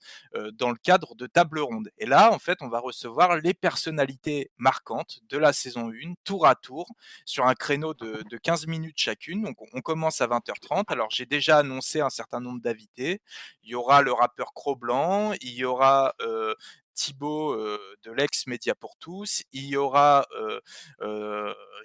[0.53, 1.89] dans le cadre de table ronde.
[1.97, 6.45] Et là, en fait, on va recevoir les personnalités marquantes de la saison 1, tour
[6.45, 6.87] à tour,
[7.25, 9.43] sur un créneau de, de 15 minutes chacune.
[9.43, 10.85] Donc on commence à 20h30.
[10.87, 13.22] Alors j'ai déjà annoncé un certain nombre d'invités.
[13.64, 16.14] Il y aura le rappeur Cro-Blanc, il y aura
[16.94, 20.28] Thibaut de l'ex Média pour tous, il y aura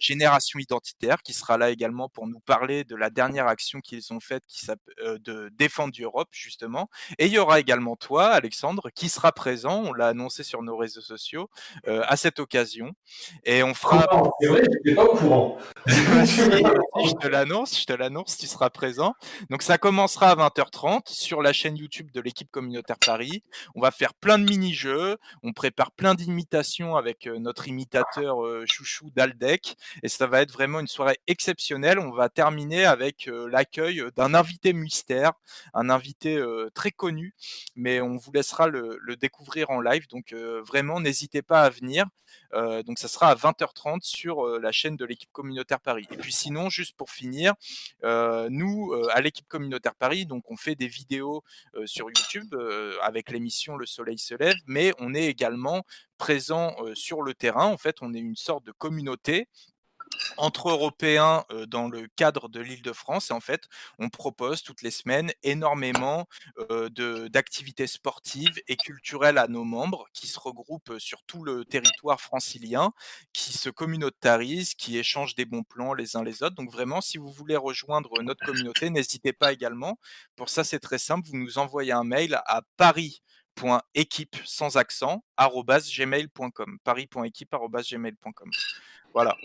[0.01, 4.21] Génération Identitaire, qui sera là également pour nous parler de la dernière action qu'ils ont
[4.21, 4.67] faite, qui
[4.99, 6.89] de Défendre Europe, justement.
[7.19, 10.77] Et il y aura également toi, Alexandre, qui sera présent, on l'a annoncé sur nos
[10.77, 11.49] réseaux sociaux,
[11.87, 12.93] à cette occasion.
[13.45, 14.07] Et on fera...
[14.41, 15.59] C'est vrai, j'étais pas au courant.
[15.87, 19.15] je te l'annonce, je te l'annonce, tu seras présent.
[19.51, 23.43] Donc ça commencera à 20h30 sur la chaîne YouTube de l'équipe communautaire Paris.
[23.75, 25.04] On va faire plein de mini-jeux,
[25.43, 30.89] on prépare plein d'imitations avec notre imitateur chouchou d'Aldec et ça va être vraiment une
[30.89, 31.99] soirée exceptionnelle.
[31.99, 35.33] On va terminer avec l'accueil d'un invité mystère,
[35.73, 36.43] un invité
[36.75, 37.35] très connu,
[37.77, 40.07] mais on vous laissera le, découvrir en live.
[40.09, 42.07] Donc vraiment, n'hésitez pas à venir.
[42.53, 46.07] donc ça sera à 20h30 sur la chaîne de l'équipe communautaire Paris.
[46.11, 47.55] Et puis sinon, juste pour finir,
[48.03, 51.43] nous à l'équipe communautaire Paris, donc on fait des vidéos
[51.85, 52.55] sur YouTube
[53.03, 54.57] avec l'émission Le Soleil se lève,
[54.99, 55.85] on est également
[56.19, 57.67] présent sur le terrain.
[57.67, 59.49] En fait, on est une sorte de communauté
[60.37, 63.31] entre Européens dans le cadre de l'île de France.
[63.31, 63.65] Et en fait,
[63.99, 66.29] on propose toutes les semaines énormément
[67.31, 72.93] d'activités sportives et culturelles à nos membres qui se regroupent sur tout le territoire francilien,
[73.33, 76.55] qui se communautarisent, qui échangent des bons plans les uns les autres.
[76.55, 79.99] Donc vraiment, si vous voulez rejoindre notre communauté, n'hésitez pas également.
[80.37, 81.29] Pour ça, c'est très simple.
[81.29, 83.21] Vous nous envoyez un mail à Paris
[83.95, 88.51] équipe sans accent gmail.com paris.équipe.gmail.com
[89.13, 89.37] voilà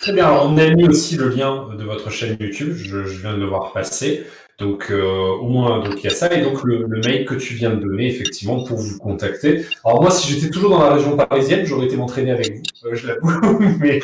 [0.00, 0.30] Très bien.
[0.32, 2.74] on a mis aussi le lien de votre chaîne YouTube.
[2.76, 4.26] Je, viens de le voir passer.
[4.58, 6.32] Donc, euh, au moins, donc il y a ça.
[6.32, 9.64] Et donc, le, mail que tu viens de donner, effectivement, pour vous contacter.
[9.84, 12.94] Alors, moi, si j'étais toujours dans la région parisienne, j'aurais été m'entraîner avec vous, euh,
[12.94, 13.58] je l'avoue.
[13.80, 14.00] mais,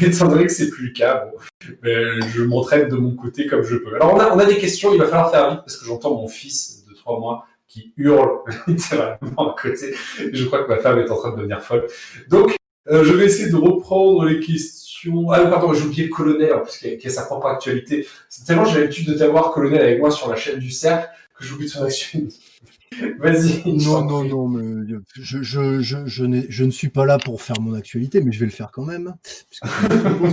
[0.00, 1.28] mais étant donné que c'est plus le cas,
[1.82, 3.94] ben, je m'entraîne de mon côté comme je peux.
[3.94, 4.92] Alors, on a, on a des questions.
[4.92, 8.40] Il va falloir faire vite parce que j'entends mon fils de trois mois qui hurle
[8.66, 9.94] littéralement à côté.
[10.32, 11.86] Je crois que ma femme est en train de devenir folle.
[12.28, 12.56] Donc,
[12.90, 14.78] euh, je vais essayer de reprendre les questions
[15.30, 18.06] ah pardon, j'ai oublié le colonel, en plus, qui a, sa propre actualité.
[18.28, 21.08] C'est tellement j'ai l'habitude de t'avoir colonel avec moi sur la chaîne du cercle
[21.38, 22.36] que j'oublie son actualité.
[23.18, 23.72] Vas-y.
[23.84, 27.60] Non, non, non, mais je, je, je, je, je, ne suis pas là pour faire
[27.60, 29.14] mon actualité, mais je vais le faire quand même.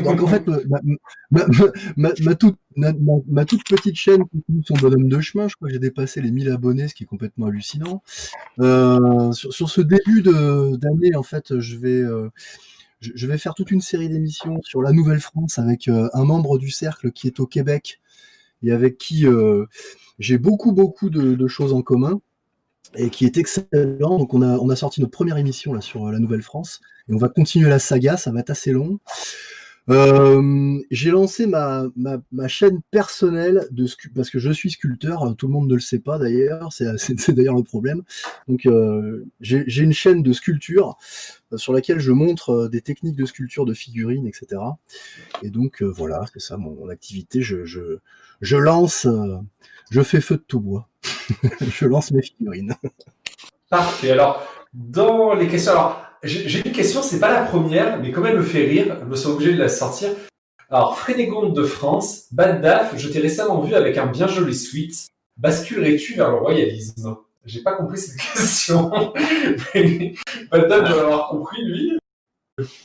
[0.03, 0.81] Donc en fait, ma,
[1.31, 4.23] ma, ma, toute, ma, toute petite chaîne
[4.63, 7.07] son bonhomme de chemin, je crois que j'ai dépassé les 1000 abonnés, ce qui est
[7.07, 8.03] complètement hallucinant.
[8.59, 12.01] Euh, sur, sur, ce début d'année, en fait, je vais...
[12.01, 12.29] Euh,
[13.01, 16.69] je vais faire toute une série d'émissions sur la Nouvelle-France avec euh, un membre du
[16.69, 17.99] cercle qui est au Québec
[18.63, 19.65] et avec qui euh,
[20.19, 22.21] j'ai beaucoup, beaucoup de, choses en commun
[22.95, 24.17] et qui est excellent.
[24.17, 27.29] Donc, on a, sorti notre première émission là, sur euh, la Nouvelle-France et on va
[27.29, 28.99] continuer la saga, ça va être assez long.
[29.89, 33.85] Euh, j'ai lancé ma, ma, ma, chaîne personnelle de
[34.15, 37.55] parce que je suis sculpteur, tout le monde ne le sait pas d'ailleurs, c'est d'ailleurs
[37.55, 38.01] le problème.
[38.47, 40.97] Donc euh, j'ai une chaîne de sculpture
[41.53, 44.61] euh, sur laquelle je montre euh, des techniques de sculpture de figurines, etc.
[45.43, 47.41] Et donc euh, voilà, c'est ça mon, activité.
[47.41, 47.99] Je, je,
[48.41, 49.07] je lance,
[49.91, 50.89] je fais feu de tout bois.
[51.61, 52.73] je lance mes figurines.
[53.69, 54.11] Parfait.
[54.11, 54.43] Alors,
[54.73, 58.43] dans les questions, alors j'ai une question, c'est pas la première, mais comme elle me
[58.43, 60.09] fait rire, je me sens obligé de la sortir.
[60.69, 65.07] Alors, Frédégonde de France, Daf, je t'ai récemment vu avec un bien joli suite.
[65.37, 67.17] Basculerais-tu vers le royalisme?
[67.45, 68.89] J'ai pas compris cette question.
[68.89, 71.97] Bad Daf doit l'avoir compris, lui.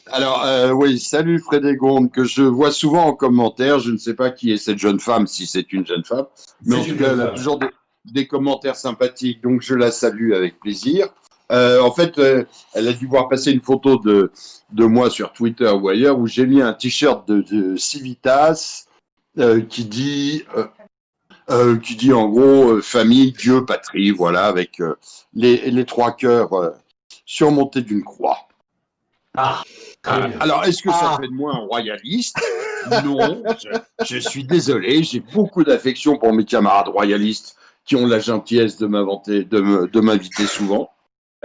[0.06, 3.78] Alors, euh, oui, salut Frédégonde, que je vois souvent en commentaire.
[3.78, 6.26] Je ne sais pas qui est cette jeune femme, si c'est une jeune femme.
[6.66, 7.60] Mais en tout cas, elle a toujours
[8.04, 11.08] des commentaires sympathiques, donc je la salue avec plaisir.
[11.50, 12.44] Euh, en fait, euh,
[12.74, 14.30] elle a dû voir passer une photo de,
[14.72, 18.86] de moi sur Twitter ou ailleurs où j'ai mis un t-shirt de, Civitas
[19.38, 20.44] euh, qui dit
[21.82, 24.80] qui dit en gros famille, Dieu, patrie, voilà, avec
[25.34, 26.74] les, les, trois cœurs
[27.26, 28.38] surmontés d'une croix.
[29.36, 29.64] Ah,
[30.04, 31.18] alors, est-ce que ça ah.
[31.20, 32.36] fait de moi un royaliste?
[33.04, 33.42] Non,
[34.08, 40.00] je, suis désolé, j'ai beaucoup d'affection pour mes camarades royalistes qui ont la gentillesse de
[40.00, 40.88] m'inviter souvent.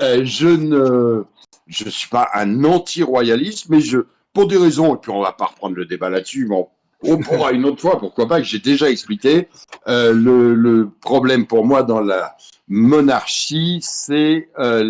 [0.02, 1.24] Euh, je ne
[1.68, 4.00] je suis pas un anti-royaliste, mais je,
[4.34, 6.68] pour des raisons, et puis on va pas reprendre le débat là-dessus, mais
[7.02, 9.48] on, pourra une autre fois, pourquoi pas, que j'ai déjà expliqué.
[9.88, 12.36] Euh, le, problème pour moi dans la
[12.68, 14.84] monarchie, c'est euh,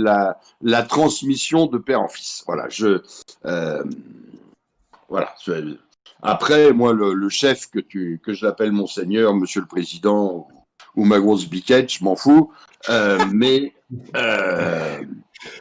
[0.61, 2.43] la, transmission de père en fils.
[2.45, 3.01] Voilà, je,
[5.07, 5.35] voilà.
[6.21, 10.47] Après, moi, le, le, chef que tu, que je l'appelle monseigneur, monsieur le président,
[10.95, 12.51] ou ma grosse biquette, je m'en fous.
[12.89, 13.73] Euh, mais
[14.15, 15.01] euh,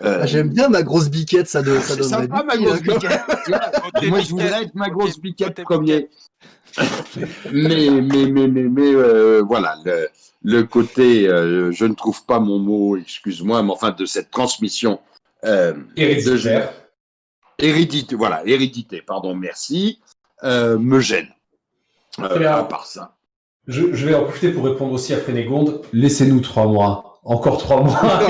[0.02, 1.80] euh, ah, J'aime bien ma grosse biquette, ça, donne.
[1.82, 3.20] ça donnerait sympa, ma grosse biquette.
[4.08, 6.08] Moi, je voudrais être ma grosse biquette premier.
[7.52, 10.08] mais, mais, mais, mais, mais euh, voilà, le,
[10.42, 15.00] le côté, euh, je ne trouve pas mon mot, excuse-moi, mais enfin, de cette transmission.
[15.44, 16.62] Euh, de,
[17.58, 20.00] hérédité, voilà, hérédité, pardon, merci,
[20.42, 21.28] euh, me gêne.
[22.18, 23.13] Euh, à part ça.
[23.66, 25.80] Je, vais en profiter pour répondre aussi à Frénégonde.
[25.92, 27.20] Laissez-nous trois mois.
[27.24, 27.98] Encore trois mois.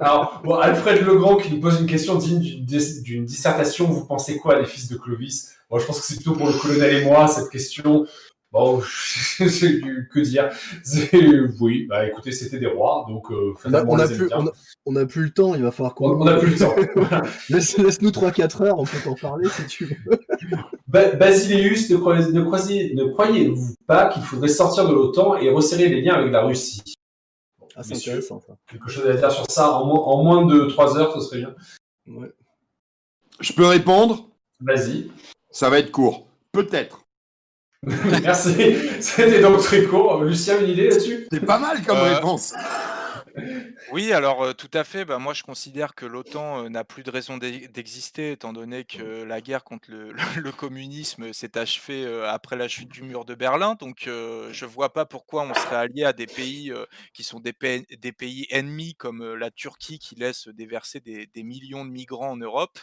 [0.00, 2.64] Alors, bon, Alfred Legrand qui nous pose une question digne
[3.02, 3.86] d'une dissertation.
[3.86, 5.50] Vous pensez quoi des fils de Clovis?
[5.70, 8.06] Moi, je pense que c'est plutôt pour le colonel et moi, cette question.
[8.54, 8.78] Bon,
[9.40, 10.48] que dire
[11.60, 14.30] Oui, bah écoutez, c'était des rois, donc euh, on, a, plus,
[14.86, 16.10] on, a, plus, le temps, il va falloir qu'on.
[16.10, 16.76] On, a plus le temps.
[17.48, 19.96] Laisse-nous 3-4 heures, on peut en parler si tu veux.
[20.94, 26.02] Basileus, ne, croyez, ne, ne croyez-vous pas qu'il faudrait sortir de l'OTAN et resserrer les
[26.02, 26.82] liens avec la Russie?
[27.76, 28.54] Ah, c'est intéressant ça.
[28.70, 31.54] Quelque chose à dire sur ça en, en moins de 3 heures, ce serait bien.
[32.06, 32.30] Ouais.
[33.40, 34.28] Je peux répondre?
[34.60, 35.10] Vas-y.
[35.50, 36.26] Ça va être court.
[36.52, 37.04] Peut-être.
[38.22, 38.54] Merci.
[39.00, 40.22] C'était donc très court.
[40.22, 41.26] Lucien, une idée là-dessus?
[41.32, 42.54] C'est pas mal comme euh, réponse.
[43.86, 45.04] Oui, alors euh, tout à fait.
[45.04, 49.22] Bah, moi, je considère que l'OTAN euh, n'a plus de raison d'exister, étant donné que
[49.24, 53.34] la guerre contre le, le- communisme s'est achevée euh, après la chute du mur de
[53.34, 53.74] Berlin.
[53.74, 56.72] Donc, je ne vois pas pourquoi on serait allié à des pays
[57.12, 57.52] qui sont des,
[58.00, 62.36] des pays ennemis comme la Turquie qui laisse déverser des, des millions de migrants en
[62.36, 62.78] Europe.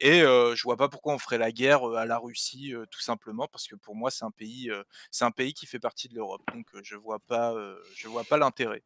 [0.00, 3.48] Et je ne vois pas pourquoi on ferait la guerre à la Russie, tout simplement,
[3.48, 4.70] parce que pour moi, c'est un pays,
[5.10, 6.42] c'est un pays qui fait partie de l'Europe.
[6.52, 7.54] Donc, je vois pas,
[7.94, 8.82] je vois pas l'intérêt.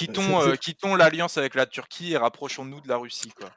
[0.00, 0.34] Mmh.
[0.48, 3.30] Euh, quittons, l'alliance avec la Turquie et rapprochons-nous de la Russie.
[3.38, 3.50] Quoi.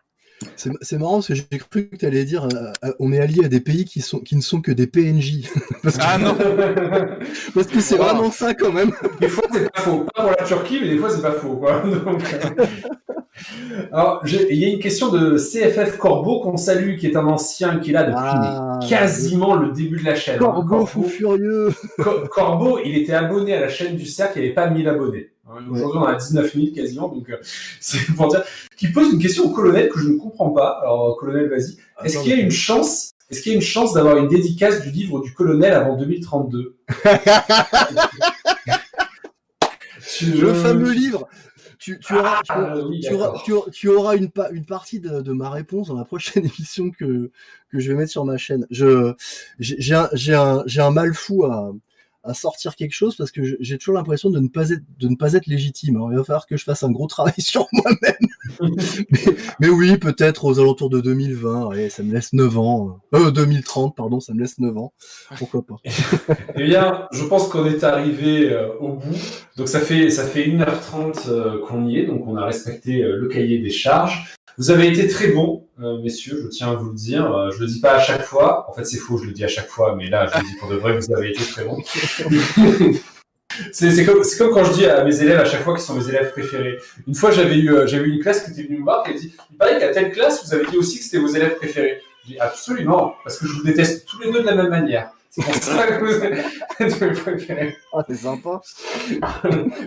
[0.55, 3.45] C'est marrant parce que j'ai cru que tu allais dire euh, euh, on est allié
[3.45, 5.49] à des pays qui, sont, qui ne sont que des PNJ.
[5.83, 6.37] parce que, ah non
[7.55, 8.91] Parce que c'est vraiment ça quand même.
[9.19, 10.05] Des fois c'est pas faux.
[10.13, 11.57] Pas pour la Turquie, mais des fois c'est pas faux.
[11.57, 11.83] Quoi.
[13.91, 17.77] Alors, il y a une question de CFF Corbeau qu'on salue, qui est un ancien
[17.77, 20.39] qui est là depuis ah, quasiment le début de la chaîne.
[20.39, 21.71] Corbeau, Corbeau fou furieux.
[22.31, 25.29] Corbeau, il était abonné à la chaîne du cercle, il n'y avait pas 1000 abonnés.
[25.49, 27.37] Aujourd'hui, on a 19 000 quasiment, donc euh,
[27.79, 28.43] c'est pour dire.
[28.75, 30.79] Qui pose une question au colonel que je ne comprends pas.
[30.81, 31.77] Alors, colonel, vas-y.
[32.03, 34.81] Est-ce qu'il y a une chance est-ce qu'il y a une chance d'avoir une dédicace
[34.83, 36.77] du livre du colonel avant 2032
[40.21, 41.27] Le fameux livre
[41.77, 42.41] tu, auras,
[43.71, 47.31] tu, auras, une, une partie de, ma réponse dans la prochaine émission que,
[47.69, 48.65] que je vais mettre sur ma chaîne.
[48.69, 51.71] J'ai, un, un, un mal fou à,
[52.27, 55.15] à sortir quelque chose parce que j'ai toujours l'impression de ne pas être de ne
[55.15, 55.95] pas être légitime.
[55.95, 58.13] Alors il va falloir que je fasse un gros travail sur moi-même.
[59.59, 61.71] mais, oui, peut-être aux alentours de 2020.
[61.71, 62.99] Allez, ça me laisse 9 ans.
[63.13, 64.93] Euh, 2030, pardon, ça me laisse 9 ans.
[65.37, 65.75] Pourquoi pas?
[66.55, 69.15] Eh bien, je pense qu'on est arrivé euh, au bout.
[69.57, 72.05] Donc ça fait ça fait 1h30 euh, qu'on y est.
[72.05, 74.36] Donc on a respecté euh, le cahier des charges.
[74.57, 77.31] Vous avez été très bons, euh, messieurs, je tiens à vous le dire.
[77.31, 78.67] Euh, je le dis pas à chaque fois.
[78.67, 80.55] En fait, c'est faux, je le dis à chaque fois, mais là, je le dis
[80.55, 81.79] pour de vrai, vous avez été très bons.
[83.71, 86.09] c'est comme, comme, quand je dis à mes élèves à chaque fois qu'ils sont mes
[86.09, 86.79] élèves préférés.
[87.07, 89.13] Une fois, j'avais eu, euh, eu une classe qui était venue me voir qui a
[89.13, 92.01] dit Il paraît qu'à telle classe, vous avez dit aussi que c'était vos élèves préférés.
[92.25, 95.11] J'ai dit Absolument, parce que je vous déteste tous les deux de la même manière.
[95.37, 96.25] C'est ça que vous
[97.93, 98.61] Ah, c'est sympa.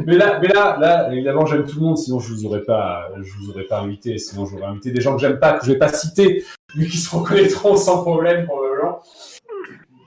[0.06, 3.08] mais là, mais là, là, évidemment, j'aime tout le monde, sinon je vous aurais pas,
[3.20, 5.72] je vous aurais pas invité, sinon j'aurais invité des gens que j'aime pas, que je
[5.72, 6.44] vais pas citer,
[6.76, 9.00] mais qui se reconnaîtront sans problème pour le blanc.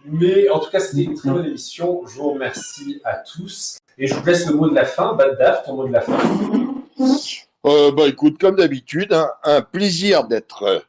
[0.06, 2.02] Mais en tout cas, c'était une très bonne émission.
[2.08, 3.78] Je vous remercie à tous.
[3.98, 5.14] Et je vous laisse le mot de la fin.
[5.14, 6.18] Bad ton mot de la fin.
[7.66, 10.80] Euh, bah écoute, comme d'habitude, hein, un plaisir d'être euh,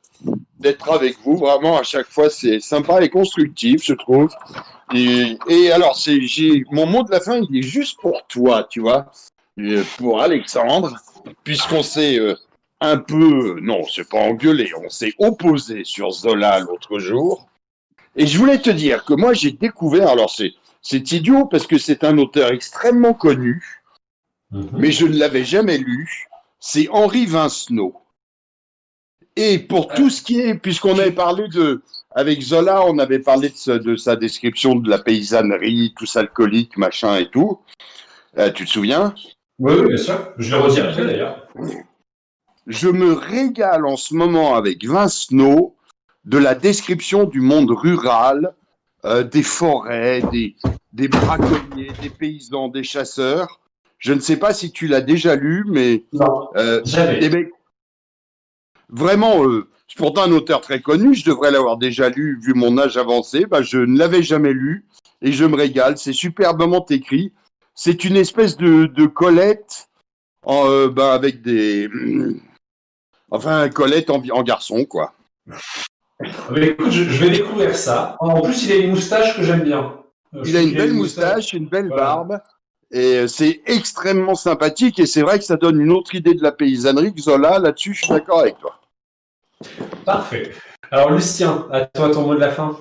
[0.59, 1.37] d'être avec vous.
[1.37, 4.35] Vraiment, à chaque fois, c'est sympa et constructif, je trouve.
[4.95, 8.67] Et, et alors, c'est, j'ai, mon mot de la fin, il est juste pour toi,
[8.69, 9.07] tu vois,
[9.99, 10.97] pour Alexandre,
[11.45, 12.35] puisqu'on s'est euh,
[12.81, 17.47] un peu, non, c'est pas engueulé, on s'est opposé sur Zola l'autre jour.
[18.17, 20.53] Et je voulais te dire que moi, j'ai découvert, alors c'est,
[20.83, 23.83] c'est idiot parce que c'est un auteur extrêmement connu,
[24.51, 24.71] mhm.
[24.75, 26.29] mais je ne l'avais jamais lu.
[26.67, 27.95] C'est Henri Vincenot.
[29.37, 31.83] Et pour tout ce qui est, puisqu'on avait parlé de,
[32.13, 37.29] avec Zola, on avait parlé de, sa description de la paysannerie, tous alcooliques, machin et
[37.29, 37.61] tout.
[38.39, 39.15] Euh, tu te souviens?
[39.59, 40.33] Oui, bien sûr.
[40.39, 41.47] Je le redirai d'ailleurs.
[42.67, 45.77] Je me régale en ce moment avec Vincenot
[46.25, 48.55] de la description du monde rural,
[49.05, 50.57] euh, des forêts, des,
[50.95, 53.61] des braconniers, des paysans, des chasseurs.
[54.05, 57.21] Je ne sais pas si tu l'as déjà lu, mais non, euh, jamais.
[57.23, 57.49] Eh ben,
[58.91, 62.77] vraiment, euh, c'est pourtant un auteur très connu, je devrais l'avoir déjà lu vu mon
[62.77, 64.85] âge avancé, bah, je ne l'avais jamais lu
[65.23, 67.33] et je me régale, c'est superbement écrit.
[67.75, 69.89] C'est une espèce de, de Colette
[70.45, 71.89] en, euh, bah, avec des...
[73.31, 75.15] Enfin, Colette en, en garçon, quoi.
[76.55, 78.19] écoute, je, vais découvrir ça.
[78.21, 79.95] En plus, il a une moustache que j'aime bien.
[80.45, 82.39] Il a une belle moustache, une belle barbe.
[82.91, 86.53] Et c'est extrêmement sympathique et c'est vrai que ça donne une autre idée de la
[86.53, 87.13] paysannerie.
[87.19, 88.81] Zola, là-dessus, je suis d'accord avec toi.
[90.05, 90.53] Parfait.
[90.91, 92.79] Alors Lucien, à toi ton mot de la fin.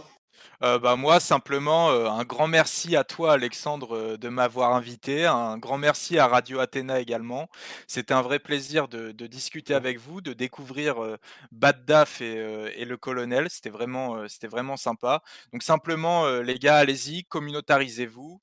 [0.64, 5.26] Euh, bah, moi, simplement, euh, un grand merci à toi, Alexandre, euh, de m'avoir invité.
[5.26, 7.49] Un grand merci à Radio Athéna également.
[7.85, 11.18] C'était un vrai plaisir de, discuter avec vous, de découvrir
[11.52, 13.49] Bad Daf et, le colonel.
[13.49, 15.22] C'était vraiment, vraiment sympa.
[15.52, 18.40] Donc, simplement, les gars, allez-y, communautarisez-vous.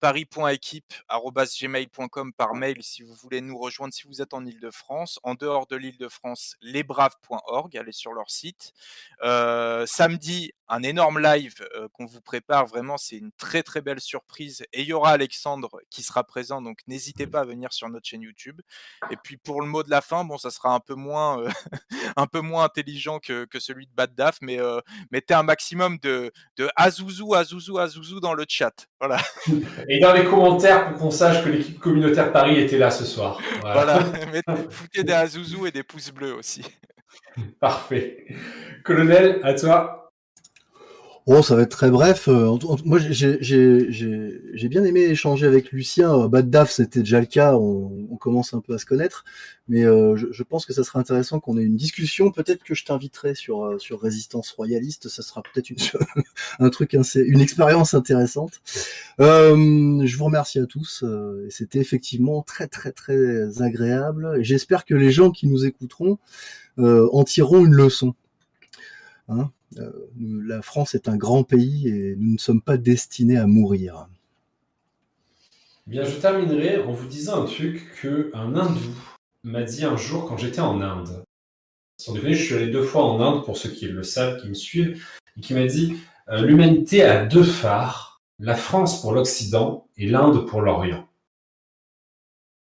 [0.00, 5.18] paris.équipe.gmail.com par mail si vous voulez nous rejoindre, si vous êtes en Ile-de-France.
[5.22, 8.72] En dehors de l'Île-de-France, lesbraves.org, allez sur leur site.
[9.20, 11.54] samedi, un énorme live
[11.92, 12.66] qu'on vous prépare.
[12.66, 14.64] Vraiment, c'est une très très belle surprise.
[14.72, 18.06] Et il y aura Alexandre qui sera présent, donc n'hésitez pas à venir sur notre
[18.06, 18.60] chaîne YouTube.
[19.10, 21.44] Et puis pour le mot de la fin, bon, ça sera un peu moins,
[22.16, 24.58] un peu moins intelligent que, celui de Bad Daf, mais
[25.10, 28.88] mettez un maximum de, de Azouzou, Azouzou, Azouzou dans le chat.
[28.98, 29.18] Voilà.
[29.88, 33.38] Et dans les commentaires pour qu'on sache que l'équipe communautaire Paris était là ce soir.
[33.60, 34.00] Voilà.
[34.70, 36.64] foutez des Azouzou et des pouces bleus aussi.
[37.60, 38.26] Parfait.
[38.84, 40.01] Colonel, à toi.
[41.26, 42.26] Oh, ça va être très bref.
[42.26, 46.12] Euh, moi, j'ai bien aimé échanger avec Lucien.
[46.12, 47.54] Euh, Bad Daf, c'était déjà le cas.
[47.54, 49.24] On, commence un peu à se connaître.
[49.68, 52.32] Mais euh, je, pense que ça serait intéressant qu'on ait une discussion.
[52.32, 55.08] Peut-être que je t'inviterai sur, sur Résistance Royaliste.
[55.08, 55.76] Ça sera peut-être une,
[56.58, 58.60] un truc, une expérience intéressante.
[59.18, 61.04] je vous remercie à tous.
[61.50, 64.42] C'était effectivement très, très, très agréable.
[64.42, 66.18] J'espère que les gens qui nous écouteront
[66.78, 68.14] en tireront une leçon.
[69.28, 69.44] Hein euh,
[70.18, 74.08] la France est un grand pays et nous ne sommes pas destinés à mourir.
[75.86, 78.94] Bien, je terminerai en vous disant un truc que un hindou
[79.42, 81.24] m'a dit un jour quand j'étais en Inde.
[81.96, 84.48] Sans déconner, je suis allé deux fois en Inde pour ceux qui le savent, qui
[84.48, 85.04] me suivent,
[85.36, 85.96] et qui m'a dit
[86.28, 91.08] euh, l'humanité a deux phares, la France pour l'Occident et l'Inde pour l'Orient.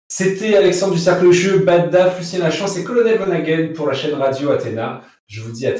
[0.09, 4.13] C'était Alexandre du Cercle Jeu, Bad Daf, Lucien Lachance et Colonel Bonagen pour la chaîne
[4.13, 5.01] radio Athéna.
[5.27, 5.75] Je vous dis à très